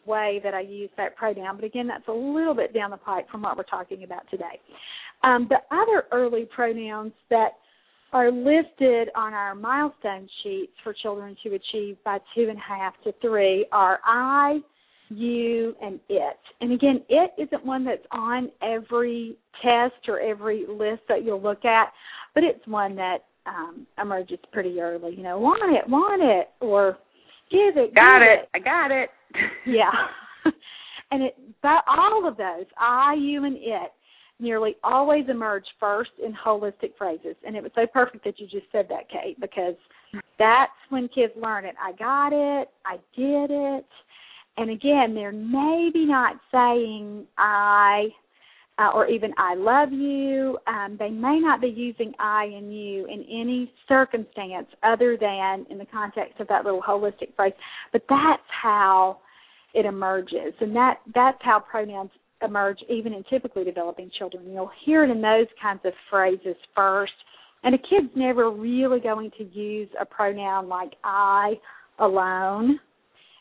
way 0.05 0.41
that 0.43 0.55
I 0.55 0.61
use 0.61 0.91
that 0.97 1.15
pronoun. 1.17 1.57
But 1.57 1.65
again, 1.65 1.87
that's 1.87 2.09
a 2.09 2.13
little 2.13 2.55
bit 2.55 2.75
down 2.75 2.91
the 2.91 2.97
pipe 2.97 3.27
from 3.31 3.43
what 3.43 3.57
we're 3.57 3.65
talking 3.65 4.03
about 4.05 4.29
today. 4.31 4.59
Um, 5.23 5.49
the 5.49 5.59
other 5.75 6.05
early 6.13 6.47
pronouns 6.55 7.13
that 7.31 7.53
are 8.13 8.31
listed 8.31 9.09
on 9.15 9.35
our 9.35 9.55
milestone 9.55 10.29
sheets 10.43 10.73
for 10.83 10.95
children 11.03 11.37
to 11.45 11.55
achieve 11.55 11.97
by 12.05 12.19
two 12.35 12.49
and 12.49 12.59
a 12.59 12.61
half 12.61 12.95
to 13.05 13.13
three 13.21 13.67
are 13.71 14.01
I, 14.05 14.61
you, 15.11 15.75
and 15.83 16.01
it. 16.09 16.39
And 16.61 16.73
again, 16.73 17.03
it 17.09 17.33
isn't 17.39 17.65
one 17.65 17.85
that's 17.85 18.07
on 18.11 18.51
every 18.63 19.37
test 19.63 20.09
or 20.09 20.21
every 20.21 20.65
list 20.69 21.03
that 21.09 21.25
you'll 21.25 21.43
look 21.43 21.65
at, 21.65 21.93
but 22.35 22.45
it's 22.45 22.67
one 22.67 22.95
that 22.97 23.19
um, 23.47 23.87
emerges 24.01 24.39
pretty 24.53 24.81
early. 24.81 25.15
You 25.15 25.23
know, 25.23 25.39
want 25.39 25.77
it, 25.77 25.89
want 25.89 26.23
it, 26.23 26.49
or 26.65 26.99
give 27.51 27.77
it, 27.77 27.95
got 27.95 28.21
give 28.21 28.29
it. 28.29 28.39
it. 28.43 28.49
I 28.55 28.59
got 28.59 28.91
it. 28.91 29.11
yeah. 29.67 29.91
and 31.11 31.23
it, 31.25 31.37
but 31.63 31.85
all 31.87 32.27
of 32.27 32.37
those, 32.37 32.67
I, 32.79 33.15
you, 33.19 33.45
and 33.45 33.57
it, 33.57 33.93
nearly 34.41 34.77
always 34.85 35.25
emerge 35.29 35.65
first 35.81 36.11
in 36.25 36.33
holistic 36.33 36.97
phrases. 36.97 37.37
And 37.47 37.57
it 37.57 37.63
was 37.63 37.73
so 37.75 37.87
perfect 37.87 38.25
that 38.25 38.39
you 38.39 38.47
just 38.47 38.67
said 38.73 38.87
that, 38.89 39.09
Kate, 39.11 39.39
because 39.41 39.75
that's 40.39 40.73
when 40.91 41.09
kids 41.09 41.33
learn 41.41 41.65
it. 41.65 41.75
I 41.81 41.93
got 41.93 42.33
it, 42.33 42.69
I 42.85 42.97
did 43.17 43.51
it. 43.51 43.87
And 44.57 44.71
again, 44.71 45.15
they're 45.15 45.33
maybe 45.33 46.05
not 46.05 46.37
saying 46.53 47.27
I 47.37 48.09
uh, 48.79 48.91
or 48.95 49.09
even 49.09 49.33
I 49.37 49.55
love 49.55 49.93
you. 49.93 50.57
Um, 50.67 50.97
they 50.99 51.11
may 51.11 51.41
not 51.41 51.61
be 51.61 51.69
using 51.69 52.13
I 52.21 52.45
and 52.45 52.73
you 52.73 53.07
in 53.07 53.25
any 53.25 53.73
circumstance 53.89 54.69
other 54.83 55.17
than 55.21 55.67
in 55.69 55.79
the 55.79 55.87
context 55.87 56.41
of 56.41 56.47
that 56.49 56.65
little 56.65 56.83
holistic 56.83 57.35
phrase. 57.35 57.55
But 57.93 58.03
that's 58.09 58.43
how 58.63 59.19
it 59.75 59.85
emerges, 59.85 60.55
and 60.61 60.75
that 60.77 60.99
that's 61.15 61.39
how 61.41 61.61
pronouns 61.61 62.11
emerge 62.43 62.79
even 62.89 63.13
in 63.13 63.25
typically 63.29 63.65
developing 63.65 64.11
children. 64.19 64.51
You'll 64.53 64.71
hear 64.85 65.05
it 65.05 65.11
in 65.11 65.21
those 65.21 65.47
kinds 65.61 65.81
of 65.85 65.93
phrases 66.11 66.57
first. 66.75 67.13
And 67.65 67.75
a 67.75 67.79
kid's 67.79 68.13
never 68.15 68.51
really 68.51 69.01
going 69.01 69.31
to 69.39 69.45
use 69.45 69.89
a 70.01 70.05
pronoun 70.05 70.69
like 70.69 70.93
I 71.03 71.55
alone. 71.99 72.79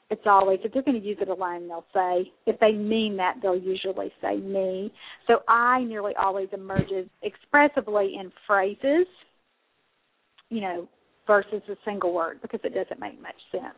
It's 0.10 0.24
always, 0.26 0.60
if 0.64 0.74
they're 0.74 0.84
going 0.84 1.00
to 1.00 1.06
use 1.06 1.18
it 1.22 1.28
alone, 1.28 1.68
they'll 1.68 1.86
say, 1.94 2.32
if 2.46 2.60
they 2.60 2.72
mean 2.72 3.18
that, 3.18 3.36
they'll 3.42 3.60
usually 3.60 4.12
say 4.22 4.38
me. 4.38 4.92
So 5.28 5.40
I 5.48 5.84
nearly 5.84 6.14
always 6.20 6.48
emerges 6.54 7.08
expressively 7.22 8.16
in 8.20 8.32
phrases, 8.48 9.06
you 10.50 10.62
know, 10.62 10.88
versus 11.28 11.62
a 11.70 11.76
single 11.84 12.14
word 12.14 12.42
because 12.42 12.62
it 12.64 12.74
doesn't 12.74 13.02
make 13.02 13.22
much 13.22 13.36
sense 13.52 13.76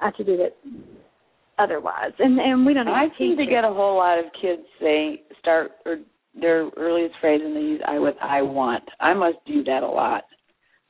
uh, 0.00 0.12
to 0.12 0.24
do 0.24 0.40
it 0.40 0.56
otherwise. 1.58 2.12
And 2.18 2.38
and 2.38 2.66
we 2.66 2.74
don't. 2.74 2.88
I 2.88 3.06
seem 3.18 3.36
to 3.36 3.46
get 3.46 3.64
a 3.64 3.68
whole 3.72 3.96
lot 3.96 4.18
of 4.18 4.26
kids 4.40 4.62
say 4.80 5.22
start 5.38 5.72
or 5.86 5.96
their 6.38 6.68
earliest 6.76 7.14
phrase 7.20 7.40
and 7.44 7.54
they 7.54 7.60
use 7.60 7.80
I 7.86 7.98
with 7.98 8.16
I 8.22 8.42
want. 8.42 8.84
I 9.00 9.14
must 9.14 9.38
do 9.46 9.62
that 9.64 9.82
a 9.82 9.86
lot. 9.88 10.24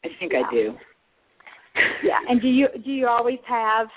I 0.05 0.09
think 0.19 0.33
Yeah. 0.33 0.43
I 0.47 0.51
do. 0.53 0.75
yeah. 2.05 2.19
And 2.29 2.41
do 2.41 2.49
you 2.49 2.69
do 2.85 2.91
you 2.91 3.09
always 3.09 3.39
have 3.49 3.89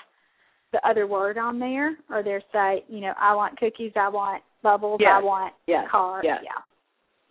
the 0.72 0.86
other 0.88 1.06
word 1.06 1.38
on 1.38 1.58
there, 1.58 1.96
or 2.10 2.22
they 2.22 2.38
say, 2.52 2.84
you 2.88 3.00
know, 3.00 3.12
I 3.18 3.34
want 3.34 3.58
cookies, 3.58 3.92
I 3.94 4.08
want 4.08 4.42
bubbles, 4.62 4.98
Yes. 5.00 5.10
I 5.14 5.22
want 5.22 5.54
Yes. 5.66 5.86
car. 5.90 6.20
Yes. 6.24 6.40
Yeah. 6.42 6.50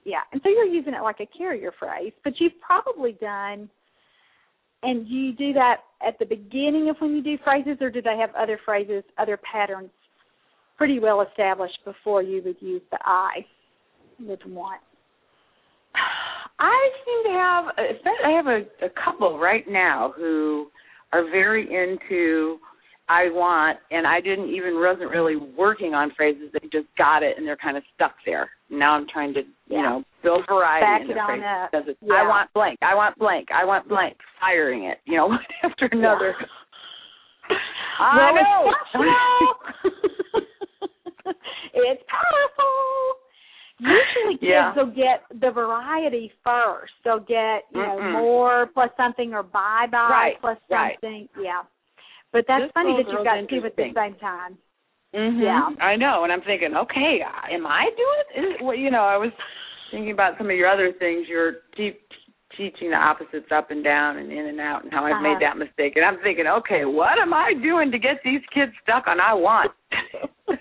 Yeah. 0.06 0.22
And 0.32 0.42
so 0.42 0.50
you're 0.50 0.66
using 0.66 0.94
it 0.94 1.02
like 1.02 1.20
a 1.20 1.26
carrier 1.38 1.72
phrase, 1.78 2.14
but 2.24 2.34
you've 2.40 2.60
probably 2.66 3.14
done 3.14 3.70
and 4.84 5.08
you 5.08 5.34
do 5.34 5.54
that 5.54 5.78
at 6.06 6.18
the 6.20 6.26
beginning 6.26 6.90
of 6.90 6.98
when 7.00 7.16
you 7.16 7.24
do 7.24 7.38
phrases 7.44 7.78
or 7.82 7.90
do 7.90 8.02
they 8.02 8.18
have 8.18 8.30
other 8.36 8.60
phrases, 8.66 9.04
other 9.18 9.38
patterns 9.38 9.90
pretty 10.78 11.00
well 11.00 11.22
established 11.22 11.80
before 11.86 12.22
you 12.22 12.42
would 12.44 12.58
use 12.60 12.82
the 12.92 13.00
I 13.04 13.46
with 14.20 14.40
want? 14.46 14.82
I 16.60 16.90
seem 17.06 17.32
to 17.32 17.38
have, 17.38 17.66
I 18.24 18.32
have 18.32 18.48
a, 18.48 18.86
a 18.86 18.90
couple 19.04 19.40
right 19.40 19.66
now 19.68 20.14
who 20.16 20.68
are 21.12 21.24
very 21.24 21.64
into 21.64 22.58
I 23.08 23.30
want, 23.30 23.78
and 23.92 24.08
I 24.08 24.20
didn't 24.20 24.50
even 24.50 24.76
wasn't 24.76 25.12
really 25.12 25.36
working 25.36 25.94
on 25.94 26.12
phrases. 26.18 26.50
They 26.54 26.68
just 26.72 26.88
got 26.98 27.22
it, 27.22 27.38
and 27.38 27.46
they're 27.46 27.56
kind 27.58 27.78
of 27.78 27.84
stuck 27.94 28.14
there. 28.26 28.50
Now 28.70 28.94
I'm 28.94 29.06
trying 29.08 29.34
to, 29.36 29.42
you 29.42 29.78
Yeah. 29.78 29.82
know, 29.84 30.04
build 30.24 30.46
variety 30.48 30.86
Back 30.86 31.02
in 31.02 31.08
the 31.10 31.20
on 31.20 31.28
phrases 31.72 31.90
up. 31.90 31.98
Yeah. 32.02 32.14
I 32.16 32.28
want 32.28 32.52
blank, 32.54 32.80
I 32.82 32.96
want 32.96 33.18
blank, 33.20 33.50
I 33.54 33.64
want 33.64 33.88
blank, 33.88 34.18
firing 34.40 34.86
it, 34.86 35.00
you 35.06 35.18
know, 35.18 35.28
one 35.38 35.40
after 35.64 35.86
another. 35.92 36.36
I 38.00 38.18
well, 38.18 38.36
know. 38.36 38.72
It's, 38.72 38.92
powerful. 38.92 39.54
it's 41.76 42.04
powerful. 42.10 43.16
Usually 43.80 44.38
kids 44.40 44.42
Yeah. 44.42 44.74
will 44.76 44.88
get 44.92 45.24
the 45.42 45.52
variety 45.52 46.32
first. 46.44 46.94
They'll 47.04 47.20
get, 47.20 47.66
you 47.72 47.82
know, 47.82 47.98
Mm-mm. 48.00 48.14
more 48.14 48.68
plus 48.74 48.90
something 48.98 49.34
or 49.34 49.44
bye 49.44 49.86
bye 49.92 50.08
Right, 50.10 50.42
plus 50.42 50.58
right. 50.72 50.98
something. 51.02 51.30
Yeah. 51.42 51.62
But 52.36 52.44
that's 52.50 52.64
This 52.68 52.72
funny 52.74 52.92
that 52.92 53.08
you've 53.08 53.16
real 53.16 53.24
got 53.24 53.48
two 53.48 53.64
at 53.64 53.76
the 53.78 53.94
same 53.96 54.16
time. 54.20 54.58
hmm 55.16 55.40
Yeah. 55.40 55.70
I 55.80 55.96
know, 55.96 56.26
and 56.26 56.34
I'm 56.34 56.42
thinking, 56.42 56.76
okay, 56.76 57.20
am 57.50 57.66
I 57.66 57.88
doing 57.96 58.20
it? 58.28 58.40
Is, 58.56 58.62
well, 58.62 58.76
you 58.76 58.92
know, 58.92 59.04
I 59.04 59.16
was 59.16 59.32
thinking 59.90 60.12
about 60.12 60.38
some 60.38 60.50
of 60.50 60.56
your 60.58 60.68
other 60.68 60.92
things. 61.00 61.28
You're 61.30 61.54
te- 61.78 61.96
teaching 62.58 62.90
the 62.92 62.98
opposites 62.98 63.48
up 63.56 63.72
and 63.72 63.86
down 63.86 64.18
and 64.18 64.30
in 64.34 64.48
and 64.48 64.60
out, 64.60 64.84
and 64.84 64.92
how 64.92 65.06
I've 65.06 65.14
Uh-huh. 65.14 65.22
made 65.24 65.40
that 65.40 65.56
mistake. 65.58 65.96
And 65.96 66.04
I'm 66.04 66.20
thinking, 66.22 66.46
okay, 66.46 66.84
what 66.84 67.18
am 67.20 67.34
I 67.34 67.54
doing 67.54 67.90
to 67.92 67.98
get 67.98 68.22
these 68.26 68.42
kids 68.54 68.74
stuck 68.84 69.08
on 69.08 69.22
I 69.22 69.34
want? 69.34 69.72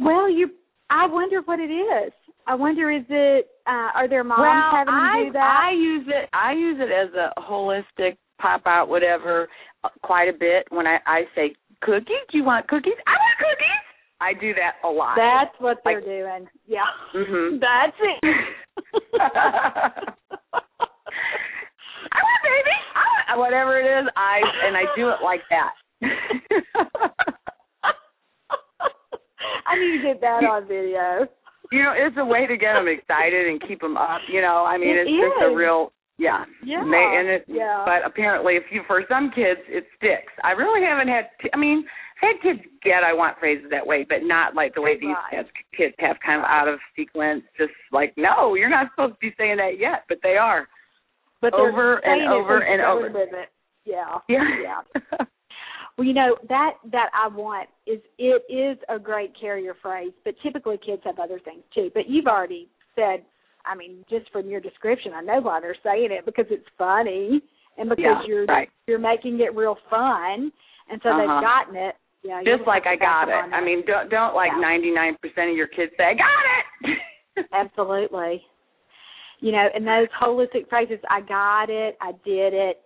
well, 0.00 0.28
you 0.28 0.50
I 0.90 1.06
wonder 1.06 1.42
what 1.42 1.60
it 1.60 1.70
is. 1.70 2.12
I 2.46 2.54
wonder 2.56 2.90
is 2.90 3.04
it 3.08 3.48
uh 3.66 3.90
are 3.94 4.08
there 4.08 4.24
moms 4.24 4.40
well, 4.40 4.70
having 4.72 4.94
to 4.94 5.00
I 5.00 5.24
do 5.26 5.32
that? 5.32 5.60
I 5.64 5.70
use 5.72 6.06
it. 6.08 6.28
I 6.32 6.52
use 6.52 6.78
it 6.80 6.90
as 6.92 7.14
a 7.14 7.40
holistic 7.40 8.16
pop 8.40 8.62
out 8.66 8.88
whatever 8.88 9.48
uh, 9.84 9.88
quite 10.02 10.28
a 10.28 10.32
bit 10.32 10.66
when 10.70 10.86
I 10.86 10.98
I 11.06 11.22
say 11.34 11.54
cookies. 11.82 12.24
Do 12.30 12.38
you 12.38 12.44
want 12.44 12.66
cookies? 12.68 12.94
I 13.06 13.12
want 13.12 13.38
cookies. 13.38 13.82
I 14.20 14.32
do 14.40 14.54
that 14.54 14.76
a 14.86 14.88
lot. 14.90 15.16
That's 15.16 15.54
what 15.60 15.78
they're 15.84 15.96
Like- 15.96 16.04
doing. 16.04 16.48
Yeah. 16.66 16.86
Mhm. 17.14 17.60
That's 17.64 17.96
it. 18.00 18.20
I 22.12 22.20
want 22.22 22.42
baby. 22.42 22.76
I 22.94 23.36
want 23.36 23.50
whatever 23.50 23.78
it 23.80 23.86
is. 23.86 24.06
I 24.16 24.40
and 24.66 24.76
I 24.76 24.82
do 24.96 25.08
it 25.10 25.16
like 25.22 25.40
that. 25.50 25.72
I 29.66 29.78
need 29.78 29.98
to 29.98 30.02
get 30.08 30.20
that 30.20 30.44
on 30.44 30.66
video. 30.68 31.26
you 31.72 31.82
know, 31.82 31.92
it's 31.96 32.16
a 32.18 32.24
way 32.24 32.46
to 32.46 32.56
get 32.56 32.74
them 32.74 32.86
excited 32.88 33.48
and 33.48 33.60
keep 33.66 33.80
them 33.80 33.96
up. 33.96 34.20
You 34.28 34.40
know, 34.42 34.64
I 34.64 34.76
mean, 34.78 34.90
It 34.90 35.06
it's 35.08 35.10
just 35.10 35.42
a 35.50 35.54
real 35.54 35.92
yeah. 36.18 36.44
Yeah. 36.64 36.80
And 36.82 36.92
they, 36.92 37.16
and 37.18 37.28
it, 37.28 37.44
Yeah. 37.48 37.82
but 37.84 38.06
apparently, 38.06 38.54
if 38.56 38.64
you 38.70 38.82
for 38.86 39.02
some 39.08 39.30
kids, 39.34 39.60
it 39.68 39.84
sticks. 39.96 40.32
I 40.42 40.52
really 40.52 40.84
haven't 40.84 41.08
had. 41.08 41.30
T- 41.42 41.50
I 41.52 41.56
mean, 41.56 41.84
I've 42.22 42.34
had 42.34 42.42
kids 42.42 42.60
get 42.82 43.02
I 43.02 43.12
want 43.12 43.38
phrases 43.38 43.66
that 43.70 43.86
way, 43.86 44.06
but 44.08 44.18
not 44.22 44.54
like 44.54 44.74
the 44.74 44.80
way 44.82 44.94
these 44.98 45.10
Right. 45.10 45.42
kids 45.44 45.48
kids 45.76 45.94
have 45.98 46.16
kind 46.24 46.40
of 46.40 46.46
out 46.46 46.68
of 46.68 46.78
sequence. 46.96 47.42
Just 47.58 47.72
like, 47.92 48.14
no, 48.16 48.54
you're 48.54 48.70
not 48.70 48.90
supposed 48.92 49.14
to 49.14 49.18
be 49.20 49.34
saying 49.36 49.56
that 49.58 49.78
yet, 49.78 50.04
but 50.08 50.18
they 50.22 50.36
are. 50.36 50.68
But 51.40 51.52
they're 51.52 51.68
Over 51.68 51.96
and 52.04 52.28
over 52.32 52.58
and 52.60 52.80
over. 52.80 53.46
Yeah. 53.84 54.18
Yeah. 54.28 54.44
Yeah. 54.62 55.26
Well, 55.96 56.06
you 56.06 56.14
know 56.14 56.36
that 56.48 56.72
that 56.90 57.10
I 57.14 57.28
want 57.28 57.68
is 57.86 58.00
it 58.18 58.42
is 58.52 58.78
a 58.88 58.98
great 58.98 59.32
carrier 59.38 59.76
phrase, 59.80 60.10
but 60.24 60.34
typically 60.42 60.76
kids 60.84 61.02
have 61.04 61.18
other 61.20 61.38
things 61.38 61.62
too. 61.72 61.90
But 61.94 62.08
you've 62.08 62.26
already 62.26 62.68
said, 62.96 63.24
I 63.66 63.74
mean, 63.74 64.04
just 64.10 64.30
from 64.30 64.48
your 64.48 64.60
description, 64.60 65.12
I 65.14 65.22
know 65.22 65.40
why 65.40 65.60
they're 65.60 65.76
saying 65.82 66.08
it 66.10 66.24
because 66.24 66.46
it's 66.50 66.66
funny 66.76 67.40
and 67.78 67.88
because 67.88 68.04
Yeah, 68.04 68.26
you're 68.26 68.44
right. 68.46 68.68
you're 68.86 68.98
making 68.98 69.40
it 69.40 69.54
real 69.54 69.76
fun, 69.90 70.52
and 70.90 71.00
so 71.02 71.08
Uh-huh. 71.10 71.18
they've 71.18 71.40
gotten 71.42 71.76
it. 71.76 71.96
Yeah, 72.22 72.42
Just 72.42 72.66
like 72.66 72.86
I 72.86 72.96
got 72.96 73.28
it. 73.28 73.34
I 73.34 73.60
mean, 73.60 73.84
don't 73.86 74.08
don't 74.08 74.34
like 74.34 74.52
ninety 74.58 74.90
nine 74.90 75.16
percent 75.20 75.50
of 75.50 75.56
your 75.56 75.66
kids 75.66 75.92
say 75.98 76.04
I 76.04 76.14
got 76.14 76.44
it. 76.90 77.46
Absolutely. 77.52 78.42
You 79.40 79.52
know, 79.52 79.68
and 79.74 79.86
those 79.86 80.08
holistic 80.18 80.68
phrases, 80.70 80.98
I 81.10 81.20
got 81.20 81.68
it, 81.68 81.98
I 82.00 82.12
did 82.24 82.54
it, 82.54 82.80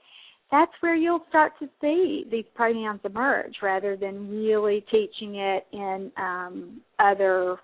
that's 0.51 0.73
where 0.81 0.97
you'll 0.97 1.23
start 1.29 1.53
to 1.61 1.69
see 1.81 2.25
these 2.31 2.47
pronouns 2.55 3.01
emerge 3.05 3.57
rather 3.63 3.97
than 3.97 4.31
really 4.31 4.85
teaching 4.91 5.37
it 5.37 5.67
in 5.73 6.11
um, 6.17 6.81
other 6.99 7.59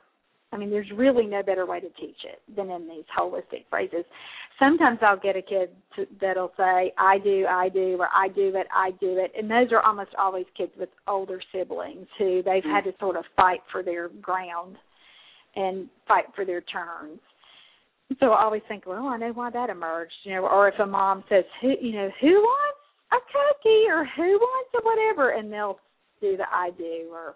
I 0.54 0.56
mean, 0.56 0.70
there's 0.70 0.90
really 0.94 1.26
no 1.26 1.42
better 1.42 1.66
way 1.66 1.80
to 1.80 1.88
teach 2.00 2.18
it 2.24 2.40
than 2.56 2.70
in 2.70 2.88
these 2.88 3.04
holistic 3.18 3.64
phrases. 3.68 4.04
Sometimes 4.58 5.00
I'll 5.02 5.18
get 5.18 5.34
a 5.34 5.42
kid 5.42 5.70
to, 5.96 6.06
that'll 6.20 6.52
say, 6.56 6.92
I 6.96 7.18
do, 7.18 7.44
I 7.50 7.68
do, 7.68 7.96
or 7.98 8.08
I 8.14 8.28
do 8.28 8.52
it, 8.54 8.68
I 8.72 8.92
do 9.00 9.18
it. 9.18 9.32
And 9.36 9.50
those 9.50 9.72
are 9.72 9.82
almost 9.82 10.10
always 10.16 10.46
kids 10.56 10.70
with 10.78 10.90
older 11.08 11.40
siblings 11.52 12.06
who 12.18 12.40
they've 12.44 12.62
had 12.62 12.84
to 12.84 12.92
sort 13.00 13.16
of 13.16 13.24
fight 13.36 13.60
for 13.72 13.82
their 13.82 14.10
ground 14.22 14.76
and 15.56 15.88
fight 16.06 16.26
for 16.36 16.44
their 16.44 16.60
turns. 16.60 17.18
So 18.20 18.30
I 18.30 18.44
always 18.44 18.62
think, 18.68 18.86
well, 18.86 19.06
I 19.06 19.16
know 19.16 19.32
why 19.32 19.50
that 19.50 19.70
emerged, 19.70 20.12
you 20.22 20.34
know. 20.34 20.46
Or 20.46 20.68
if 20.68 20.78
a 20.78 20.86
mom 20.86 21.24
says, 21.28 21.44
who, 21.60 21.74
you 21.80 21.94
know, 21.94 22.10
who 22.20 22.30
wants 22.30 22.78
a 23.12 23.16
cookie 23.16 23.86
or 23.88 24.06
who 24.16 24.38
wants 24.38 24.70
a 24.76 24.84
whatever, 24.84 25.30
and 25.30 25.52
they'll 25.52 25.80
do 26.20 26.36
the 26.36 26.44
I 26.52 26.70
do 26.78 27.08
or, 27.10 27.34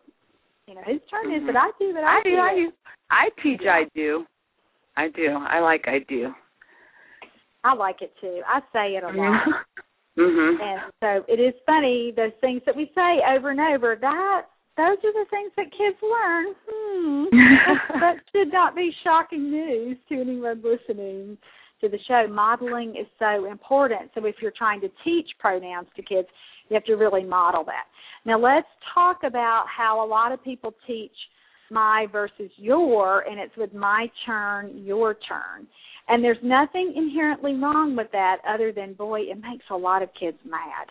you 0.69 0.75
know, 0.75 0.83
whose 0.87 1.01
turn 1.11 1.33
is 1.33 1.43
it? 1.49 1.57
I 1.57 1.71
do 1.79 1.91
it. 1.91 2.03
I, 2.03 2.19
I 2.19 2.23
do. 2.23 2.37
I 2.37 2.55
do. 2.55 2.73
I 3.11 3.43
teach. 3.43 3.61
Yeah. 3.64 3.73
I 3.73 3.85
do. 3.95 4.25
I 4.97 5.09
do. 5.09 5.29
I 5.31 5.61
like. 5.61 5.85
I 5.87 5.99
do. 6.09 6.33
I 7.64 7.75
like 7.75 8.03
it 8.03 8.12
too. 8.21 8.43
I 8.47 8.61
say 8.73 8.97
it 8.97 9.03
a 9.03 9.09
lot. 9.09 9.47
Mhm. 10.19 10.61
And 10.61 10.93
so 11.01 11.33
it 11.33 11.39
is 11.39 11.55
funny 11.64 12.12
those 12.16 12.33
things 12.41 12.61
that 12.66 12.75
we 12.75 12.91
say 12.93 13.21
over 13.37 13.51
and 13.51 13.61
over. 13.61 13.97
That 14.01 14.47
those 14.77 14.99
are 15.05 15.12
the 15.12 15.27
things 15.31 15.53
that 15.57 15.71
kids 15.71 15.97
learn. 16.03 16.55
Hmm. 16.69 17.25
that 18.01 18.16
should 18.33 18.53
not 18.53 18.75
be 18.75 18.91
shocking 19.05 19.49
news 19.49 19.97
to 20.09 20.21
anyone 20.21 20.61
listening 20.64 21.39
to 21.81 21.89
the 21.89 21.99
show. 22.09 22.27
Modeling 22.29 22.97
is 22.97 23.07
so 23.21 23.45
important. 23.49 24.11
So 24.14 24.25
if 24.27 24.35
you're 24.43 24.51
trying 24.59 24.81
to 24.81 24.89
teach 25.05 25.29
pronouns 25.39 25.87
to 25.95 26.03
kids, 26.03 26.27
you 26.69 26.75
have 26.75 26.85
to 26.85 26.95
really 26.95 27.25
model 27.25 27.64
that. 27.64 27.85
Now 28.25 28.39
let's 28.39 28.66
talk 28.95 29.21
about 29.25 29.64
how 29.75 30.05
a 30.05 30.07
lot 30.07 30.33
of 30.33 30.43
people 30.43 30.75
teach 30.87 31.12
my 31.71 32.07
versus 32.11 32.51
your, 32.57 33.21
and 33.29 33.39
it's 33.39 33.57
with 33.57 33.75
my 33.75 34.11
turn, 34.27 34.83
your 34.85 35.14
turn. 35.14 35.66
And 36.09 36.25
there's 36.25 36.39
nothing 36.43 36.95
inherently 36.97 37.55
wrong 37.55 37.95
with 37.95 38.11
that 38.12 38.39
other 38.49 38.73
than, 38.73 38.95
boy, 38.95 39.21
it 39.23 39.37
makes 39.43 39.64
a 39.71 39.77
lot 39.77 40.03
of 40.03 40.09
kids 40.19 40.39
mad 40.49 40.87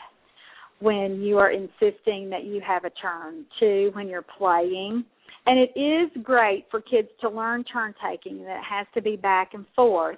when 0.80 1.21
you 1.21 1.39
are 1.39 1.51
insisting 1.51 2.30
that 2.30 2.43
you 2.43 2.61
have 2.65 2.86
a 2.86 2.91
turn, 2.91 3.45
too, 3.59 3.89
when 3.93 4.07
you're 4.07 4.25
playing. 4.38 5.03
And 5.47 5.59
it 5.59 5.80
is 5.80 6.23
great 6.23 6.65
for 6.69 6.82
kids 6.82 7.07
to 7.21 7.30
learn 7.30 7.63
turn 7.63 7.95
taking, 8.07 8.43
that 8.43 8.59
it 8.59 8.63
has 8.69 8.86
to 8.93 9.01
be 9.01 9.15
back 9.15 9.55
and 9.55 9.65
forth. 9.75 10.17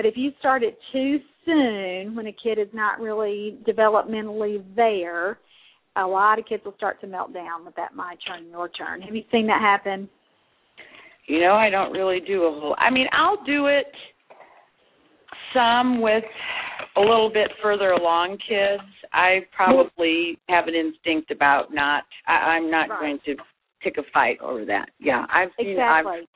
But 0.00 0.06
if 0.06 0.16
you 0.16 0.32
start 0.38 0.62
it 0.62 0.78
too 0.94 1.18
soon, 1.44 2.16
when 2.16 2.26
a 2.26 2.32
kid 2.32 2.58
is 2.58 2.68
not 2.72 3.00
really 3.00 3.58
developmentally 3.68 4.64
there, 4.74 5.38
a 5.94 6.06
lot 6.06 6.38
of 6.38 6.46
kids 6.46 6.64
will 6.64 6.74
start 6.78 7.02
to 7.02 7.06
melt 7.06 7.34
down 7.34 7.66
with 7.66 7.76
that 7.76 7.94
my 7.94 8.14
turn, 8.26 8.48
your 8.48 8.70
turn. 8.70 9.02
Have 9.02 9.14
you 9.14 9.24
seen 9.30 9.46
that 9.48 9.60
happen? 9.60 10.08
You 11.26 11.40
know, 11.40 11.52
I 11.52 11.68
don't 11.68 11.92
really 11.92 12.18
do 12.18 12.44
a 12.44 12.50
whole. 12.50 12.74
I 12.78 12.88
mean, 12.88 13.08
I'll 13.12 13.44
do 13.44 13.66
it 13.66 13.92
some 15.52 16.00
with 16.00 16.24
a 16.96 17.00
little 17.00 17.30
bit 17.30 17.50
further 17.62 17.90
along 17.90 18.38
kids. 18.48 18.82
I 19.12 19.40
probably 19.54 20.38
have 20.48 20.66
an 20.66 20.74
instinct 20.74 21.30
about 21.30 21.74
not. 21.74 22.04
I, 22.26 22.32
I'm 22.32 22.70
not 22.70 22.88
Right. 22.88 23.00
going 23.00 23.18
to 23.26 23.36
pick 23.82 23.98
a 23.98 24.02
fight 24.14 24.38
over 24.40 24.64
that. 24.64 24.88
Yeah, 24.98 25.26
I've 25.30 25.50
seen. 25.58 25.78
I've, 25.78 26.06
Exactly. 26.06 26.28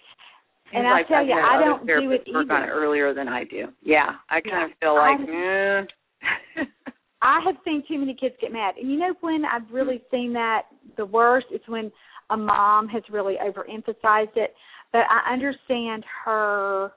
Seems 0.75 0.79
And 0.79 0.87
I 0.87 0.93
like 0.93 1.09
tell 1.09 1.19
I've 1.19 1.27
you, 1.29 1.35
I 1.35 1.61
don't 1.65 1.87
do 1.87 2.11
it 2.11 2.27
therapists 2.27 2.35
work 2.35 2.51
on 2.51 2.63
it 2.65 2.67
earlier 2.73 3.15
than 3.15 3.29
I 3.29 3.45
do. 3.45 3.69
Yeah, 3.83 4.17
I 4.31 4.41
kind 4.41 4.47
Yeah. 4.47 4.65
of 4.67 4.71
feel 4.81 4.97
I- 4.97 5.17
like. 5.17 5.29
eh. 5.29 6.65
I 7.23 7.41
have 7.47 7.57
seen 7.65 7.83
too 7.89 7.99
many 7.99 8.15
kids 8.15 8.35
get 8.41 8.53
mad. 8.53 8.75
And 8.79 8.91
you 8.91 8.99
know 8.99 9.15
when 9.23 9.45
I've 9.47 9.71
really 9.73 10.03
seen 10.11 10.33
that 10.35 10.63
the 10.97 11.07
worst 11.07 11.47
is 11.51 11.61
when 11.67 11.91
a 12.31 12.37
mom 12.37 12.87
has 12.89 13.03
really 13.11 13.37
overemphasized 13.37 14.37
it. 14.37 14.55
But 14.93 15.03
I 15.11 15.33
understand 15.33 16.05
her 16.25 16.93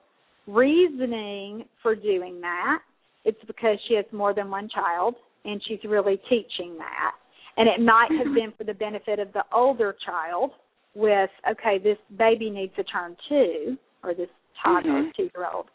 reasoning 0.47 1.65
for 1.82 1.95
doing 1.95 2.41
that. 2.41 2.80
It's 3.25 3.39
because 3.47 3.78
she 3.88 3.95
has 3.95 4.05
more 4.11 4.34
than 4.34 4.49
one 4.49 4.67
child 4.69 5.15
and 5.45 5.61
she's 5.67 5.80
really 5.88 6.19
teaching 6.30 6.78
that. 6.78 7.11
And 7.57 7.67
it 7.67 7.80
might 7.84 8.09
have 8.23 8.34
been 8.34 8.53
for 8.57 8.63
the 8.65 8.73
benefit 8.73 9.19
of 9.19 9.32
the 9.34 9.43
older 9.53 9.95
child 10.05 10.51
with, 10.97 11.29
okay, 11.49 11.77
this 11.77 11.97
baby 12.17 12.49
needs 12.49 12.73
a 12.77 12.83
turn 12.83 13.15
too, 13.29 13.77
or 14.03 14.13
this 14.13 14.29
toddler, 14.61 15.03
Mhm. 15.03 15.15
two 15.15 15.29
year 15.35 15.47
old. 15.53 15.67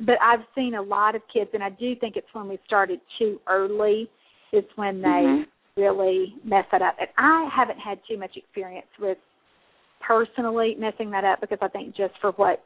But 0.00 0.20
I've 0.20 0.44
seen 0.54 0.74
a 0.74 0.82
lot 0.82 1.14
of 1.14 1.26
kids, 1.28 1.50
and 1.54 1.64
I 1.64 1.70
do 1.70 1.96
think 1.96 2.16
it's 2.16 2.32
when 2.34 2.46
we 2.48 2.58
started 2.66 3.00
too 3.18 3.40
early, 3.46 4.08
is 4.52 4.64
when 4.76 5.00
they 5.00 5.08
Mhm. 5.08 5.46
really 5.76 6.36
mess 6.44 6.66
that 6.70 6.82
up. 6.82 6.96
And 6.98 7.08
I 7.16 7.44
haven't 7.46 7.78
had 7.78 8.04
too 8.04 8.18
much 8.18 8.36
experience 8.36 8.86
with 8.98 9.18
personally 10.00 10.74
messing 10.76 11.10
that 11.10 11.24
up 11.24 11.40
because 11.40 11.58
I 11.60 11.68
think 11.68 11.94
just 11.94 12.16
for 12.18 12.32
what 12.32 12.62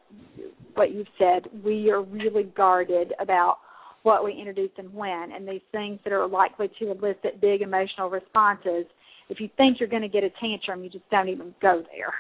what 0.75 0.91
you've 0.91 1.09
said, 1.19 1.49
we 1.63 1.91
are 1.91 2.01
really 2.01 2.45
guarded 2.45 3.13
about 3.19 3.59
what 4.05 4.25
we 4.25 4.33
introduce 4.33 4.71
and 4.79 4.93
when, 4.95 5.33
and 5.33 5.47
these 5.47 5.63
things 5.71 6.01
that 6.03 6.13
are 6.13 6.27
likely 6.27 6.69
to 6.79 6.91
elicit 6.91 7.41
big 7.41 7.63
emotional 7.63 8.11
responses. 8.11 8.87
If 9.33 9.41
you 9.41 9.49
think 9.57 9.81
you're 9.81 9.89
going 9.89 10.03
to 10.03 10.09
get 10.09 10.23
a 10.25 10.31
tantrum, 10.41 10.85
you 10.85 10.91
just 10.91 11.09
don't 11.11 11.29
even 11.31 11.55
go 11.63 11.83
there 11.91 12.13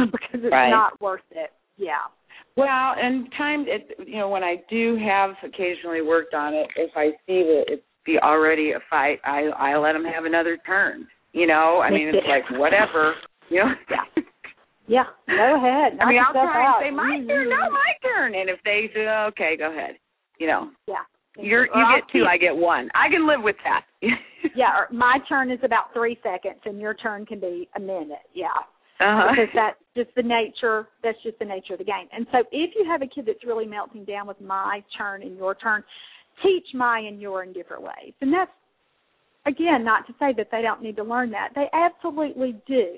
because 0.10 0.40
it's 0.42 0.50
Right. 0.50 0.70
not 0.70 0.98
worth 1.00 1.20
it. 1.30 1.50
Yeah. 1.76 1.98
Well, 2.56 2.94
and 2.96 3.28
times 3.36 3.66
it 3.68 3.98
you 4.08 4.16
know 4.18 4.28
when 4.30 4.42
I 4.42 4.56
do 4.70 4.96
have 5.04 5.30
occasionally 5.44 6.00
worked 6.02 6.32
on 6.34 6.54
it, 6.54 6.66
if 6.76 6.90
I 6.96 7.10
see 7.26 7.42
that 7.44 7.64
it's 7.68 7.82
be 8.06 8.18
already 8.18 8.72
a 8.72 8.80
fight, 8.88 9.18
I 9.24 9.50
I 9.58 9.76
let 9.76 9.92
them 9.92 10.04
have 10.04 10.24
another 10.24 10.56
turn. 10.66 11.06
You 11.32 11.46
know, 11.46 11.80
I 11.84 11.90
mean 11.90 12.08
it's 12.08 12.26
like 12.28 12.44
whatever. 12.58 13.14
You 13.50 13.58
know. 13.64 13.72
Yeah. 13.90 14.22
Yeah, 14.86 15.04
go 15.26 15.56
ahead. 15.56 15.98
I 16.00 16.06
mean, 16.06 16.16
Knock 16.16 16.36
I'll 16.36 16.44
try 16.44 16.66
out. 16.66 16.82
and 16.82 16.86
say 16.86 16.90
my 16.94 17.16
Mm, 17.18 17.26
turn, 17.28 17.48
no, 17.48 17.56
mm. 17.56 17.72
my 17.72 17.92
turn, 18.02 18.34
and 18.34 18.50
if 18.50 18.58
they 18.64 18.90
say 18.94 19.08
okay, 19.28 19.56
go 19.58 19.70
ahead. 19.72 19.96
You 20.38 20.46
know, 20.46 20.70
Yeah. 20.86 21.04
You're 21.36 21.62
Or 21.62 21.66
you 21.66 21.84
I'll 21.84 22.00
get 22.00 22.08
two, 22.12 22.24
I 22.28 22.36
get 22.36 22.56
one. 22.56 22.88
I 22.94 23.08
can 23.08 23.26
live 23.26 23.42
with 23.42 23.56
that. 23.64 23.84
Yeah, 24.54 24.84
my 24.92 25.18
turn 25.26 25.50
is 25.50 25.58
about 25.62 25.94
three 25.94 26.18
seconds, 26.22 26.60
and 26.66 26.78
your 26.78 26.92
turn 26.92 27.24
can 27.24 27.40
be 27.40 27.66
a 27.76 27.80
minute. 27.80 28.28
Yeah. 28.34 28.48
Uh-huh. 29.00 29.32
because 29.32 29.50
that's 29.54 29.76
just 29.96 30.14
the 30.14 30.22
nature 30.22 30.86
that's 31.02 31.20
just 31.24 31.36
the 31.40 31.44
nature 31.44 31.72
of 31.72 31.78
the 31.80 31.84
game 31.84 32.06
and 32.12 32.28
so 32.30 32.38
if 32.52 32.70
you 32.76 32.86
have 32.88 33.02
a 33.02 33.06
kid 33.08 33.26
that's 33.26 33.44
really 33.44 33.66
melting 33.66 34.04
down 34.04 34.24
with 34.24 34.40
my 34.40 34.84
turn 34.96 35.22
and 35.22 35.36
your 35.36 35.56
turn 35.56 35.82
teach 36.44 36.66
my 36.74 37.00
and 37.00 37.20
your 37.20 37.42
in 37.42 37.52
different 37.52 37.82
ways 37.82 38.14
and 38.20 38.32
that's 38.32 38.52
again 39.46 39.82
not 39.82 40.06
to 40.06 40.12
say 40.20 40.32
that 40.36 40.46
they 40.52 40.62
don't 40.62 40.80
need 40.80 40.94
to 40.94 41.02
learn 41.02 41.28
that 41.32 41.48
they 41.56 41.66
absolutely 41.72 42.54
do 42.68 42.94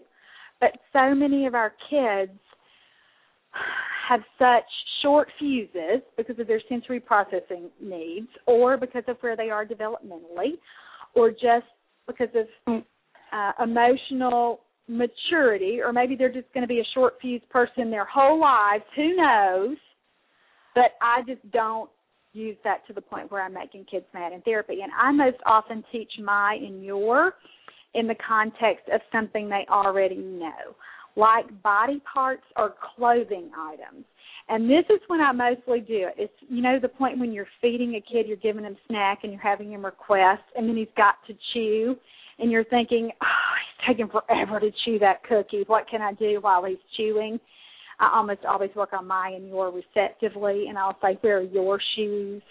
but 0.60 0.72
so 0.92 1.14
many 1.14 1.46
of 1.46 1.54
our 1.54 1.72
kids 1.88 2.38
have 4.08 4.20
such 4.38 4.64
short 5.02 5.28
fuses 5.38 6.02
because 6.16 6.38
of 6.38 6.46
their 6.46 6.60
sensory 6.68 7.00
processing 7.00 7.70
needs 7.80 8.28
or 8.46 8.76
because 8.76 9.04
of 9.08 9.16
where 9.20 9.36
they 9.36 9.50
are 9.50 9.66
developmentally 9.66 10.54
or 11.14 11.30
just 11.30 11.66
because 12.06 12.28
of 12.34 12.82
uh, 13.32 13.52
emotional 13.62 14.60
maturity, 14.88 15.80
or 15.82 15.92
maybe 15.92 16.14
they're 16.14 16.32
just 16.32 16.52
going 16.54 16.62
to 16.62 16.68
be 16.68 16.78
a 16.80 16.86
short 16.94 17.14
fuse 17.20 17.42
person 17.50 17.90
their 17.90 18.04
whole 18.04 18.40
lives. 18.40 18.84
Who 18.94 19.16
knows? 19.16 19.76
But 20.74 20.92
I 21.02 21.22
just 21.26 21.50
don't 21.50 21.90
use 22.32 22.56
that 22.64 22.86
to 22.86 22.92
the 22.92 23.00
point 23.00 23.32
where 23.32 23.42
I'm 23.42 23.54
making 23.54 23.86
kids 23.90 24.04
mad 24.14 24.32
in 24.32 24.42
therapy. 24.42 24.78
And 24.82 24.92
I 24.96 25.10
most 25.10 25.38
often 25.46 25.82
teach 25.90 26.12
my 26.22 26.56
and 26.60 26.84
your 26.84 27.34
in 27.94 28.06
the 28.06 28.14
context 28.26 28.88
of 28.92 29.00
something 29.10 29.48
they 29.48 29.66
already 29.70 30.16
know, 30.18 30.76
like 31.16 31.62
body 31.62 32.00
parts 32.12 32.44
or 32.56 32.74
clothing 32.94 33.50
items. 33.58 34.04
And 34.48 34.70
this 34.70 34.84
is 34.90 35.00
when 35.08 35.20
I 35.20 35.32
mostly 35.32 35.80
do 35.80 36.06
it. 36.06 36.14
It's 36.16 36.32
you 36.48 36.62
know 36.62 36.78
the 36.80 36.88
point 36.88 37.18
when 37.18 37.32
you're 37.32 37.48
feeding 37.60 37.94
a 37.94 38.00
kid, 38.00 38.28
you're 38.28 38.36
giving 38.36 38.64
him 38.64 38.76
snack 38.86 39.20
and 39.22 39.32
you're 39.32 39.42
having 39.42 39.72
him 39.72 39.84
request, 39.84 40.42
and 40.54 40.68
then 40.68 40.76
he's 40.76 40.86
got 40.96 41.16
to 41.26 41.34
chew, 41.52 41.96
and 42.38 42.50
you're 42.50 42.64
thinking, 42.64 43.10
ah, 43.20 43.26
oh, 43.26 43.54
he's 43.58 43.96
taking 43.96 44.08
forever 44.08 44.60
to 44.60 44.70
chew 44.84 45.00
that 45.00 45.24
cookie. 45.24 45.64
What 45.66 45.88
can 45.90 46.00
I 46.00 46.12
do 46.12 46.38
while 46.40 46.64
he's 46.64 46.76
chewing? 46.96 47.40
I 47.98 48.12
almost 48.14 48.44
always 48.48 48.70
work 48.76 48.92
on 48.92 49.06
my 49.06 49.30
and 49.30 49.48
your 49.48 49.72
receptively, 49.72 50.66
and 50.68 50.78
I'll 50.78 50.98
say, 51.02 51.18
where 51.22 51.38
are 51.38 51.42
your 51.42 51.80
shoes? 51.96 52.42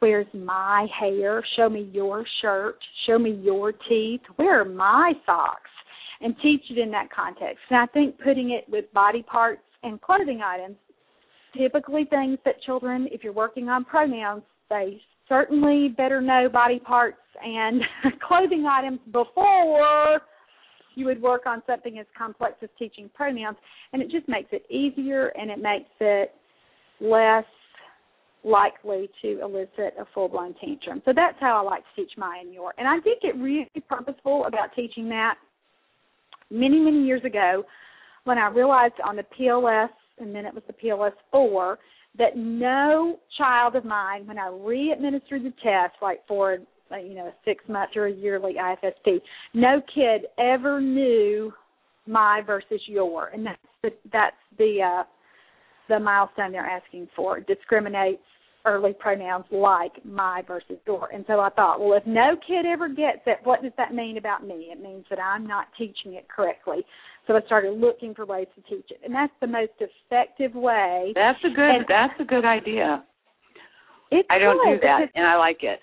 Where's 0.00 0.26
my 0.34 0.86
hair? 0.98 1.44
Show 1.56 1.68
me 1.68 1.88
your 1.92 2.24
shirt. 2.42 2.76
Show 3.06 3.18
me 3.18 3.30
your 3.42 3.72
teeth. 3.72 4.20
Where 4.36 4.60
are 4.60 4.64
my 4.64 5.12
socks? 5.24 5.70
And 6.20 6.34
teach 6.42 6.62
it 6.70 6.78
in 6.78 6.90
that 6.90 7.12
context. 7.12 7.58
And 7.70 7.78
I 7.78 7.86
think 7.86 8.18
putting 8.18 8.50
it 8.50 8.64
with 8.68 8.92
body 8.92 9.22
parts 9.22 9.62
and 9.82 10.00
clothing 10.00 10.40
items 10.44 10.76
typically 11.56 12.04
things 12.04 12.38
that 12.44 12.60
children, 12.62 13.08
if 13.10 13.24
you're 13.24 13.32
working 13.32 13.68
on 13.68 13.84
pronouns, 13.84 14.42
they 14.68 15.00
certainly 15.28 15.88
better 15.88 16.20
know 16.20 16.48
body 16.52 16.78
parts 16.78 17.18
and 17.42 17.82
clothing 18.26 18.66
items 18.66 19.00
before 19.12 20.20
you 20.94 21.06
would 21.06 21.22
work 21.22 21.46
on 21.46 21.62
something 21.66 21.98
as 21.98 22.06
complex 22.16 22.54
as 22.62 22.68
teaching 22.78 23.08
pronouns. 23.14 23.56
And 23.92 24.02
it 24.02 24.10
just 24.10 24.28
makes 24.28 24.48
it 24.52 24.64
easier 24.70 25.28
and 25.28 25.50
it 25.50 25.58
makes 25.58 25.90
it 26.00 26.32
less 27.00 27.44
likely 28.44 29.08
to 29.22 29.40
elicit 29.42 29.94
a 29.98 30.04
full 30.14 30.28
blown 30.28 30.54
tantrum. 30.60 31.02
So 31.04 31.12
that's 31.14 31.36
how 31.40 31.56
I 31.56 31.62
like 31.62 31.82
to 31.82 32.02
teach 32.02 32.12
my 32.16 32.38
and 32.40 32.52
your. 32.52 32.72
And 32.78 32.88
I 32.88 33.00
did 33.00 33.18
get 33.20 33.36
really 33.36 33.68
purposeful 33.88 34.46
about 34.46 34.74
teaching 34.74 35.08
that 35.10 35.36
many, 36.50 36.78
many 36.78 37.04
years 37.04 37.24
ago 37.24 37.64
when 38.24 38.38
I 38.38 38.48
realized 38.48 38.94
on 39.04 39.16
the 39.16 39.24
PLS 39.38 39.88
and 40.18 40.34
then 40.34 40.44
it 40.44 40.54
was 40.54 40.62
the 40.66 40.72
PLS 40.72 41.12
four, 41.30 41.78
that 42.18 42.36
no 42.36 43.18
child 43.36 43.76
of 43.76 43.84
mine, 43.84 44.26
when 44.26 44.38
I 44.38 44.48
re-administered 44.48 45.44
the 45.44 45.52
test, 45.62 45.94
like 46.02 46.26
for 46.26 46.58
you 46.90 47.14
know 47.14 47.26
a 47.26 47.34
six 47.44 47.62
month 47.68 47.90
or 47.96 48.06
a 48.06 48.12
yearly 48.12 48.54
IFSP, 48.54 49.20
no 49.54 49.80
kid 49.94 50.22
ever 50.38 50.80
knew 50.80 51.52
my 52.06 52.42
versus 52.44 52.80
your, 52.86 53.28
and 53.28 53.46
that's 53.46 53.58
the 53.82 53.90
that's 54.12 54.36
the 54.58 54.78
uh, 54.82 55.04
the 55.88 56.00
milestone 56.00 56.52
they're 56.52 56.66
asking 56.66 57.08
for. 57.14 57.40
Discriminates 57.40 58.22
early 58.64 58.92
pronouns 58.98 59.44
like 59.50 60.04
my 60.04 60.42
versus 60.46 60.76
your. 60.86 61.08
And 61.12 61.24
so 61.26 61.40
I 61.40 61.50
thought, 61.50 61.80
well, 61.80 61.96
if 61.96 62.06
no 62.06 62.36
kid 62.46 62.66
ever 62.66 62.88
gets 62.88 63.20
it, 63.26 63.38
what 63.44 63.62
does 63.62 63.72
that 63.76 63.94
mean 63.94 64.18
about 64.18 64.46
me? 64.46 64.68
It 64.72 64.82
means 64.82 65.04
that 65.10 65.18
I'm 65.18 65.46
not 65.46 65.66
teaching 65.76 66.14
it 66.14 66.26
correctly. 66.28 66.84
So 67.26 67.36
I 67.36 67.40
started 67.46 67.72
looking 67.78 68.14
for 68.14 68.24
ways 68.24 68.46
to 68.54 68.62
teach 68.62 68.90
it, 68.90 69.00
and 69.04 69.14
that's 69.14 69.32
the 69.40 69.46
most 69.46 69.72
effective 69.80 70.54
way. 70.54 71.12
That's 71.14 71.38
a 71.44 71.48
good. 71.54 71.70
And- 71.76 71.84
that's 71.88 72.18
a 72.20 72.24
good 72.24 72.44
idea. 72.44 73.04
It's 74.10 74.26
I 74.30 74.38
don't 74.38 74.56
do 74.64 74.80
that, 74.80 75.10
and 75.14 75.26
I 75.26 75.36
like 75.36 75.58
it. 75.62 75.80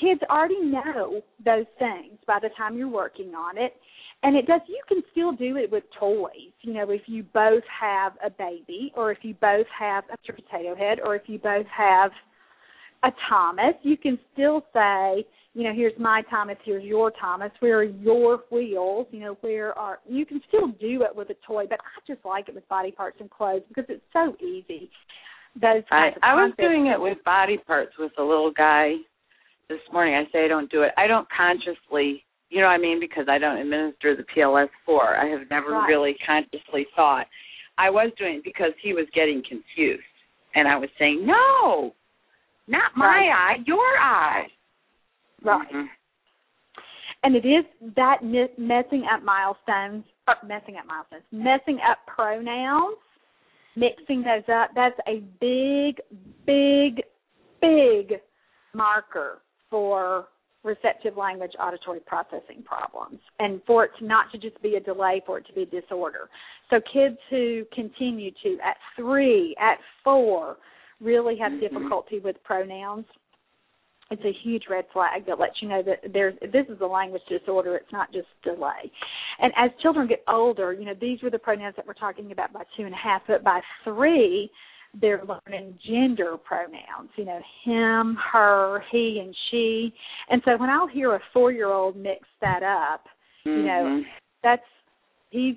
Kids 0.00 0.20
already 0.30 0.60
know 0.62 1.20
those 1.44 1.66
things 1.78 2.18
by 2.26 2.38
the 2.40 2.48
time 2.56 2.78
you're 2.78 2.88
working 2.88 3.34
on 3.34 3.58
it, 3.58 3.74
and 4.22 4.36
it 4.36 4.46
does. 4.46 4.60
You 4.66 4.80
can 4.88 5.02
still 5.12 5.32
do 5.32 5.56
it 5.56 5.70
with 5.70 5.84
toys. 5.98 6.52
You 6.62 6.74
know, 6.74 6.90
if 6.90 7.02
you 7.06 7.22
both 7.34 7.62
have 7.80 8.12
a 8.24 8.30
baby, 8.30 8.92
or 8.96 9.12
if 9.12 9.18
you 9.22 9.34
both 9.40 9.66
have 9.78 10.04
a 10.12 10.32
potato 10.32 10.74
head, 10.74 10.98
or 11.04 11.14
if 11.14 11.22
you 11.26 11.38
both 11.38 11.66
have 11.66 12.10
a 13.04 13.10
Thomas, 13.28 13.74
you 13.82 13.96
can 13.96 14.18
still 14.32 14.64
say, 14.72 15.24
you 15.54 15.64
know, 15.64 15.72
here's 15.72 15.98
my 15.98 16.22
Thomas, 16.30 16.56
here's 16.64 16.84
your 16.84 17.10
Thomas, 17.12 17.50
where 17.60 17.78
are 17.78 17.84
your 17.84 18.40
wheels, 18.50 19.06
you 19.10 19.20
know, 19.20 19.36
where 19.40 19.76
are 19.78 19.98
you 20.08 20.26
can 20.26 20.40
still 20.48 20.68
do 20.80 21.02
it 21.02 21.14
with 21.14 21.30
a 21.30 21.36
toy, 21.46 21.64
but 21.68 21.78
I 21.80 22.12
just 22.12 22.24
like 22.24 22.48
it 22.48 22.54
with 22.54 22.68
body 22.68 22.90
parts 22.90 23.18
and 23.20 23.30
clothes 23.30 23.62
because 23.68 23.84
it's 23.88 24.04
so 24.12 24.34
easy. 24.44 24.90
Those 25.60 25.82
I 25.90 26.10
I 26.22 26.34
was 26.34 26.52
doing 26.58 26.86
it 26.86 27.00
with 27.00 27.18
body 27.24 27.58
parts 27.58 27.92
with 27.98 28.12
a 28.18 28.22
little 28.22 28.52
guy 28.52 28.94
this 29.68 29.80
morning. 29.92 30.14
I 30.14 30.30
say 30.32 30.44
I 30.44 30.48
don't 30.48 30.70
do 30.70 30.82
it. 30.82 30.92
I 30.96 31.06
don't 31.06 31.26
consciously, 31.30 32.24
you 32.50 32.60
know 32.60 32.66
what 32.66 32.72
I 32.72 32.78
mean, 32.78 33.00
because 33.00 33.26
I 33.28 33.38
don't 33.38 33.58
administer 33.58 34.16
the 34.16 34.24
PLS 34.24 34.70
four. 34.84 35.16
I 35.16 35.26
have 35.26 35.48
never 35.50 35.72
Right. 35.72 35.88
really 35.88 36.14
consciously 36.24 36.86
thought. 36.96 37.26
I 37.76 37.90
was 37.90 38.10
doing 38.16 38.36
it 38.36 38.44
because 38.44 38.72
he 38.80 38.92
was 38.92 39.06
getting 39.14 39.42
confused, 39.42 40.02
and 40.54 40.66
I 40.66 40.76
was 40.76 40.90
saying, 40.98 41.24
"No, 41.24 41.94
not 42.66 42.96
my 42.96 43.06
Right. 43.06 43.30
eye, 43.30 43.62
your 43.66 43.98
eye." 43.98 44.48
Right. 45.42 45.68
Mhm. 45.70 45.90
And 47.22 47.36
it 47.36 47.44
is 47.44 47.64
that 47.94 48.22
mi- 48.22 48.48
messing 48.56 49.04
up 49.06 49.22
milestones, 49.22 50.04
or 50.26 50.36
messing 50.42 50.76
up 50.76 50.86
milestones, 50.86 51.24
messing 51.32 51.80
up 51.80 52.04
pronouns, 52.06 52.96
mixing 53.76 54.22
those 54.22 54.48
up, 54.48 54.72
that's 54.74 54.98
a 55.06 55.20
big, 55.40 56.00
big, 56.44 57.02
big 57.60 58.20
marker 58.72 59.40
for 59.68 60.28
receptive 60.68 61.16
language 61.16 61.52
auditory 61.58 62.00
processing 62.00 62.62
problems 62.64 63.18
and 63.38 63.60
for 63.66 63.84
it 63.84 63.90
to 63.98 64.04
not 64.04 64.30
to 64.30 64.38
just 64.38 64.60
be 64.62 64.74
a 64.76 64.80
delay 64.80 65.22
for 65.26 65.38
it 65.38 65.46
to 65.46 65.52
be 65.54 65.62
a 65.62 65.80
disorder 65.80 66.28
so 66.70 66.76
kids 66.92 67.16
who 67.30 67.64
continue 67.74 68.30
to 68.42 68.58
at 68.62 68.76
three 68.94 69.56
at 69.58 69.78
four 70.04 70.58
really 71.00 71.36
have 71.36 71.52
Mhm. 71.52 71.60
difficulty 71.60 72.18
with 72.20 72.42
pronouns 72.44 73.06
it's 74.10 74.24
a 74.24 74.32
huge 74.32 74.64
red 74.68 74.84
flag 74.92 75.26
that 75.26 75.38
lets 75.38 75.60
you 75.60 75.68
know 75.68 75.82
that 75.82 76.00
there's 76.12 76.34
this 76.40 76.66
is 76.68 76.80
a 76.80 76.86
language 76.86 77.22
disorder 77.28 77.76
it's 77.76 77.92
not 77.92 78.12
just 78.12 78.28
delay 78.42 78.90
and 79.38 79.52
as 79.56 79.70
children 79.80 80.06
get 80.06 80.22
older 80.28 80.72
you 80.72 80.84
know 80.84 80.94
these 80.94 81.22
were 81.22 81.30
the 81.30 81.38
pronouns 81.38 81.76
that 81.76 81.86
we're 81.86 81.94
talking 81.94 82.30
about 82.32 82.52
by 82.52 82.62
two 82.76 82.84
and 82.84 82.94
a 82.94 82.98
half 82.98 83.22
but 83.26 83.42
by 83.42 83.60
three 83.84 84.50
they're 85.00 85.22
learning 85.24 85.78
gender 85.86 86.36
pronouns, 86.36 87.10
you 87.16 87.24
know, 87.24 87.40
him, 87.64 88.16
her, 88.32 88.82
he, 88.90 89.20
and 89.22 89.34
she. 89.50 89.92
And 90.30 90.42
so 90.44 90.56
when 90.56 90.70
I'll 90.70 90.88
hear 90.88 91.14
a 91.14 91.20
four 91.32 91.52
year 91.52 91.68
old 91.68 91.96
mix 91.96 92.20
that 92.40 92.62
up, 92.62 93.04
mm-hmm. 93.46 93.50
you 93.50 93.66
know, 93.66 94.02
that's 94.42 94.62
he's 95.30 95.56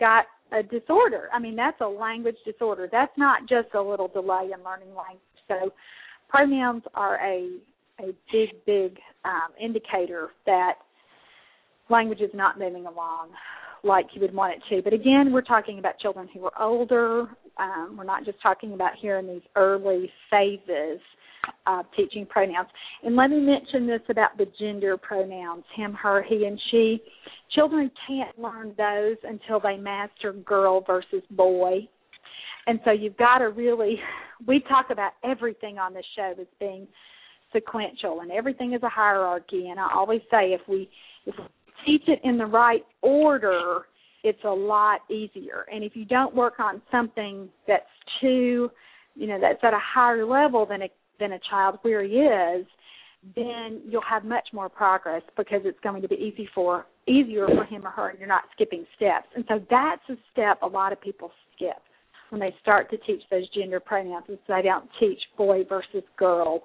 got 0.00 0.24
a 0.52 0.62
disorder. 0.62 1.28
I 1.32 1.38
mean, 1.38 1.56
that's 1.56 1.80
a 1.80 1.86
language 1.86 2.36
disorder. 2.46 2.88
That's 2.90 3.12
not 3.16 3.42
just 3.48 3.74
a 3.74 3.82
little 3.82 4.08
delay 4.08 4.50
in 4.54 4.64
learning 4.64 4.94
language. 4.94 5.20
So 5.46 5.72
pronouns 6.28 6.82
are 6.94 7.16
a 7.16 7.58
a 8.00 8.12
big, 8.32 8.64
big 8.64 8.98
um, 9.24 9.50
indicator 9.60 10.28
that 10.46 10.74
language 11.90 12.20
is 12.20 12.30
not 12.32 12.58
moving 12.58 12.86
along 12.86 13.30
like 13.84 14.06
you 14.12 14.20
would 14.20 14.34
want 14.34 14.54
it 14.54 14.62
to. 14.74 14.82
But 14.82 14.92
again, 14.92 15.32
we're 15.32 15.42
talking 15.42 15.78
about 15.78 15.98
children 15.98 16.28
who 16.32 16.44
are 16.44 16.62
older. 16.62 17.26
Um, 17.58 17.96
we're 17.96 18.04
not 18.04 18.24
just 18.24 18.40
talking 18.42 18.74
about 18.74 18.92
here 19.00 19.18
in 19.18 19.26
these 19.26 19.42
early 19.56 20.10
phases 20.30 21.00
of 21.66 21.86
teaching 21.96 22.26
pronouns. 22.26 22.68
And 23.02 23.16
let 23.16 23.30
me 23.30 23.40
mention 23.40 23.86
this 23.86 24.00
about 24.08 24.36
the 24.36 24.46
gender 24.58 24.96
pronouns 24.96 25.64
him, 25.74 25.92
her, 25.94 26.22
he, 26.22 26.44
and 26.44 26.60
she. 26.70 27.00
Children 27.54 27.90
can't 28.06 28.38
learn 28.38 28.74
those 28.76 29.16
until 29.24 29.60
they 29.60 29.76
master 29.76 30.32
girl 30.32 30.82
versus 30.86 31.22
boy. 31.30 31.88
And 32.66 32.80
so 32.84 32.90
you've 32.90 33.16
got 33.16 33.38
to 33.38 33.46
really, 33.46 33.98
we 34.46 34.60
talk 34.68 34.86
about 34.90 35.12
everything 35.24 35.78
on 35.78 35.94
this 35.94 36.04
show 36.14 36.34
as 36.38 36.46
being 36.60 36.86
sequential 37.52 38.20
and 38.20 38.30
everything 38.30 38.74
is 38.74 38.82
a 38.82 38.88
hierarchy. 38.88 39.68
And 39.70 39.80
I 39.80 39.88
always 39.94 40.20
say 40.30 40.52
if 40.52 40.60
we, 40.68 40.90
if 41.24 41.34
we 41.38 41.44
teach 41.86 42.08
it 42.08 42.20
in 42.24 42.36
the 42.36 42.46
right 42.46 42.84
order, 43.00 43.86
it's 44.24 44.42
a 44.44 44.50
lot 44.50 45.00
easier. 45.10 45.64
And 45.72 45.84
if 45.84 45.94
you 45.94 46.04
don't 46.04 46.34
work 46.34 46.54
on 46.58 46.82
something 46.90 47.48
that's 47.66 47.84
too, 48.20 48.70
you 49.14 49.26
know, 49.26 49.38
that's 49.40 49.62
at 49.62 49.74
a 49.74 49.80
higher 49.80 50.24
level 50.24 50.66
than 50.66 50.82
a 50.82 50.88
than 51.20 51.32
a 51.32 51.38
child 51.50 51.78
where 51.82 52.04
he 52.04 52.10
is, 52.10 52.66
then 53.34 53.80
you'll 53.88 54.00
have 54.08 54.24
much 54.24 54.48
more 54.52 54.68
progress 54.68 55.22
because 55.36 55.60
it's 55.64 55.78
going 55.80 56.00
to 56.00 56.08
be 56.08 56.14
easy 56.14 56.48
for 56.54 56.86
easier 57.08 57.46
for 57.48 57.64
him 57.64 57.84
or 57.86 57.90
her 57.90 58.10
and 58.10 58.18
you're 58.18 58.28
not 58.28 58.44
skipping 58.54 58.84
steps. 58.94 59.26
And 59.34 59.44
so 59.48 59.60
that's 59.70 60.02
a 60.10 60.14
step 60.32 60.62
a 60.62 60.66
lot 60.66 60.92
of 60.92 61.00
people 61.00 61.30
skip 61.56 61.82
when 62.30 62.40
they 62.40 62.54
start 62.60 62.90
to 62.90 62.98
teach 62.98 63.22
those 63.30 63.48
gender 63.50 63.80
pronouns 63.80 64.26
is 64.28 64.38
they 64.46 64.62
don't 64.62 64.88
teach 65.00 65.18
boy 65.36 65.64
versus 65.68 66.04
girl. 66.16 66.64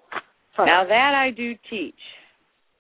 First. 0.56 0.68
Now 0.68 0.84
that 0.88 1.14
I 1.16 1.32
do 1.32 1.54
teach. 1.70 1.96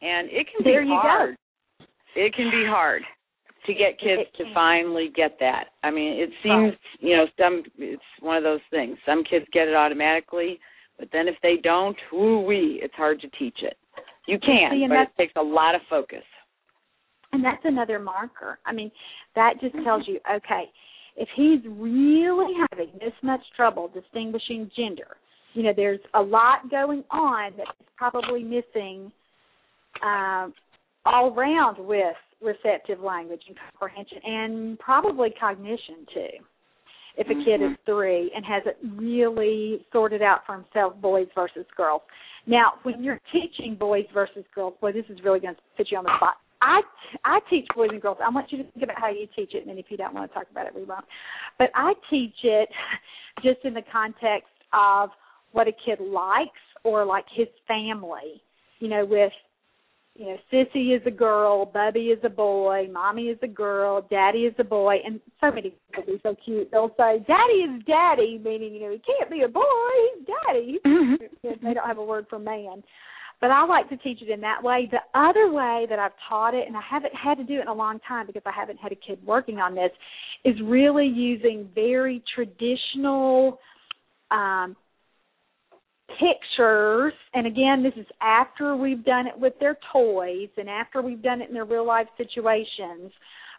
And 0.02 0.30
it 0.30 0.48
can 0.52 0.64
there 0.64 0.84
be 0.84 0.90
hard. 0.90 1.38
Go. 1.80 1.86
It 2.16 2.36
can 2.36 2.52
be 2.52 2.66
hard 2.68 3.02
to 3.66 3.74
get 3.74 4.00
kids 4.00 4.30
to 4.38 4.44
finally 4.54 5.12
get 5.16 5.38
that. 5.40 5.66
I 5.84 5.92
mean, 5.92 6.22
it 6.22 6.30
seems, 6.42 6.74
you 7.00 7.16
know, 7.16 7.26
some 7.40 7.64
it's 7.78 8.02
one 8.20 8.38
of 8.38 8.44
those 8.44 8.62
things. 8.70 8.98
Some 9.06 9.24
kids 9.24 9.46
get 9.54 9.68
it 9.68 9.76
automatically, 9.76 10.60
but 11.00 11.10
then 11.14 11.28
if 11.28 11.36
they 11.42 11.56
don't, 11.64 11.98
woo 12.12 12.42
wee, 12.42 12.80
it's 12.84 12.94
hard 12.96 13.22
to 13.22 13.30
teach 13.40 13.58
it. 13.62 13.78
You 14.28 14.40
can, 14.40 14.72
See, 14.72 14.86
but 14.88 15.02
it 15.02 15.10
takes 15.18 15.34
a 15.36 15.42
lot 15.42 15.76
of 15.76 15.82
focus. 15.90 16.24
And 17.34 17.44
that's 17.44 17.62
another 17.64 18.00
marker. 18.00 18.60
I 18.66 18.74
mean, 18.74 18.92
that 19.36 19.56
just 19.60 19.76
tells 19.84 20.04
you, 20.08 20.20
okay, 20.34 20.66
if 21.18 21.28
he's 21.36 21.60
really 21.68 22.54
having 22.70 22.92
this 23.00 23.14
much 23.22 23.42
trouble 23.56 23.90
distinguishing 23.94 24.70
gender, 24.76 25.18
you 25.54 25.64
know, 25.64 25.74
there's 25.76 26.00
a 26.14 26.22
lot 26.22 26.70
going 26.70 27.04
on 27.12 27.54
that's 27.58 27.70
probably 27.98 28.44
missing 28.44 29.12
um, 30.04 30.54
all 31.06 31.34
around 31.36 31.78
with 31.80 32.16
receptive 32.44 33.00
language 33.00 33.42
and 33.48 33.58
comprehension 33.72 34.18
and 34.24 34.80
probably 34.80 35.30
cognition 35.40 36.06
too 36.14 36.44
if 37.16 37.28
a 37.28 37.34
kid 37.46 37.62
mm-hmm. 37.62 37.74
is 37.74 37.80
three 37.86 38.32
and 38.36 38.44
hasn't 38.46 38.76
really 39.00 39.86
sorted 39.92 40.22
out 40.22 40.42
for 40.46 40.56
himself 40.56 41.00
boys 41.02 41.28
versus 41.36 41.66
girls. 41.78 42.02
Now, 42.46 42.74
when 42.84 43.04
you're 43.04 43.22
teaching 43.32 43.76
boys 43.76 44.06
versus 44.14 44.44
girls, 44.54 44.74
boy, 44.82 44.92
this 44.92 45.06
is 45.10 45.20
really 45.24 45.40
going 45.40 45.56
to 45.56 45.62
put 45.78 45.88
you 45.92 45.98
on 45.98 46.04
the 46.04 46.16
spot. 46.18 46.36
I 46.62 46.82
I 47.26 47.40
teach 47.50 47.68
boys 47.76 47.90
and 47.92 48.02
girls. 48.02 48.18
I 48.24 48.30
want 48.30 48.52
you 48.52 48.58
to 48.60 48.64
think 48.64 48.84
about 48.84 49.00
how 49.00 49.10
you 49.10 49.28
teach 49.36 49.54
it, 49.54 49.60
and 49.60 49.70
then 49.70 49.78
if 49.78 49.86
you 49.90 49.98
don't 49.98 50.14
want 50.14 50.32
to 50.32 50.34
talk 50.34 50.48
about 50.50 50.66
it, 50.66 50.74
we 50.74 50.84
won't. 50.84 51.06
But 51.60 51.70
I 51.76 51.94
teach 52.10 52.36
it 52.44 52.70
just 53.44 53.60
in 53.64 53.74
the 53.74 53.84
context 53.92 54.50
of 54.74 55.10
what 55.52 55.68
a 55.68 55.74
kid 55.86 56.00
likes 56.00 56.52
or 56.84 57.06
like 57.06 57.26
his 57.36 57.48
family. 57.68 58.42
You 58.80 58.88
know, 58.88 59.06
with 59.06 59.32
you 60.16 60.26
know, 60.26 60.38
Sissy 60.52 60.96
is 60.96 61.02
a 61.08 61.12
girl, 61.12 61.66
Bubby 61.66 62.08
is 62.08 62.20
a 62.24 62.30
boy, 62.30 62.88
Mommy 62.92 63.24
is 63.24 63.40
a 63.42 63.48
girl, 63.48 64.06
Daddy 64.12 64.40
is 64.40 64.54
a 64.60 64.64
boy, 64.64 64.98
and 65.04 65.20
so 65.42 65.50
many 65.50 65.74
people 65.92 66.14
be 66.14 66.20
so 66.22 66.36
cute. 66.46 66.70
They'll 66.72 66.94
say, 66.98 67.26
Daddy 67.28 67.64
is 67.66 67.84
Daddy, 67.88 68.40
meaning 68.44 68.74
you 68.74 68.82
know 68.82 68.92
he 68.92 69.02
can't 69.02 69.32
be 69.32 69.42
a 69.42 69.48
boy, 69.48 69.64
he's 70.16 70.28
Daddy. 70.28 70.80
Mm-hmm. 70.86 71.48
they 71.66 71.74
don't 71.74 71.88
have 71.88 71.98
a 71.98 72.04
word 72.04 72.28
for 72.30 72.38
man. 72.38 72.84
But 73.42 73.50
I 73.52 73.66
like 73.66 73.90
to 73.90 73.98
teach 73.98 74.22
it 74.22 74.30
in 74.30 74.40
that 74.42 74.64
way. 74.64 74.90
The 74.90 75.20
other 75.20 75.52
way 75.52 75.86
that 75.90 76.00
I've 76.00 76.14
taught 76.30 76.54
it, 76.54 76.66
and 76.68 76.78
I 76.78 76.82
haven't 76.90 77.14
had 77.14 77.36
to 77.40 77.44
do 77.44 77.56
it 77.56 77.64
in 77.64 77.68
a 77.68 77.74
long 77.74 78.00
time 78.08 78.28
because 78.28 78.44
I 78.46 78.52
haven't 78.58 78.78
had 78.78 78.92
a 78.92 78.96
kid 78.96 79.20
working 79.26 79.58
on 79.58 79.76
this, 79.76 79.92
is 80.46 80.56
really 80.64 81.08
using 81.08 81.68
very 81.76 82.24
traditional 82.34 83.60
um, 84.32 84.78
pictures 86.20 87.14
and 87.34 87.48
again 87.48 87.84
this 87.84 87.94
is 87.98 88.08
after 88.22 88.76
we've 88.76 89.04
done 89.04 89.28
it 89.28 89.38
with 89.38 89.54
their 89.60 89.78
toys 89.92 90.50
and 90.58 90.70
after 90.70 91.02
we've 91.02 91.22
done 91.22 91.42
it 91.42 91.48
in 91.48 91.54
their 91.54 91.66
real 91.66 91.86
life 91.86 92.08
situations 92.18 93.12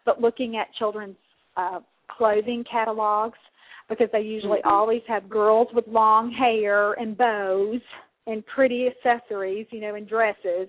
but 0.05 0.21
looking 0.21 0.57
at 0.57 0.67
children's 0.79 1.17
uh 1.57 1.81
clothing 2.11 2.65
catalogs 2.71 3.39
because 3.89 4.09
they 4.13 4.21
usually 4.21 4.59
mm-hmm. 4.59 4.69
always 4.69 5.03
have 5.09 5.29
girls 5.29 5.69
with 5.75 5.87
long 5.89 6.31
hair 6.31 6.93
and 6.95 7.17
bows 7.17 7.81
and 8.27 8.45
pretty 8.47 8.89
accessories 8.89 9.67
you 9.71 9.81
know 9.81 9.95
and 9.95 10.09
dresses 10.09 10.69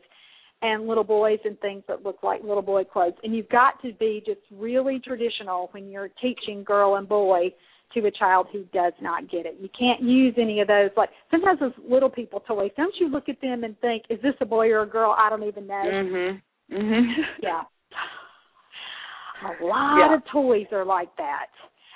and 0.61 0.87
little 0.87 1.03
boys 1.03 1.39
and 1.45 1.59
things 1.59 1.83
that 1.87 2.03
look 2.03 2.23
like 2.23 2.41
little 2.41 2.61
boy 2.61 2.83
clothes 2.83 3.13
and 3.23 3.35
you've 3.35 3.49
got 3.49 3.81
to 3.81 3.93
be 3.99 4.23
just 4.25 4.41
really 4.51 4.99
traditional 5.03 5.69
when 5.71 5.89
you're 5.89 6.09
teaching 6.21 6.63
girl 6.63 6.95
and 6.95 7.07
boy 7.07 7.49
to 7.95 8.05
a 8.05 8.11
child 8.11 8.47
who 8.51 8.63
does 8.73 8.93
not 9.01 9.29
get 9.29 9.45
it. 9.45 9.57
You 9.59 9.69
can't 9.77 10.01
use 10.01 10.35
any 10.37 10.61
of 10.61 10.67
those. 10.67 10.91
Like 10.95 11.09
sometimes 11.31 11.59
those 11.59 11.73
little 11.89 12.09
people 12.09 12.41
toys. 12.41 12.71
Don't 12.77 12.93
you 12.99 13.09
look 13.09 13.29
at 13.29 13.41
them 13.41 13.63
and 13.63 13.79
think, 13.79 14.03
"Is 14.09 14.21
this 14.21 14.35
a 14.41 14.45
boy 14.45 14.69
or 14.69 14.81
a 14.81 14.87
girl?" 14.87 15.15
I 15.17 15.29
don't 15.29 15.43
even 15.43 15.65
know. 15.65 15.73
Mhm. 15.73 16.41
Mhm. 16.71 17.13
yeah. 17.41 17.63
A 19.61 19.63
lot 19.63 19.97
yeah. 19.97 20.15
of 20.15 20.25
toys 20.31 20.67
are 20.71 20.85
like 20.85 21.13
that, 21.17 21.47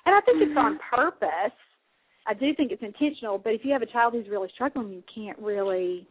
and 0.06 0.14
I 0.14 0.22
think 0.22 0.40
mm-hmm. 0.40 0.52
it's 0.52 0.58
on 0.58 0.80
purpose. 0.90 1.54
I 2.28 2.34
do 2.34 2.54
think 2.54 2.72
it's 2.72 2.84
intentional, 2.84 3.38
but 3.38 3.54
if 3.54 3.62
you 3.64 3.72
have 3.72 3.82
a 3.82 3.88
child 3.88 4.14
who's 4.14 4.28
really 4.28 4.50
struggling, 4.54 4.92
you 4.92 5.04
can't 5.14 5.40
really, 5.40 6.06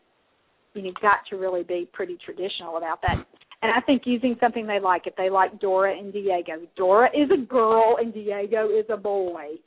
you 0.74 0.82
know, 0.82 0.88
you've 0.88 0.94
got 0.96 1.18
to 1.30 1.36
really 1.36 1.62
be 1.62 1.88
pretty 1.92 2.16
traditional 2.24 2.78
about 2.78 3.00
that. 3.02 3.24
And 3.62 3.72
I 3.72 3.80
think 3.82 4.02
using 4.04 4.36
something 4.40 4.66
they 4.66 4.80
like, 4.80 5.06
if 5.06 5.14
they 5.16 5.30
like 5.30 5.60
Dora 5.60 5.96
and 5.96 6.12
Diego, 6.12 6.54
Dora 6.76 7.08
is 7.14 7.30
a 7.30 7.36
girl 7.36 7.98
and 8.00 8.12
Diego 8.12 8.68
is 8.68 8.86
a 8.88 8.96
boy 8.96 9.58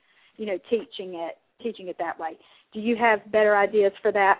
you 0.41 0.47
know 0.47 0.57
teaching 0.71 1.13
it 1.13 1.37
teaching 1.61 1.87
it 1.87 1.95
that 1.99 2.19
way. 2.19 2.31
Do 2.73 2.79
you 2.79 2.97
have 2.99 3.31
better 3.31 3.55
ideas 3.55 3.91
for 4.01 4.11
that? 4.11 4.39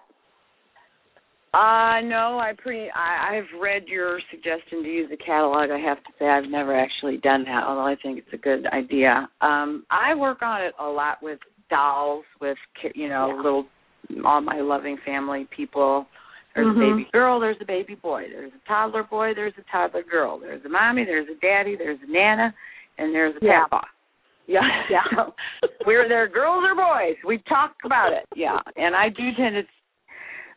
Uh 1.53 2.01
no, 2.07 2.39
I 2.39 2.53
pretty 2.57 2.87
I, 2.89 3.37
I've 3.37 3.61
read 3.61 3.83
your 3.87 4.19
suggestion 4.31 4.81
to 4.81 4.89
use 4.89 5.11
a 5.13 5.17
catalog. 5.17 5.69
I 5.69 5.77
have 5.77 5.97
to 5.97 6.11
say 6.17 6.25
I've 6.25 6.49
never 6.49 6.77
actually 6.77 7.17
done 7.17 7.43
that, 7.43 7.63
although 7.67 7.85
I 7.85 7.95
think 8.01 8.17
it's 8.17 8.33
a 8.33 8.37
good 8.37 8.65
idea. 8.73 9.29
Um 9.41 9.85
I 9.91 10.15
work 10.15 10.41
on 10.41 10.63
it 10.63 10.73
a 10.79 10.85
lot 10.85 11.17
with 11.21 11.37
dolls, 11.69 12.25
with 12.41 12.57
you 12.95 13.07
know, 13.07 13.29
yeah. 13.29 13.35
little 13.35 13.65
all 14.25 14.41
my 14.41 14.59
loving 14.59 14.97
family 15.05 15.47
people. 15.55 16.07
There's 16.55 16.67
mm-hmm. 16.67 16.81
a 16.81 16.95
baby 16.95 17.09
girl, 17.13 17.39
there's 17.39 17.57
a 17.61 17.65
baby 17.65 17.95
boy, 17.95 18.23
there's 18.29 18.51
a 18.51 18.67
toddler 18.67 19.03
boy, 19.03 19.33
there's 19.35 19.53
a 19.59 19.71
toddler 19.71 20.03
girl, 20.03 20.39
there's 20.39 20.65
a 20.65 20.69
mommy, 20.69 21.05
there's 21.05 21.27
a 21.29 21.39
daddy, 21.39 21.75
there's 21.77 21.99
a 22.05 22.11
nana, 22.11 22.53
and 22.97 23.13
there's 23.13 23.35
a 23.41 23.45
yeah. 23.45 23.65
papa. 23.69 23.87
Yeah. 24.47 24.61
Yeah. 24.89 25.25
We're 25.85 26.07
there 26.07 26.27
girls 26.27 26.63
or 26.67 26.75
boys. 26.75 27.15
We 27.25 27.37
talk 27.47 27.75
about 27.85 28.11
it. 28.13 28.25
Yeah. 28.35 28.57
And 28.75 28.95
I 28.95 29.09
do 29.09 29.29
tend 29.37 29.55
to 29.55 29.63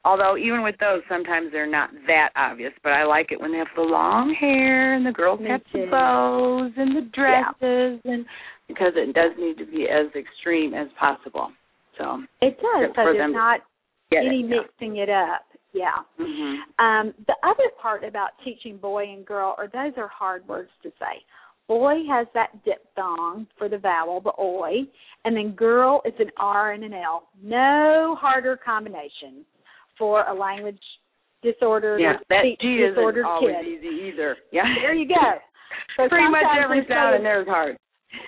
although 0.04 0.36
even 0.36 0.62
with 0.62 0.74
those 0.80 1.02
sometimes 1.08 1.50
they're 1.52 1.70
not 1.70 1.90
that 2.06 2.30
obvious, 2.36 2.72
but 2.82 2.92
I 2.92 3.04
like 3.04 3.32
it 3.32 3.40
when 3.40 3.52
they 3.52 3.58
have 3.58 3.68
the 3.76 3.82
long 3.82 4.34
hair 4.38 4.94
and 4.94 5.06
the 5.06 5.12
girls 5.12 5.40
Me 5.40 5.50
have 5.50 5.62
the 5.72 5.86
bows 5.90 6.72
and 6.76 6.96
the 6.96 7.08
dresses 7.12 8.00
yeah. 8.04 8.12
and 8.12 8.26
because 8.68 8.92
it 8.96 9.14
does 9.14 9.32
need 9.38 9.58
to 9.58 9.66
be 9.66 9.86
as 9.88 10.06
extreme 10.14 10.74
as 10.74 10.88
possible. 10.98 11.50
So 11.98 12.22
It 12.40 12.56
does, 12.56 12.90
for 12.94 13.12
there's 13.12 13.32
not 13.32 13.60
any 14.12 14.40
it, 14.40 14.50
yeah. 14.50 14.60
mixing 14.62 14.96
it 14.96 15.10
up. 15.10 15.42
Yeah. 15.72 16.06
Mm-hmm. 16.20 16.84
Um, 16.84 17.14
the 17.26 17.34
other 17.42 17.70
part 17.80 18.04
about 18.04 18.30
teaching 18.44 18.78
boy 18.78 19.04
and 19.12 19.26
girl, 19.26 19.54
or 19.58 19.66
those 19.66 19.92
are 19.96 20.08
hard 20.08 20.46
words 20.46 20.70
to 20.82 20.90
say. 21.00 21.22
Boy 21.68 21.94
has 22.10 22.26
that 22.34 22.48
diphthong 22.64 23.46
for 23.58 23.68
the 23.68 23.78
vowel, 23.78 24.20
the 24.20 24.32
oi, 24.38 24.82
and 25.24 25.36
then 25.36 25.52
girl 25.52 26.02
is 26.04 26.12
an 26.18 26.30
R 26.36 26.72
and 26.72 26.84
an 26.84 26.92
L. 26.92 27.28
No 27.42 28.16
harder 28.20 28.58
combination 28.62 29.44
for 29.98 30.24
a 30.26 30.34
language 30.34 30.80
disorder. 31.42 31.98
yeah, 31.98 32.14
that 32.28 32.42
speech 32.44 32.60
G 32.60 32.66
isn't 32.90 33.24
always 33.24 33.54
kid. 33.62 33.66
easy 33.66 34.08
either. 34.12 34.36
Yeah. 34.52 34.62
There 34.82 34.94
you 34.94 35.08
go. 35.08 35.14
So 35.96 36.08
Pretty 36.08 36.28
much 36.30 36.44
every 36.62 36.84
sound 36.88 37.16
in 37.16 37.22
there 37.24 37.42
is 37.42 37.48
hard. 37.48 37.76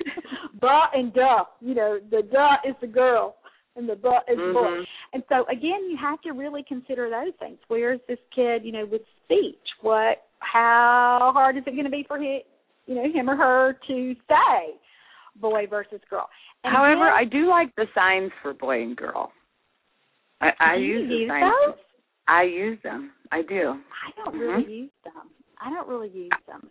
Ba 0.60 0.86
and 0.94 1.12
duh. 1.14 1.44
You 1.60 1.74
know, 1.74 1.98
the 2.10 2.22
duh 2.22 2.68
is 2.68 2.74
the 2.80 2.86
girl 2.88 3.36
and 3.76 3.88
the 3.88 3.94
butt 3.94 4.24
is. 4.28 4.36
Mhm. 4.38 4.82
And 5.12 5.22
so 5.28 5.44
again, 5.50 5.88
you 5.88 5.96
have 6.00 6.20
to 6.22 6.32
really 6.32 6.64
consider 6.66 7.08
those 7.08 7.32
things. 7.38 7.58
Where 7.68 7.92
is 7.92 8.00
this 8.08 8.18
kid, 8.34 8.64
you 8.64 8.72
know, 8.72 8.84
with 8.86 9.02
speech? 9.24 9.54
What 9.82 10.24
how 10.40 11.30
hard 11.34 11.56
is 11.56 11.62
it 11.66 11.72
going 11.72 11.84
to 11.84 11.90
be 11.90 12.04
for 12.06 12.18
him, 12.18 12.40
you 12.86 12.94
know, 12.94 13.04
him 13.12 13.28
or 13.30 13.36
her 13.36 13.78
to 13.88 14.14
say 14.28 14.74
boy 15.40 15.66
versus 15.68 16.00
girl? 16.08 16.28
And 16.64 16.74
However, 16.74 17.04
then, 17.04 17.12
I 17.14 17.24
do 17.24 17.48
like 17.48 17.74
the 17.76 17.86
signs 17.94 18.32
for 18.42 18.54
boy 18.54 18.82
and 18.82 18.96
girl. 18.96 19.32
I, 20.40 20.50
I 20.60 20.76
do 20.76 20.82
you 20.82 20.98
use 21.00 21.08
the 21.08 21.28
signs. 21.28 21.52
those? 21.66 21.74
I 22.28 22.42
use 22.42 22.78
them. 22.82 23.12
I 23.32 23.42
do. 23.42 23.74
I 24.06 24.10
don't 24.16 24.34
Mhm. 24.34 24.40
really 24.40 24.72
use 24.72 24.90
them. 25.04 25.30
I 25.60 25.70
don't 25.70 25.88
really 25.88 26.08
use 26.08 26.30
them. 26.46 26.68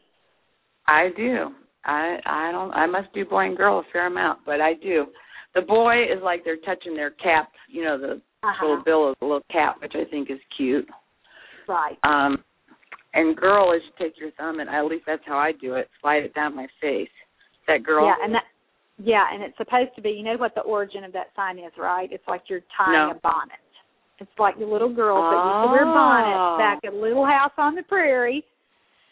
I 0.87 1.09
do. 1.15 1.53
I 1.85 2.19
I 2.25 2.51
don't. 2.51 2.71
I 2.73 2.85
must 2.85 3.11
do 3.13 3.25
boy 3.25 3.45
and 3.45 3.57
girl 3.57 3.79
a 3.79 3.83
fair 3.91 4.07
amount, 4.07 4.39
but 4.45 4.61
I 4.61 4.73
do. 4.75 5.07
The 5.53 5.61
boy 5.61 6.03
is 6.03 6.21
like 6.21 6.43
they're 6.43 6.57
touching 6.57 6.95
their 6.95 7.11
cap. 7.11 7.51
You 7.67 7.83
know, 7.85 7.97
the 7.97 8.21
Uh-huh. 8.43 8.65
little 8.67 8.83
bill 8.83 9.09
of 9.09 9.15
the 9.19 9.25
little 9.25 9.45
cap, 9.51 9.81
which 9.81 9.93
I 9.95 10.03
think 10.05 10.29
is 10.29 10.39
cute. 10.55 10.87
Right. 11.67 11.97
Um, 12.03 12.43
and 13.15 13.35
girl 13.35 13.73
is 13.73 13.81
you 13.85 14.05
take 14.05 14.19
your 14.19 14.31
thumb 14.31 14.59
and 14.59 14.69
at 14.69 14.85
least 14.85 15.05
that's 15.07 15.23
how 15.25 15.37
I 15.37 15.51
do 15.53 15.75
it. 15.75 15.89
Slide 16.01 16.23
it 16.23 16.33
down 16.35 16.55
my 16.55 16.67
face. 16.81 17.09
That 17.67 17.83
girl? 17.83 18.05
Yeah, 18.05 18.15
and 18.23 18.35
that 18.35 18.43
yeah, 18.97 19.23
and 19.33 19.41
it's 19.43 19.57
supposed 19.57 19.89
to 19.95 20.01
be. 20.01 20.11
You 20.11 20.23
know 20.23 20.37
what 20.37 20.53
the 20.55 20.61
origin 20.61 21.03
of 21.03 21.11
that 21.13 21.27
sign 21.35 21.57
is, 21.57 21.71
right? 21.77 22.07
It's 22.11 22.27
like 22.27 22.43
you're 22.47 22.61
tying 22.77 22.93
No. 23.09 23.11
a 23.11 23.19
bonnet. 23.19 23.59
It's 24.19 24.31
like 24.39 24.57
the 24.57 24.65
little 24.65 24.93
girls 24.93 25.25
that 25.31 25.35
used 25.43 25.63
to 25.67 25.71
wear 25.71 25.83
Oh. 25.85 25.93
bonnets 25.93 26.57
back 26.61 26.85
at 26.85 26.93
Little 26.93 27.25
House 27.25 27.51
on 27.57 27.75
the 27.75 27.83
Prairie. 27.83 28.45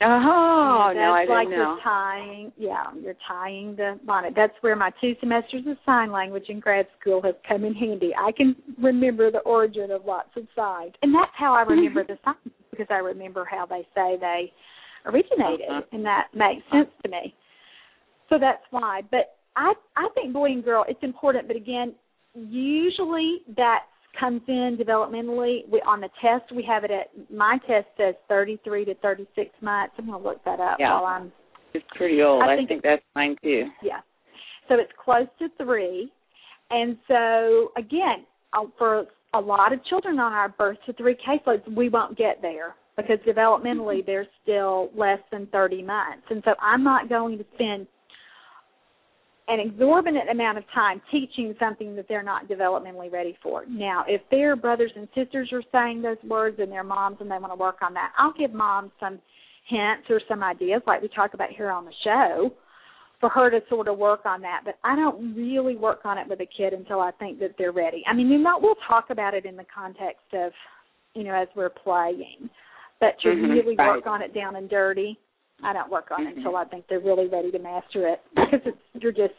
Oh, 0.02 0.86
that's 0.88 0.96
no, 0.96 1.14
I 1.14 1.26
like 1.26 1.48
didn't 1.48 1.60
you're 1.60 1.80
tying. 1.84 2.52
Yeah, 2.58 2.86
you're 3.02 3.16
tying 3.28 3.76
the 3.76 4.00
bonnet. 4.06 4.34
That's 4.36 4.54
where 4.62 4.76
my 4.76 4.92
two 5.02 5.16
semesters 5.20 5.66
of 5.68 5.78
sign 5.86 6.12
language 6.12 6.46
in 6.50 6.60
grad 6.60 6.88
school 7.00 7.22
have 7.22 7.36
come 7.48 7.64
in 7.64 7.74
handy. 7.74 8.14
I 8.18 8.32
can 8.32 8.56
remember 8.82 9.32
the 9.32 9.40
origin 9.40 9.92
of 9.92 10.06
lots 10.06 10.30
of 10.36 10.48
signs, 10.56 10.94
and 11.02 11.14
that's 11.14 11.32
how 11.36 11.54
I 11.54 11.62
remember 11.62 12.04
the 12.08 12.18
signs 12.24 12.54
because 12.74 12.92
I 12.92 13.00
remember 13.00 13.46
how 13.50 13.66
they 13.66 13.88
say 13.96 14.18
they 14.20 14.52
originated, 15.06 15.70
Uh-huh. 15.70 15.82
and 15.92 16.06
that 16.06 16.28
makes 16.34 16.64
sense 16.72 16.90
to 17.04 17.10
me. 17.10 17.34
So 18.30 18.38
that's 18.40 18.64
why. 18.72 19.02
But 19.12 19.36
I 19.56 19.74
I 19.96 20.10
think 20.16 20.34
boy 20.34 20.52
and 20.52 20.64
girl 20.64 20.86
it's 20.88 21.04
important, 21.04 21.48
but 21.48 21.56
again, 21.58 21.94
usually 22.36 23.42
that 23.56 23.84
comes 24.20 24.42
in 24.48 24.78
developmentally. 24.80 25.68
We 25.70 25.82
on 25.82 26.02
the 26.02 26.10
test 26.22 26.52
we 26.56 26.64
have 26.64 26.84
it 26.84 26.92
at 26.92 27.10
my 27.32 27.58
test 27.68 27.88
says 27.98 28.16
33 28.30 28.86
to 28.86 28.96
36 28.96 29.50
months. 29.62 29.94
I'm 29.98 30.06
going 30.08 30.22
to 30.22 30.28
look 30.30 30.44
that 30.46 30.60
up 30.60 30.78
Yeah. 30.80 30.94
while 30.94 31.06
I'm 31.06 31.32
It's 31.74 31.86
pretty 31.96 32.22
old. 32.22 32.44
I 32.44 32.54
I 32.54 32.56
think- 32.56 32.70
think, 32.70 32.84
that's 32.84 33.04
mine 33.16 33.36
too. 33.44 33.70
yeah. 33.82 34.02
So 34.70 34.76
it's 34.76 34.92
close 35.04 35.28
to 35.40 35.50
three, 35.58 36.12
and 36.70 36.98
so 37.08 37.72
again, 37.76 38.26
for 38.78 39.06
a 39.34 39.40
lot 39.40 39.74
of 39.74 39.84
children 39.86 40.20
on 40.20 40.32
our 40.32 40.50
birth 40.50 40.78
to 40.86 40.94
three 40.94 41.16
caseloads, 41.16 41.68
we 41.76 41.90
won't 41.90 42.18
get 42.18 42.42
there 42.42 42.76
because 42.96 43.18
developmentally 43.28 44.00
mm-hmm. 44.00 44.06
they're 44.06 44.28
still 44.44 44.90
less 44.96 45.20
than 45.32 45.48
30 45.48 45.84
months, 45.84 46.24
and 46.30 46.42
so 46.46 46.52
I'm 46.62 46.84
not 46.84 47.10
going 47.10 47.38
to 47.38 47.46
spend 47.56 47.88
an 49.50 49.60
exorbitant 49.60 50.30
amount 50.30 50.58
of 50.58 50.64
time 50.74 51.02
teaching 51.12 51.54
something 51.60 51.96
that 51.98 52.06
they're 52.08 52.24
not 52.24 52.48
developmentally 52.48 53.12
ready 53.12 53.38
for. 53.44 53.66
Now, 53.68 54.06
if 54.08 54.22
their 54.32 54.56
brothers 54.56 54.92
and 54.96 55.08
sisters 55.14 55.50
are 55.52 55.64
saying 55.72 56.02
those 56.02 56.18
words 56.24 56.58
and 56.60 56.72
their 56.72 56.84
moms 56.84 57.18
and 57.20 57.30
they 57.30 57.38
want 57.38 57.52
to 57.52 57.58
work 57.58 57.78
on 57.82 57.94
that, 57.96 58.14
I'll 58.18 58.34
give 58.34 58.54
moms 58.54 58.92
some 59.02 59.20
hints 59.68 60.08
or 60.10 60.22
some 60.30 60.44
ideas 60.44 60.82
like 60.88 61.02
we 61.02 61.10
talk 61.10 61.34
about 61.34 61.50
here 61.50 61.72
on 61.72 61.84
the 61.84 61.92
show 62.06 62.54
for 63.24 63.30
her 63.30 63.50
to 63.50 63.62
sort 63.70 63.88
of 63.88 63.98
work 63.98 64.26
on 64.26 64.42
that. 64.42 64.64
But 64.66 64.78
I 64.84 64.98
don't 64.98 65.34
really 65.34 65.78
work 65.78 66.02
on 66.04 66.18
it 66.18 66.28
with 66.28 66.42
a 66.42 66.46
kid 66.46 66.74
until 66.74 67.00
I 67.00 67.12
think 67.12 67.40
that 67.40 67.56
they're 67.58 67.72
ready. 67.72 68.04
I 68.06 68.14
mean, 68.14 68.28
you 68.28 68.38
know, 68.38 68.60
we'll 68.62 68.76
talk 68.86 69.12
about 69.12 69.34
it 69.34 69.46
in 69.46 69.56
the 69.56 69.64
context 69.74 70.26
of, 70.34 70.52
you 71.14 71.24
know, 71.24 71.34
as 71.34 71.48
we're 71.56 71.70
playing. 71.70 72.50
But 73.00 73.18
to 73.22 73.30
Mhm, 73.30 73.50
really 73.50 73.76
right. 73.78 73.96
work 73.96 74.08
on 74.08 74.22
it 74.22 74.34
down 74.34 74.58
and 74.58 74.70
dirty, 74.70 75.18
I 75.64 75.72
don't 75.72 75.90
work 75.90 76.12
on 76.12 76.28
it 76.28 76.34
Mhm. 76.34 76.38
until 76.38 76.58
I 76.58 76.66
think 76.66 76.86
they're 76.88 77.00
really 77.00 77.28
ready 77.28 77.50
to 77.52 77.60
master 77.60 78.10
it 78.10 78.22
because 78.36 78.60
it's 78.66 78.78
you're 78.96 79.14
just 79.14 79.36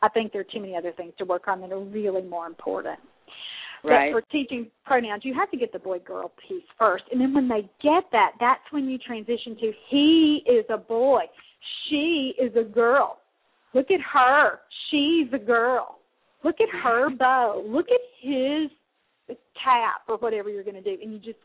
I 0.00 0.08
think 0.08 0.32
there 0.32 0.40
are 0.40 0.44
too 0.44 0.60
many 0.60 0.74
other 0.74 0.92
things 0.92 1.14
to 1.18 1.26
work 1.26 1.46
on 1.46 1.60
that 1.60 1.72
are 1.72 1.78
really 1.78 2.22
more 2.22 2.46
important. 2.46 2.98
Right. 3.82 4.12
But 4.12 4.22
for 4.22 4.26
teaching 4.30 4.70
pronouns, 4.86 5.26
you 5.26 5.34
have 5.34 5.50
to 5.50 5.58
get 5.58 5.72
the 5.72 5.78
boy 5.78 5.98
girl 5.98 6.32
piece 6.48 6.64
first. 6.78 7.04
And 7.12 7.20
then 7.20 7.34
when 7.34 7.48
they 7.48 7.68
get 7.82 8.10
that, 8.12 8.32
that's 8.40 8.72
when 8.72 8.88
you 8.88 8.96
transition 8.96 9.56
to 9.56 9.72
he 9.88 10.42
is 10.46 10.64
a 10.70 10.78
boy, 10.78 11.24
she 11.88 12.34
is 12.38 12.56
a 12.56 12.64
girl. 12.64 13.18
Look 13.76 13.90
at 13.90 14.00
her. 14.00 14.60
She's 14.90 15.30
a 15.34 15.38
girl. 15.38 15.98
Look 16.42 16.56
at 16.62 16.68
her 16.82 17.10
bow. 17.10 17.62
Look 17.68 17.88
at 17.90 18.00
his 18.22 18.70
cap 19.62 20.00
or 20.08 20.16
whatever 20.16 20.48
you're 20.48 20.64
going 20.64 20.82
to 20.82 20.96
do. 20.96 20.96
And 21.02 21.12
you 21.12 21.18
just 21.18 21.38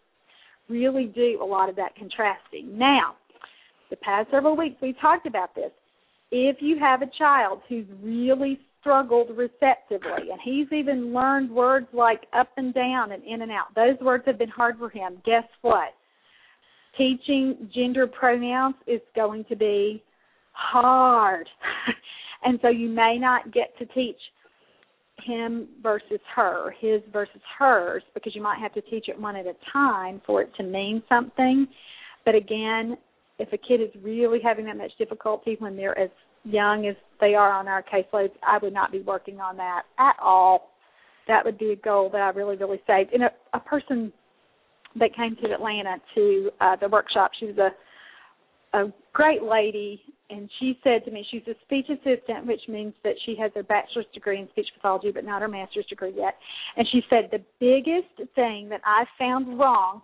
really 0.70 1.12
do 1.14 1.40
a 1.42 1.46
lot 1.46 1.68
of 1.68 1.76
that 1.76 1.94
contrasting. 1.98 2.78
Now, 2.78 3.16
the 3.90 3.98
past 3.98 4.32
several 4.32 4.56
weeks 4.56 4.78
we've 4.82 5.00
talked 5.02 5.28
about 5.28 5.54
this. 5.56 5.72
If 6.32 6.58
you 6.62 6.80
have 6.80 7.02
a 7.02 7.12
child 7.18 7.64
who's 7.68 7.86
really 8.02 8.62
struggled 8.80 9.36
receptively 9.36 10.32
and 10.32 10.40
he's 10.42 10.72
even 10.72 11.14
learned 11.14 11.52
words 11.52 11.88
like 11.92 12.22
up 12.32 12.48
and 12.56 12.74
down 12.74 13.12
and 13.12 13.22
in 13.26 13.42
and 13.42 13.52
out, 13.52 13.76
those 13.76 14.00
words 14.00 14.24
have 14.26 14.40
been 14.40 14.48
hard 14.48 14.78
for 14.78 14.88
him. 14.90 15.22
Guess 15.26 15.44
what? 15.64 15.90
Teaching 16.98 17.70
gender 17.76 18.08
pronouns 18.08 18.76
is 18.88 19.02
going 19.18 19.44
to 19.50 19.58
be 19.58 20.02
hard. 20.54 21.50
and 22.44 22.60
so 22.62 22.70
you 22.70 22.90
may 22.90 23.18
not 23.20 23.54
get 23.54 23.78
to 23.80 23.86
teach 23.88 24.18
him 25.24 25.68
versus 25.84 26.20
her, 26.36 26.74
his 26.80 27.02
versus 27.14 27.42
hers, 27.60 28.04
because 28.14 28.36
you 28.36 28.42
might 28.42 28.60
have 28.60 28.74
to 28.74 28.82
teach 28.82 29.06
it 29.08 29.20
one 29.20 29.36
at 29.36 29.46
a 29.46 29.54
time 29.72 30.22
for 30.26 30.42
it 30.42 30.50
to 30.58 30.64
mean 30.64 31.04
something. 31.08 31.68
But 32.26 32.36
again, 32.36 32.98
if 33.40 33.52
a 33.54 33.58
kid 33.58 33.82
is 33.82 33.90
really 34.02 34.40
having 34.44 34.66
that 34.66 34.78
much 34.78 34.92
difficulty 34.98 35.56
when 35.60 35.76
they're 35.76 35.98
as 35.98 36.10
young 36.44 36.88
as 36.88 36.96
they 37.20 37.36
are 37.36 37.52
on 37.52 37.68
our 37.68 37.84
caseloads, 37.84 38.32
I 38.46 38.58
would 38.62 38.74
not 38.74 38.92
be 38.92 39.02
working 39.02 39.40
on 39.40 39.58
that 39.58 39.84
at 40.00 40.16
all. 40.22 40.72
That 41.28 41.46
would 41.46 41.58
be 41.58 41.72
a 41.72 41.76
goal 41.76 42.10
that 42.12 42.22
I 42.22 42.30
really, 42.30 42.56
really 42.56 42.82
saved. 42.88 43.14
And 43.14 43.24
a, 43.24 43.30
a 43.54 43.60
person 43.60 44.12
that 45.00 45.16
came 45.16 45.36
to 45.38 45.54
Atlanta 45.54 45.98
to 46.16 46.50
uh, 46.60 46.76
the 46.82 46.90
workshop, 46.90 47.32
she 47.40 47.46
was 47.46 47.58
a 47.58 47.70
a 48.74 48.86
great 49.14 49.44
lady, 49.44 50.02
and 50.30 50.50
she 50.60 50.80
said 50.84 51.04
to 51.06 51.12
me, 51.12 51.26
she's 51.30 51.42
a 51.48 51.56
speech 51.64 51.88
assistant, 51.90 52.48
which 52.48 52.62
means 52.68 52.94
that 53.04 53.16
she 53.26 53.36
has 53.40 53.52
a 53.58 53.64
bachelor's 53.64 54.06
degree 54.14 54.40
in 54.40 54.48
speech 54.50 54.68
pathology, 54.76 55.12
but 55.12 55.26
not 55.26 55.42
her 55.42 55.48
master's 55.48 55.86
degree 55.88 56.14
yet. 56.16 56.36
And 56.78 56.88
she 56.92 57.02
said 57.10 57.30
the 57.32 57.44
biggest 57.60 58.34
thing 58.36 58.70
that 58.70 58.82
I 58.86 59.04
found 59.20 59.60
wrong 59.60 60.02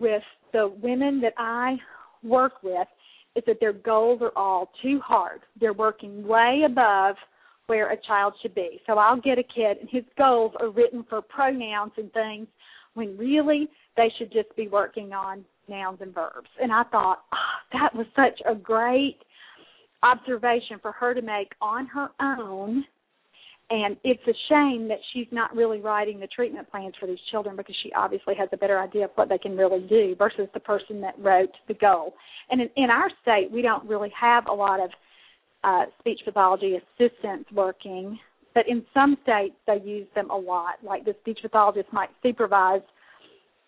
with 0.00 0.22
the 0.52 0.74
women 0.82 1.20
that 1.20 1.34
I 1.38 1.76
work 2.24 2.62
with 2.62 2.88
is 3.36 3.44
that 3.46 3.58
their 3.60 3.72
goals 3.72 4.20
are 4.20 4.32
all 4.36 4.70
too 4.82 5.00
hard. 5.00 5.40
They're 5.60 5.72
working 5.72 6.26
way 6.26 6.62
above 6.66 7.16
where 7.66 7.90
a 7.92 7.96
child 8.06 8.34
should 8.42 8.54
be. 8.54 8.80
So 8.86 8.98
I'll 8.98 9.20
get 9.20 9.38
a 9.38 9.44
kid 9.44 9.78
and 9.80 9.88
his 9.90 10.04
goals 10.18 10.52
are 10.60 10.70
written 10.70 11.04
for 11.08 11.22
pronouns 11.22 11.92
and 11.96 12.12
things 12.12 12.48
when 12.94 13.16
really 13.16 13.68
they 13.96 14.12
should 14.18 14.32
just 14.32 14.54
be 14.56 14.68
working 14.68 15.12
on 15.12 15.44
nouns 15.68 15.98
and 16.00 16.14
verbs. 16.14 16.48
And 16.60 16.72
I 16.72 16.82
thought, 16.84 17.20
oh, 17.32 17.78
that 17.78 17.94
was 17.94 18.06
such 18.14 18.40
a 18.48 18.54
great 18.54 19.18
observation 20.02 20.78
for 20.80 20.92
her 20.92 21.14
to 21.14 21.22
make 21.22 21.52
on 21.60 21.86
her 21.86 22.08
own. 22.20 22.84
And 23.70 23.96
it's 24.04 24.22
a 24.26 24.34
shame 24.50 24.88
that 24.88 24.98
she's 25.12 25.28
not 25.30 25.54
really 25.56 25.80
writing 25.80 26.20
the 26.20 26.26
treatment 26.26 26.70
plans 26.70 26.94
for 27.00 27.06
these 27.06 27.18
children 27.30 27.56
because 27.56 27.76
she 27.82 27.90
obviously 27.94 28.34
has 28.34 28.48
a 28.52 28.56
better 28.56 28.78
idea 28.78 29.04
of 29.06 29.12
what 29.14 29.30
they 29.30 29.38
can 29.38 29.56
really 29.56 29.80
do 29.88 30.14
versus 30.18 30.46
the 30.52 30.60
person 30.60 31.00
that 31.00 31.14
wrote 31.18 31.52
the 31.68 31.74
goal. 31.74 32.12
And 32.50 32.60
in, 32.60 32.68
in 32.76 32.90
our 32.90 33.08
state, 33.22 33.50
we 33.50 33.62
don't 33.62 33.88
really 33.88 34.12
have 34.20 34.46
a 34.46 34.52
lot 34.52 34.80
of 34.80 34.90
uh, 35.64 35.84
speech 36.00 36.20
pathology 36.24 36.76
assistants 36.76 37.50
working, 37.52 38.18
but 38.52 38.68
in 38.68 38.84
some 38.92 39.16
states 39.22 39.54
they 39.66 39.80
use 39.82 40.08
them 40.14 40.28
a 40.30 40.36
lot. 40.36 40.74
Like 40.84 41.04
the 41.04 41.14
speech 41.20 41.38
pathologist 41.40 41.88
might 41.92 42.10
supervise 42.22 42.82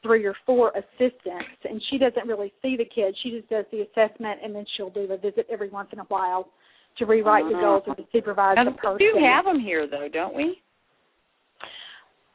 three 0.04 0.24
or 0.24 0.34
four 0.44 0.70
assistants, 0.76 1.58
and 1.64 1.82
she 1.90 1.98
doesn't 1.98 2.28
really 2.28 2.52
see 2.62 2.76
the 2.76 2.84
kids. 2.84 3.16
She 3.22 3.30
just 3.30 3.48
does 3.48 3.64
the 3.72 3.80
assessment, 3.80 4.40
and 4.44 4.54
then 4.54 4.64
she'll 4.76 4.90
do 4.90 5.10
a 5.10 5.16
visit 5.16 5.46
every 5.50 5.70
once 5.70 5.88
in 5.92 5.98
a 5.98 6.04
while 6.04 6.48
to 6.98 7.06
rewrite 7.06 7.44
the 7.50 7.56
oh. 7.56 7.60
goals 7.60 7.82
or 7.86 7.94
to 7.96 8.04
supervise 8.12 8.56
Now, 8.56 8.66
the 8.66 8.72
person. 8.72 8.98
we 9.00 9.12
do 9.12 9.24
have 9.24 9.46
them 9.46 9.58
here, 9.58 9.88
though, 9.90 10.08
don't 10.12 10.34
we? 10.34 10.60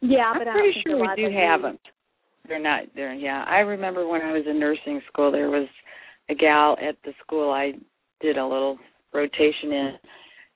Yeah, 0.01 0.34
but 0.34 0.41
I'm 0.41 0.45
but 0.45 0.47
I 0.47 0.53
pretty 0.53 0.80
sure 0.84 0.99
we 0.99 1.07
do 1.15 1.30
have 1.36 1.61
them. 1.61 1.74
them. 1.74 1.80
They're 2.47 2.59
not 2.59 2.84
there. 2.95 3.13
Yeah, 3.13 3.45
I 3.47 3.59
remember 3.59 4.07
when 4.07 4.22
I 4.22 4.34
was 4.34 4.43
in 4.49 4.59
nursing 4.59 5.01
school, 5.11 5.32
there 5.32 5.49
was 5.49 5.67
a 6.30 6.36
gal 6.36 6.76
at 6.82 6.95
the 7.05 7.13
school 7.24 7.51
I 7.51 7.74
did 8.22 8.38
a 8.38 8.43
little 8.43 8.78
rotation 9.13 9.72
in. 9.72 9.91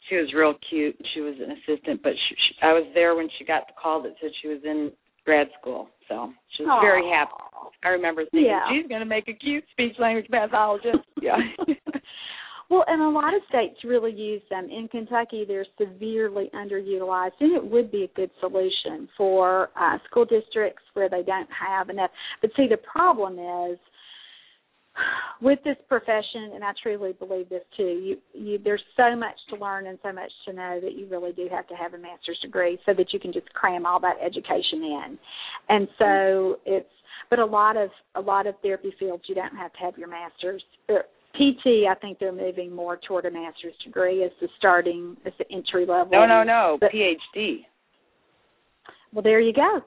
She 0.10 0.16
was 0.16 0.34
real 0.36 0.56
cute. 0.70 0.98
She 1.14 1.22
was 1.22 1.36
an 1.38 1.52
assistant, 1.52 2.02
but 2.04 2.14
she, 2.14 2.36
she, 2.36 2.56
I 2.62 2.74
was 2.74 2.86
there 2.94 3.16
when 3.16 3.30
she 3.38 3.46
got 3.46 3.68
the 3.68 3.74
call 3.82 4.02
that 4.04 4.16
said 4.20 4.32
she 4.42 4.48
was 4.50 4.60
in 4.66 4.92
grad 5.24 5.48
school. 5.60 5.88
So 6.14 6.34
she 6.58 6.64
was 6.64 6.80
very 6.84 7.10
happy. 7.10 7.32
I 7.84 7.90
remember 7.90 8.24
thinking 8.26 8.46
Yeah. 8.46 8.62
she's 8.70 8.88
going 8.88 9.02
to 9.02 9.06
make 9.06 9.28
a 9.28 9.34
cute 9.34 9.64
speech 9.72 9.96
language 10.00 10.28
pathologist. 10.30 11.00
Yeah. 11.22 11.38
Well, 12.70 12.86
and 12.88 13.04
a 13.04 13.10
lot 13.10 13.36
of 13.36 13.42
states 13.50 13.84
really 13.84 14.12
use 14.12 14.42
them. 14.50 14.68
In 14.68 14.88
Kentucky, 14.88 15.46
they're 15.48 15.66
severely 15.78 16.50
underutilized, 16.56 17.34
and 17.40 17.54
it 17.56 17.64
would 17.64 17.92
be 17.92 18.06
a 18.06 18.08
good 18.16 18.32
solution 18.40 19.08
for 19.16 19.70
uh, 19.80 20.00
school 20.10 20.26
districts 20.26 20.82
where 20.94 21.08
they 21.08 21.22
don't 21.22 21.50
have 21.52 21.90
enough. 21.90 22.10
But 22.42 22.50
see, 22.58 22.68
the 22.68 22.78
problem 22.78 23.34
is 23.34 23.78
with 25.42 25.60
this 25.64 25.78
profession, 25.90 26.52
and 26.54 26.64
I 26.64 26.72
truly 26.82 27.14
believe 27.14 27.50
this 27.50 27.64
too. 27.76 27.84
You, 27.84 28.18
you, 28.34 28.60
there's 28.64 28.84
so 28.96 29.16
much 29.16 29.36
to 29.50 29.56
learn 29.56 29.88
and 29.88 30.00
so 30.04 30.12
much 30.12 30.32
to 30.48 30.54
know 30.54 30.80
that 30.82 30.94
you 30.94 31.08
really 31.08 31.34
do 31.34 31.48
have 31.52 31.68
to 31.68 31.76
have 31.76 31.94
a 31.94 31.98
master's 31.98 32.40
degree 32.42 32.78
so 32.86 32.94
that 32.94 33.08
you 33.12 33.20
can 33.20 33.34
just 33.34 33.52
cram 33.54 33.86
all 33.86 34.00
that 34.00 34.16
education 34.24 34.84
in. 34.84 35.18
And 35.70 35.88
so 35.98 36.60
it's, 36.66 36.90
but 37.30 37.40
a 37.40 37.46
lot 37.46 37.78
of 37.78 37.90
a 38.16 38.22
lot 38.22 38.48
of 38.48 38.56
therapy 38.62 38.94
fields 39.00 39.24
you 39.28 39.36
don't 39.36 39.56
have 39.56 39.74
to 39.74 39.80
have 39.80 39.98
your 39.98 40.10
master's. 40.10 40.64
Uh, 40.90 41.00
PT, 41.34 41.88
I 41.90 41.96
think 42.00 42.20
they're 42.20 42.32
moving 42.32 42.76
more 42.76 43.00
toward 43.08 43.26
a 43.26 43.32
master's 43.32 43.74
degree 43.84 44.24
as 44.24 44.30
the 44.40 44.48
starting, 44.60 45.18
as 45.26 45.34
the 45.40 45.46
entry 45.52 45.84
level. 45.84 46.10
No, 46.12 46.28
no, 46.28 46.44
no, 46.44 46.78
but, 46.80 46.92
PhD. 46.92 47.62
Well, 49.12 49.24
there 49.24 49.40
you 49.40 49.52
go. 49.52 49.82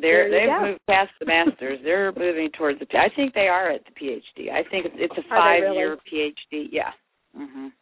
They're 0.00 0.30
they've 0.30 0.48
go. 0.48 0.66
moved 0.66 0.80
past 0.88 1.10
the 1.20 1.26
masters. 1.26 1.78
They're 1.84 2.12
moving 2.16 2.50
towards 2.56 2.78
the. 2.78 2.86
I 2.96 3.14
think 3.14 3.34
they 3.34 3.48
are 3.48 3.70
at 3.70 3.82
the 3.84 3.92
PhD. 3.92 4.50
I 4.50 4.68
think 4.70 4.86
it's 4.94 5.14
a 5.16 5.28
five 5.28 5.62
really? 5.62 5.76
year 5.76 5.96
PhD. 6.12 6.68
Yeah. 6.70 6.90
Mhm. 7.38 7.72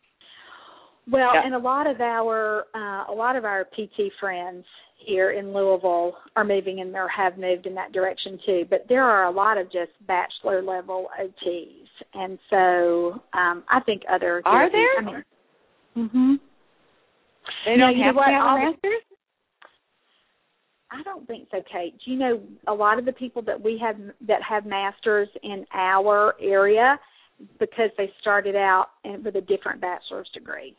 Well, 1.10 1.34
yeah. 1.34 1.42
and 1.44 1.54
a 1.54 1.58
lot 1.58 1.86
of 1.86 2.00
our 2.00 2.66
uh, 2.74 3.10
a 3.10 3.14
lot 3.14 3.36
of 3.36 3.44
our 3.44 3.64
PT 3.64 4.12
friends 4.20 4.64
here 5.06 5.30
in 5.30 5.54
Louisville 5.54 6.16
are 6.36 6.44
moving 6.44 6.80
and 6.80 6.94
or 6.94 7.08
have 7.08 7.38
moved 7.38 7.66
in 7.66 7.74
that 7.74 7.92
direction 7.92 8.38
too. 8.44 8.64
But 8.68 8.84
there 8.88 9.04
are 9.04 9.24
a 9.24 9.30
lot 9.30 9.56
of 9.56 9.66
just 9.72 9.92
bachelor 10.06 10.62
level 10.62 11.08
OTs, 11.18 11.88
and 12.14 12.38
so 12.50 13.22
um, 13.32 13.64
I 13.70 13.80
think 13.86 14.02
other 14.12 14.42
are 14.44 14.70
there. 14.70 14.98
I 14.98 15.02
mean, 15.02 15.24
mhm. 15.96 16.40
They 17.64 17.76
don't 17.76 17.96
have 17.96 18.14
to 18.14 18.20
have 18.20 18.56
a 18.56 18.58
master's. 18.58 19.07
I 20.91 21.03
don't 21.03 21.26
think 21.26 21.49
so, 21.51 21.62
Kate. 21.70 21.95
Do 22.05 22.11
you 22.11 22.18
know 22.18 22.41
a 22.66 22.72
lot 22.72 22.99
of 22.99 23.05
the 23.05 23.12
people 23.12 23.43
that 23.43 23.61
we 23.61 23.78
have 23.84 23.97
that 24.26 24.41
have 24.49 24.64
masters 24.64 25.28
in 25.43 25.66
our 25.74 26.34
area 26.41 26.99
because 27.59 27.91
they 27.97 28.11
started 28.20 28.57
out 28.57 28.86
with 29.24 29.36
a 29.36 29.41
different 29.41 29.80
bachelor's 29.80 30.28
degree. 30.34 30.74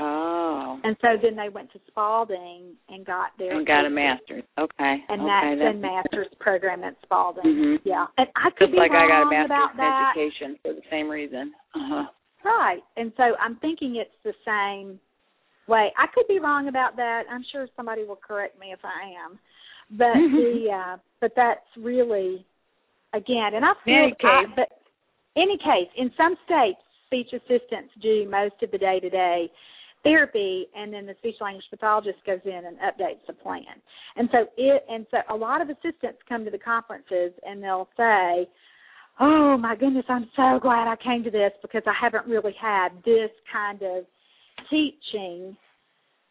Oh. 0.00 0.78
And 0.84 0.96
so 1.00 1.08
then 1.20 1.34
they 1.34 1.48
went 1.48 1.72
to 1.72 1.80
Spalding 1.88 2.76
and 2.88 3.04
got 3.04 3.30
their 3.36 3.56
and 3.56 3.66
got 3.66 3.84
a 3.84 3.90
master's. 3.90 4.44
Okay. 4.56 4.96
And 5.08 5.22
okay, 5.22 5.56
that's, 5.58 5.74
the 5.74 5.80
master's 5.80 6.28
program 6.38 6.84
at 6.84 6.94
Spalding. 7.02 7.42
Mm-hmm. 7.44 7.88
Yeah. 7.88 8.06
And 8.16 8.28
I 8.36 8.50
could 8.56 8.66
Just 8.66 8.72
be 8.72 8.78
like 8.78 8.92
wrong 8.92 9.10
I 9.10 9.14
got 9.14 9.26
a 9.26 9.30
master's 9.30 9.46
about 9.46 9.70
in 9.72 9.76
that. 9.78 10.12
education 10.14 10.56
for 10.62 10.72
the 10.72 10.82
same 10.88 11.08
reason. 11.08 11.52
Uh-huh. 11.74 12.04
Right. 12.44 12.80
And 12.96 13.12
so 13.16 13.24
I'm 13.40 13.56
thinking 13.56 13.96
it's 13.96 14.14
the 14.22 14.34
same 14.46 15.00
way. 15.68 15.92
I 15.98 16.06
could 16.14 16.26
be 16.28 16.38
wrong 16.38 16.68
about 16.68 16.96
that. 16.96 17.24
I'm 17.30 17.44
sure 17.52 17.68
somebody 17.76 18.04
will 18.04 18.16
correct 18.16 18.58
me 18.58 18.72
if 18.72 18.80
I 18.84 19.12
am. 19.24 19.38
But 19.90 20.14
the 20.14 20.66
uh 20.74 20.96
but 21.20 21.32
that's 21.36 21.66
really 21.76 22.44
again 23.14 23.54
and 23.54 23.64
I 23.64 23.72
feel. 23.84 24.10
I, 24.22 24.44
but 24.54 24.68
any 25.36 25.56
case, 25.58 25.88
in 25.96 26.10
some 26.16 26.36
states 26.44 26.80
speech 27.06 27.28
assistants 27.32 27.92
do 28.02 28.28
most 28.30 28.54
of 28.62 28.70
the 28.70 28.78
day 28.78 29.00
to 29.00 29.08
day 29.08 29.50
therapy 30.04 30.66
and 30.76 30.92
then 30.92 31.06
the 31.06 31.14
speech 31.18 31.34
language 31.40 31.64
pathologist 31.70 32.18
goes 32.26 32.40
in 32.44 32.52
and 32.66 32.76
updates 32.78 33.24
the 33.26 33.32
plan. 33.32 33.64
And 34.16 34.28
so 34.30 34.46
it 34.56 34.84
and 34.88 35.06
so 35.10 35.18
a 35.30 35.36
lot 35.36 35.60
of 35.60 35.68
assistants 35.70 36.20
come 36.28 36.44
to 36.44 36.50
the 36.50 36.58
conferences 36.58 37.32
and 37.44 37.62
they'll 37.62 37.88
say, 37.96 38.48
Oh 39.20 39.56
my 39.56 39.74
goodness, 39.74 40.04
I'm 40.08 40.28
so 40.36 40.60
glad 40.60 40.86
I 40.86 40.96
came 41.02 41.24
to 41.24 41.30
this 41.30 41.52
because 41.62 41.82
I 41.86 41.94
haven't 42.00 42.26
really 42.26 42.54
had 42.60 42.90
this 43.04 43.30
kind 43.52 43.82
of 43.82 44.04
teaching, 44.70 45.56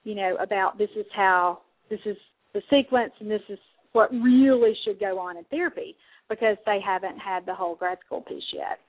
you 0.03 0.15
know, 0.15 0.37
about 0.41 0.77
this 0.77 0.89
is 0.97 1.05
how 1.15 1.59
this 1.89 1.99
is 2.05 2.17
the 2.53 2.61
sequence 2.69 3.11
and 3.19 3.29
this 3.29 3.41
is 3.49 3.59
what 3.93 4.11
really 4.11 4.73
should 4.85 4.99
go 4.99 5.19
on 5.19 5.37
in 5.37 5.43
therapy 5.45 5.95
because 6.29 6.57
they 6.65 6.79
haven't 6.85 7.17
had 7.17 7.45
the 7.45 7.53
whole 7.53 7.75
grad 7.75 7.97
school 8.05 8.21
piece 8.21 8.43
yet. 8.53 8.79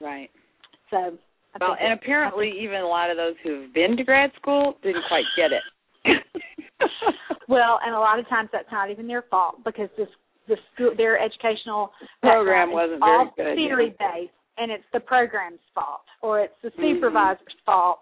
Right. 0.00 0.30
So 0.90 0.96
I 1.54 1.58
well, 1.60 1.76
and 1.80 1.92
apparently 1.92 2.52
even 2.60 2.80
a 2.80 2.86
lot 2.86 3.10
of 3.10 3.16
those 3.16 3.34
who've 3.42 3.72
been 3.74 3.96
to 3.96 4.04
grad 4.04 4.30
school 4.40 4.74
didn't 4.82 5.02
quite 5.08 5.24
get 5.36 5.50
it. 5.52 5.62
well, 7.48 7.80
and 7.84 7.94
a 7.94 7.98
lot 7.98 8.18
of 8.18 8.28
times 8.28 8.48
that's 8.52 8.70
not 8.70 8.90
even 8.90 9.08
their 9.08 9.24
fault 9.30 9.56
because 9.64 9.88
this 9.96 10.08
the 10.46 10.56
school 10.74 10.92
their 10.96 11.18
educational 11.20 11.90
program 12.22 12.72
wasn't 12.72 13.00
very 13.00 13.10
all 13.12 13.32
good. 13.36 13.54
theory 13.54 13.94
yeah. 14.00 14.12
based 14.12 14.32
and 14.56 14.72
it's 14.72 14.84
the 14.92 15.00
program's 15.00 15.60
fault 15.74 16.00
or 16.22 16.40
it's 16.40 16.54
the 16.62 16.70
Mm-hmm. 16.70 16.96
supervisor's 16.96 17.56
fault 17.66 18.00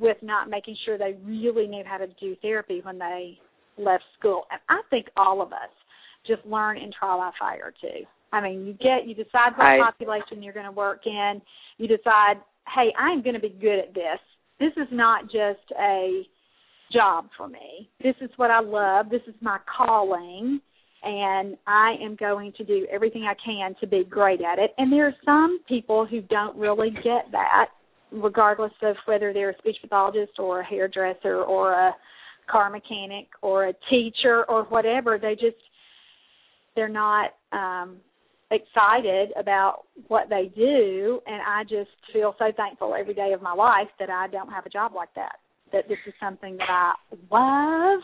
with 0.00 0.16
not 0.22 0.48
making 0.48 0.76
sure 0.84 0.98
they 0.98 1.16
really 1.24 1.66
knew 1.66 1.84
how 1.86 1.98
to 1.98 2.06
do 2.18 2.34
therapy 2.42 2.80
when 2.82 2.98
they 2.98 3.38
left 3.76 4.04
school. 4.18 4.44
And 4.50 4.60
I 4.68 4.80
think 4.90 5.06
all 5.16 5.42
of 5.42 5.52
us 5.52 5.70
just 6.26 6.44
learn 6.46 6.78
in 6.78 6.90
trial 6.98 7.18
by 7.18 7.30
fire 7.38 7.72
too. 7.80 8.06
I 8.32 8.40
mean, 8.40 8.66
you 8.66 8.72
get 8.74 9.06
you 9.06 9.14
decide 9.14 9.52
what 9.56 9.84
population 9.84 10.42
you're 10.42 10.54
going 10.54 10.66
to 10.66 10.72
work 10.72 11.00
in. 11.06 11.42
You 11.78 11.88
decide, 11.88 12.36
hey, 12.74 12.92
I'm 12.98 13.22
going 13.22 13.34
to 13.34 13.40
be 13.40 13.56
good 13.60 13.78
at 13.78 13.94
this. 13.94 14.20
This 14.58 14.72
is 14.76 14.88
not 14.92 15.24
just 15.24 15.72
a 15.78 16.22
job 16.92 17.26
for 17.36 17.48
me. 17.48 17.88
This 18.02 18.14
is 18.20 18.30
what 18.36 18.50
I 18.50 18.60
love. 18.60 19.10
This 19.10 19.22
is 19.26 19.34
my 19.40 19.58
calling, 19.76 20.60
and 21.02 21.56
I 21.66 21.94
am 22.02 22.16
going 22.16 22.52
to 22.58 22.64
do 22.64 22.86
everything 22.92 23.24
I 23.24 23.34
can 23.44 23.74
to 23.80 23.86
be 23.86 24.04
great 24.08 24.40
at 24.40 24.58
it. 24.58 24.72
And 24.78 24.92
there 24.92 25.06
are 25.06 25.14
some 25.24 25.60
people 25.68 26.06
who 26.06 26.20
don't 26.22 26.56
really 26.56 26.90
get 26.90 27.30
that, 27.32 27.66
regardless 28.12 28.72
of 28.82 28.96
whether 29.06 29.32
they're 29.32 29.50
a 29.50 29.58
speech 29.58 29.76
pathologist 29.80 30.32
or 30.38 30.60
a 30.60 30.64
hairdresser 30.64 31.42
or 31.42 31.72
a 31.72 31.94
car 32.50 32.70
mechanic 32.70 33.28
or 33.42 33.68
a 33.68 33.74
teacher 33.88 34.44
or 34.48 34.64
whatever. 34.64 35.18
They 35.18 35.34
just 35.34 35.56
they're 36.74 36.88
not 36.88 37.30
um 37.52 37.98
excited 38.50 39.30
about 39.38 39.84
what 40.08 40.28
they 40.28 40.50
do 40.56 41.20
and 41.24 41.40
I 41.46 41.62
just 41.62 41.90
feel 42.12 42.34
so 42.38 42.46
thankful 42.56 42.96
every 42.98 43.14
day 43.14 43.32
of 43.32 43.40
my 43.40 43.52
life 43.52 43.86
that 44.00 44.10
I 44.10 44.26
don't 44.26 44.50
have 44.50 44.66
a 44.66 44.70
job 44.70 44.92
like 44.94 45.14
that. 45.14 45.36
That 45.72 45.88
this 45.88 45.98
is 46.06 46.14
something 46.20 46.56
that 46.56 46.68
I 46.68 46.94
love 47.30 48.00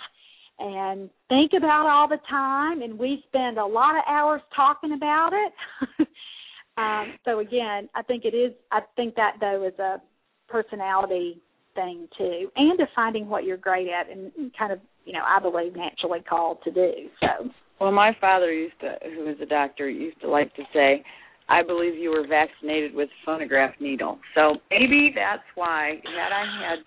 and 0.58 1.10
think 1.28 1.50
about 1.56 1.86
all 1.86 2.08
the 2.08 2.20
time 2.30 2.82
and 2.82 2.96
we 2.96 3.24
spend 3.26 3.58
a 3.58 3.66
lot 3.66 3.96
of 3.96 4.04
hours 4.08 4.40
talking 4.54 4.92
about 4.92 5.30
it. 5.32 6.08
um 6.76 7.14
so 7.24 7.38
again, 7.40 7.88
I 7.94 8.02
think 8.02 8.24
it 8.24 8.34
is 8.34 8.52
I 8.70 8.80
think 8.96 9.14
that 9.16 9.36
though 9.40 9.66
is 9.66 9.78
a 9.78 10.00
personality 10.48 11.40
thing 11.74 12.08
too 12.16 12.50
and 12.56 12.78
to 12.78 12.86
finding 12.94 13.28
what 13.28 13.44
you're 13.44 13.56
great 13.56 13.88
at 13.88 14.10
and 14.10 14.32
kind 14.58 14.72
of, 14.72 14.80
you 15.04 15.12
know, 15.12 15.22
I 15.26 15.40
believe 15.40 15.76
naturally 15.76 16.20
called 16.20 16.58
to 16.64 16.70
do. 16.70 16.92
So 17.20 17.50
well, 17.80 17.92
my 17.92 18.16
father 18.20 18.52
used 18.52 18.80
to, 18.80 18.96
who 19.14 19.24
was 19.24 19.36
a 19.42 19.46
doctor, 19.46 19.88
used 19.88 20.20
to 20.22 20.28
like 20.28 20.54
to 20.56 20.62
say, 20.72 21.04
"I 21.48 21.62
believe 21.62 21.94
you 21.94 22.10
were 22.10 22.26
vaccinated 22.26 22.94
with 22.94 23.10
a 23.10 23.24
phonograph 23.24 23.74
needle." 23.80 24.18
So 24.34 24.56
maybe 24.70 25.12
that's 25.14 25.44
why. 25.54 26.00
Had 26.04 26.32
I 26.32 26.70
had 26.70 26.78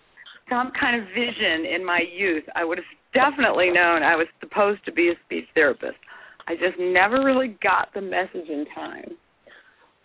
some 0.48 0.72
kind 0.78 1.00
of 1.00 1.06
vision 1.08 1.64
in 1.64 1.84
my 1.84 2.00
youth, 2.12 2.44
I 2.56 2.64
would 2.64 2.78
have 2.78 2.86
definitely 3.14 3.70
known 3.70 4.02
I 4.02 4.16
was 4.16 4.26
supposed 4.40 4.84
to 4.84 4.92
be 4.92 5.10
a 5.10 5.14
speech 5.24 5.46
therapist. 5.54 5.98
I 6.48 6.54
just 6.54 6.78
never 6.78 7.24
really 7.24 7.56
got 7.62 7.94
the 7.94 8.00
message 8.00 8.48
in 8.48 8.66
time. 8.74 9.16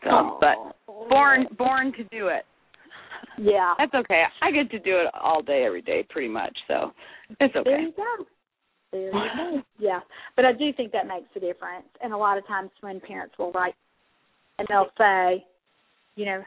Oh. 0.10 0.38
but 0.40 0.76
born 1.10 1.48
born 1.58 1.92
to 1.94 2.04
do 2.06 2.28
it. 2.28 2.44
Yeah, 3.38 3.74
that's 3.78 3.94
okay. 3.94 4.24
I 4.42 4.52
get 4.52 4.72
to 4.72 4.80
do 4.80 5.00
it 5.00 5.08
all 5.20 5.42
day, 5.42 5.64
every 5.66 5.82
day, 5.82 6.06
pretty 6.10 6.30
much. 6.30 6.56
So 6.68 6.92
it's 7.40 7.56
okay. 7.56 7.70
There 7.70 7.82
you 7.82 7.94
go. 7.96 8.26
There 8.92 9.08
you 9.08 9.12
go. 9.12 9.62
Yeah, 9.80 10.00
but 10.36 10.46
I 10.46 10.54
do 10.54 10.72
think 10.74 10.92
that 10.92 11.08
makes 11.08 11.28
a 11.36 11.40
difference. 11.40 11.88
And 12.02 12.14
a 12.14 12.18
lot 12.18 12.38
of 12.38 12.48
times 12.48 12.70
when 12.82 13.00
parents 13.00 13.36
will 13.38 13.52
write 13.52 13.76
and 14.58 14.68
they'll 14.70 14.92
say, 14.98 15.46
you 16.16 16.26
know, 16.26 16.44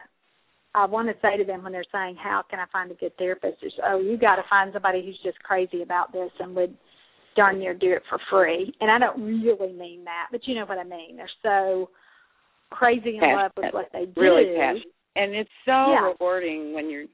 I 0.73 0.85
want 0.85 1.07
to 1.07 1.15
say 1.21 1.37
to 1.37 1.43
them 1.43 1.63
when 1.63 1.71
they're 1.71 1.83
saying, 1.91 2.15
"How 2.15 2.43
can 2.49 2.59
I 2.59 2.65
find 2.71 2.91
a 2.91 2.95
good 2.95 3.15
therapist?" 3.17 3.63
Is, 3.63 3.73
"Oh, 3.83 3.99
you 3.99 4.17
got 4.17 4.35
to 4.35 4.43
find 4.49 4.71
somebody 4.71 5.03
who's 5.03 5.19
just 5.23 5.41
crazy 5.43 5.81
about 5.81 6.11
this 6.11 6.31
and 6.39 6.55
would 6.55 6.77
darn 7.35 7.59
near 7.59 7.73
do 7.73 7.91
it 7.91 8.03
for 8.07 8.19
free." 8.29 8.73
And 8.79 8.91
I 8.91 8.99
don't 8.99 9.23
really 9.23 9.73
mean 9.73 10.03
that, 10.05 10.27
but 10.31 10.47
you 10.47 10.55
know 10.55 10.65
what 10.65 10.77
I 10.77 10.83
mean. 10.83 11.17
They're 11.17 11.29
so 11.41 11.89
crazy 12.71 13.17
in 13.17 13.35
love 13.35 13.51
with 13.57 13.73
what 13.73 13.89
they 13.93 14.05
do. 14.05 14.21
Really 14.21 14.55
passionate, 14.55 14.93
and 15.15 15.33
it's 15.33 15.49
so 15.65 15.71
yeah. 15.71 16.11
rewarding 16.11 16.73
when 16.73 16.89
you're 16.89 17.05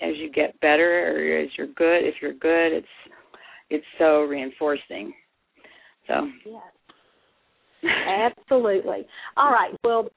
as 0.00 0.16
you 0.16 0.30
get 0.30 0.58
better 0.60 1.14
or 1.14 1.38
as 1.42 1.48
you're 1.56 1.68
good. 1.68 2.04
If 2.04 2.16
you're 2.20 2.34
good, 2.34 2.72
it's 2.72 2.86
it's 3.70 3.84
so 3.98 4.22
reinforcing. 4.22 5.12
So 6.08 6.14
yes, 6.44 8.32
absolutely. 8.38 9.06
All 9.36 9.50
right. 9.50 9.74
Well, 9.84 10.08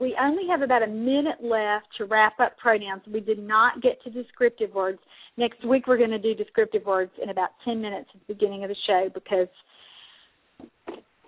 we 0.00 0.16
only 0.20 0.44
have 0.48 0.62
about 0.62 0.82
a 0.82 0.86
minute 0.86 1.42
left 1.42 1.86
to 1.98 2.06
wrap 2.06 2.40
up 2.40 2.56
pronouns. 2.56 3.02
We 3.12 3.20
did 3.20 3.38
not 3.38 3.82
get 3.82 4.02
to 4.04 4.10
descriptive 4.10 4.72
words. 4.72 4.98
Next 5.36 5.64
week 5.64 5.86
we're 5.86 5.98
going 5.98 6.10
to 6.10 6.18
do 6.18 6.34
descriptive 6.34 6.86
words 6.86 7.12
in 7.22 7.28
about 7.28 7.50
10 7.64 7.80
minutes 7.80 8.08
at 8.14 8.20
the 8.26 8.34
beginning 8.34 8.64
of 8.64 8.70
the 8.70 8.76
show 8.86 9.08
because 9.12 9.48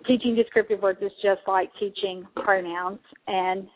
teaching 0.07 0.35
descriptive 0.35 0.81
words 0.81 0.99
is 1.01 1.11
just 1.21 1.41
like 1.47 1.69
teaching 1.79 2.25
pronouns 2.35 2.99
and 3.27 3.67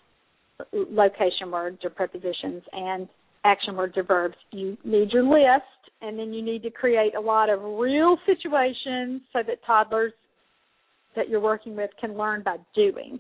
location 0.74 1.52
words 1.52 1.78
or 1.84 1.90
prepositions 1.90 2.64
and 2.72 3.08
action 3.44 3.76
words 3.76 3.94
or 3.98 4.04
verbs. 4.04 4.36
You 4.52 4.78
need 4.84 5.12
your 5.12 5.24
list, 5.24 5.64
and 6.02 6.18
then 6.18 6.34
you 6.34 6.42
need 6.42 6.64
to 6.64 6.70
create 6.70 7.16
a 7.16 7.22
lot 7.22 7.50
of 7.50 7.62
real 7.62 8.18
situations 8.26 9.22
so 9.34 9.40
that 9.46 9.60
toddlers 9.66 10.14
that 11.16 11.30
you're 11.30 11.42
working 11.42 11.76
with 11.76 11.90
can 12.00 12.18
learn 12.18 12.44
by 12.44 12.58
doing. 12.76 13.20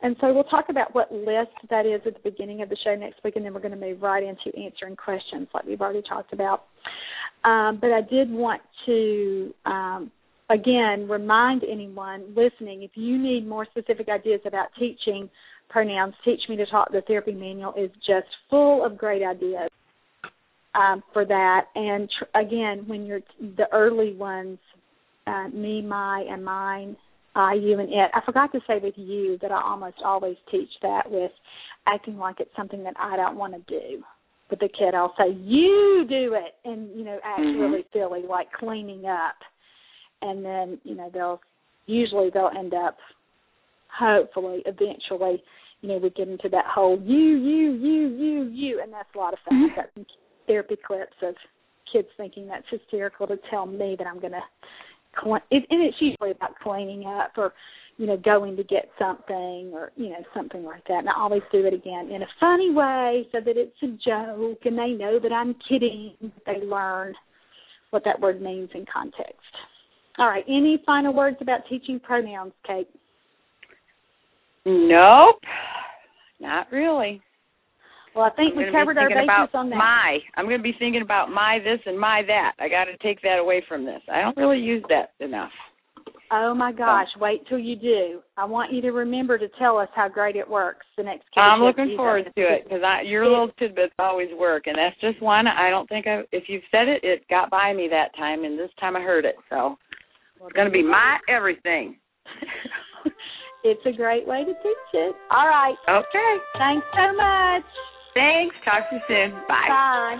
And 0.00 0.16
so 0.20 0.32
we'll 0.32 0.44
talk 0.44 0.66
about 0.68 0.94
what 0.94 1.10
list 1.12 1.50
that 1.70 1.84
is 1.84 2.00
at 2.06 2.14
the 2.14 2.30
beginning 2.30 2.62
of 2.62 2.68
the 2.68 2.76
show 2.84 2.94
next 2.94 3.22
week, 3.24 3.34
and 3.36 3.44
then 3.44 3.52
we're 3.52 3.60
going 3.60 3.78
to 3.78 3.80
move 3.80 4.00
right 4.00 4.22
into 4.22 4.56
answering 4.56 4.94
questions 4.94 5.48
like 5.52 5.64
we've 5.64 5.80
already 5.80 6.02
talked 6.08 6.32
about. 6.32 6.64
Um, 7.44 7.78
but 7.80 7.90
I 7.92 8.00
did 8.08 8.30
want 8.30 8.62
to, 8.86 9.54
um, 9.66 10.10
again, 10.50 11.08
remind 11.08 11.62
anyone 11.64 12.34
listening 12.34 12.82
if 12.82 12.92
you 12.94 13.18
need 13.18 13.46
more 13.46 13.66
specific 13.66 14.08
ideas 14.08 14.40
about 14.46 14.68
teaching 14.78 15.28
pronouns, 15.68 16.14
Teach 16.24 16.40
Me 16.48 16.56
to 16.56 16.66
Talk, 16.66 16.90
the 16.90 17.02
therapy 17.02 17.32
manual 17.32 17.74
is 17.74 17.90
just 18.06 18.26
full 18.48 18.84
of 18.84 18.96
great 18.96 19.22
ideas 19.22 19.68
um, 20.74 21.02
for 21.12 21.24
that. 21.24 21.66
And 21.74 22.08
tr- 22.18 22.38
again, 22.38 22.84
when 22.86 23.04
you're 23.04 23.20
the 23.40 23.66
early 23.72 24.14
ones, 24.14 24.58
uh, 25.26 25.48
me, 25.48 25.82
my, 25.82 26.24
and 26.28 26.44
mine, 26.44 26.96
I, 27.34 27.54
you, 27.54 27.78
and 27.78 27.88
it. 27.90 28.10
I 28.14 28.20
forgot 28.24 28.50
to 28.52 28.60
say 28.66 28.78
with 28.82 28.94
you 28.96 29.38
that 29.42 29.52
I 29.52 29.60
almost 29.62 29.98
always 30.04 30.36
teach 30.50 30.70
that 30.82 31.10
with 31.10 31.30
acting 31.86 32.16
like 32.16 32.40
it's 32.40 32.50
something 32.56 32.82
that 32.84 32.94
I 32.98 33.16
don't 33.16 33.36
want 33.36 33.54
to 33.54 33.60
do. 33.68 34.02
With 34.50 34.60
the 34.60 34.68
kid, 34.68 34.94
I'll 34.94 35.14
say, 35.18 35.30
"You 35.30 36.06
do 36.08 36.34
it," 36.34 36.54
and 36.64 36.96
you 36.96 37.04
know, 37.04 37.20
act 37.22 37.42
Mhm. 37.42 37.60
really 37.60 37.86
silly, 37.92 38.22
like 38.22 38.50
cleaning 38.52 39.04
up, 39.04 39.36
and 40.22 40.44
then 40.44 40.78
you 40.84 40.94
know 40.94 41.10
they'll 41.12 41.40
usually 41.86 42.30
they'll 42.32 42.50
end 42.56 42.74
up, 42.74 42.96
hopefully, 43.98 44.62
eventually, 44.66 45.42
you 45.80 45.88
know, 45.88 45.98
we 45.98 46.10
get 46.10 46.28
into 46.28 46.48
that 46.50 46.66
whole 46.66 47.00
you, 47.02 47.16
you, 47.16 47.72
you, 47.72 48.08
you, 48.08 48.42
you, 48.52 48.80
and 48.82 48.92
that's 48.92 49.08
a 49.14 49.18
lot 49.18 49.32
of 49.32 49.38
fun. 49.48 49.70
I've 49.70 49.76
got 49.76 49.86
some 49.94 50.06
therapy 50.46 50.76
clips 50.86 51.16
of 51.22 51.34
kids 51.92 52.08
thinking 52.16 52.46
that's 52.46 52.66
hysterical 52.70 53.26
to 53.26 53.36
tell 53.50 53.66
me 53.66 53.96
that 53.98 54.06
I'm 54.06 54.20
going 54.20 54.32
to 54.32 54.42
clean, 55.18 55.40
it, 55.50 55.64
and 55.70 55.82
it's 55.82 55.96
usually 56.00 56.32
about 56.32 56.58
cleaning 56.62 57.06
up 57.06 57.32
or, 57.36 57.52
you 57.96 58.06
know, 58.06 58.16
going 58.16 58.56
to 58.56 58.64
get 58.64 58.90
something 58.98 59.70
or 59.72 59.90
you 59.96 60.10
know 60.10 60.22
something 60.34 60.64
like 60.64 60.84
that. 60.88 60.98
And 60.98 61.08
I 61.08 61.14
always 61.16 61.42
do 61.50 61.64
it 61.64 61.74
again 61.74 62.10
in 62.10 62.22
a 62.22 62.28
funny 62.38 62.70
way 62.70 63.26
so 63.32 63.38
that 63.44 63.56
it's 63.56 63.76
a 63.82 63.86
joke 63.86 64.60
and 64.64 64.78
they 64.78 64.90
know 64.90 65.18
that 65.20 65.32
I'm 65.32 65.56
kidding. 65.68 66.14
They 66.46 66.64
learn 66.64 67.14
what 67.90 68.04
that 68.04 68.20
word 68.20 68.40
means 68.40 68.70
in 68.74 68.84
context. 68.92 69.34
All 70.18 70.26
right. 70.28 70.44
Any 70.48 70.82
final 70.84 71.14
words 71.14 71.36
about 71.40 71.60
teaching 71.68 72.00
pronouns, 72.00 72.52
Kate? 72.66 72.88
Nope, 74.66 75.40
not 76.40 76.66
really. 76.70 77.22
Well, 78.14 78.24
I 78.24 78.30
think 78.30 78.54
we 78.56 78.64
covered 78.64 78.98
our 78.98 79.08
bases 79.08 79.24
about 79.24 79.54
on 79.54 79.70
that. 79.70 79.76
My, 79.76 80.18
I'm 80.36 80.46
going 80.46 80.58
to 80.58 80.62
be 80.62 80.74
thinking 80.78 81.02
about 81.02 81.30
my 81.30 81.58
this 81.62 81.80
and 81.86 81.98
my 81.98 82.22
that. 82.26 82.52
I 82.58 82.68
got 82.68 82.84
to 82.84 82.96
take 82.98 83.22
that 83.22 83.38
away 83.38 83.62
from 83.68 83.84
this. 83.84 84.00
I 84.12 84.20
don't 84.20 84.36
really 84.36 84.58
use 84.58 84.82
that 84.88 85.12
enough. 85.24 85.52
Oh 86.30 86.52
my 86.52 86.72
gosh! 86.72 87.08
Wait 87.18 87.46
till 87.48 87.58
you 87.58 87.76
do. 87.76 88.20
I 88.36 88.44
want 88.44 88.70
you 88.72 88.82
to 88.82 88.90
remember 88.90 89.38
to 89.38 89.48
tell 89.58 89.78
us 89.78 89.88
how 89.94 90.08
great 90.08 90.36
it 90.36 90.46
works 90.46 90.84
the 90.98 91.04
next. 91.04 91.24
I'm 91.36 91.62
looking 91.62 91.94
forward 91.96 92.24
to 92.24 92.42
it 92.42 92.64
because 92.64 92.82
your 93.06 93.26
little 93.26 93.48
tidbits 93.58 93.94
always 93.98 94.28
work, 94.38 94.64
and 94.66 94.76
that's 94.76 95.00
just 95.00 95.22
one. 95.22 95.46
I 95.46 95.70
don't 95.70 95.88
think 95.88 96.06
I. 96.06 96.24
If 96.30 96.44
you've 96.48 96.64
said 96.70 96.88
it, 96.88 97.00
it 97.02 97.26
got 97.30 97.48
by 97.50 97.72
me 97.72 97.88
that 97.90 98.14
time, 98.14 98.44
and 98.44 98.58
this 98.58 98.70
time 98.78 98.96
I 98.96 99.00
heard 99.00 99.24
it. 99.24 99.36
So 99.48 99.78
it's 100.40 100.52
going 100.54 100.66
to 100.66 100.72
be 100.72 100.82
my 100.82 101.18
everything. 101.28 101.96
It's 103.64 103.84
a 103.86 103.92
great 103.92 104.26
way 104.26 104.44
to 104.44 104.54
teach 104.54 104.88
it. 104.94 105.16
All 105.30 105.48
right. 105.48 105.74
okay. 105.88 106.32
Thanks 106.58 106.86
so 106.94 107.12
much. 107.16 107.64
Thanks. 108.14 108.54
Talk 108.64 108.88
to 108.88 108.96
you 108.96 109.02
soon. 109.08 109.30
Bye. 109.48 109.66
Bye. 109.68 110.18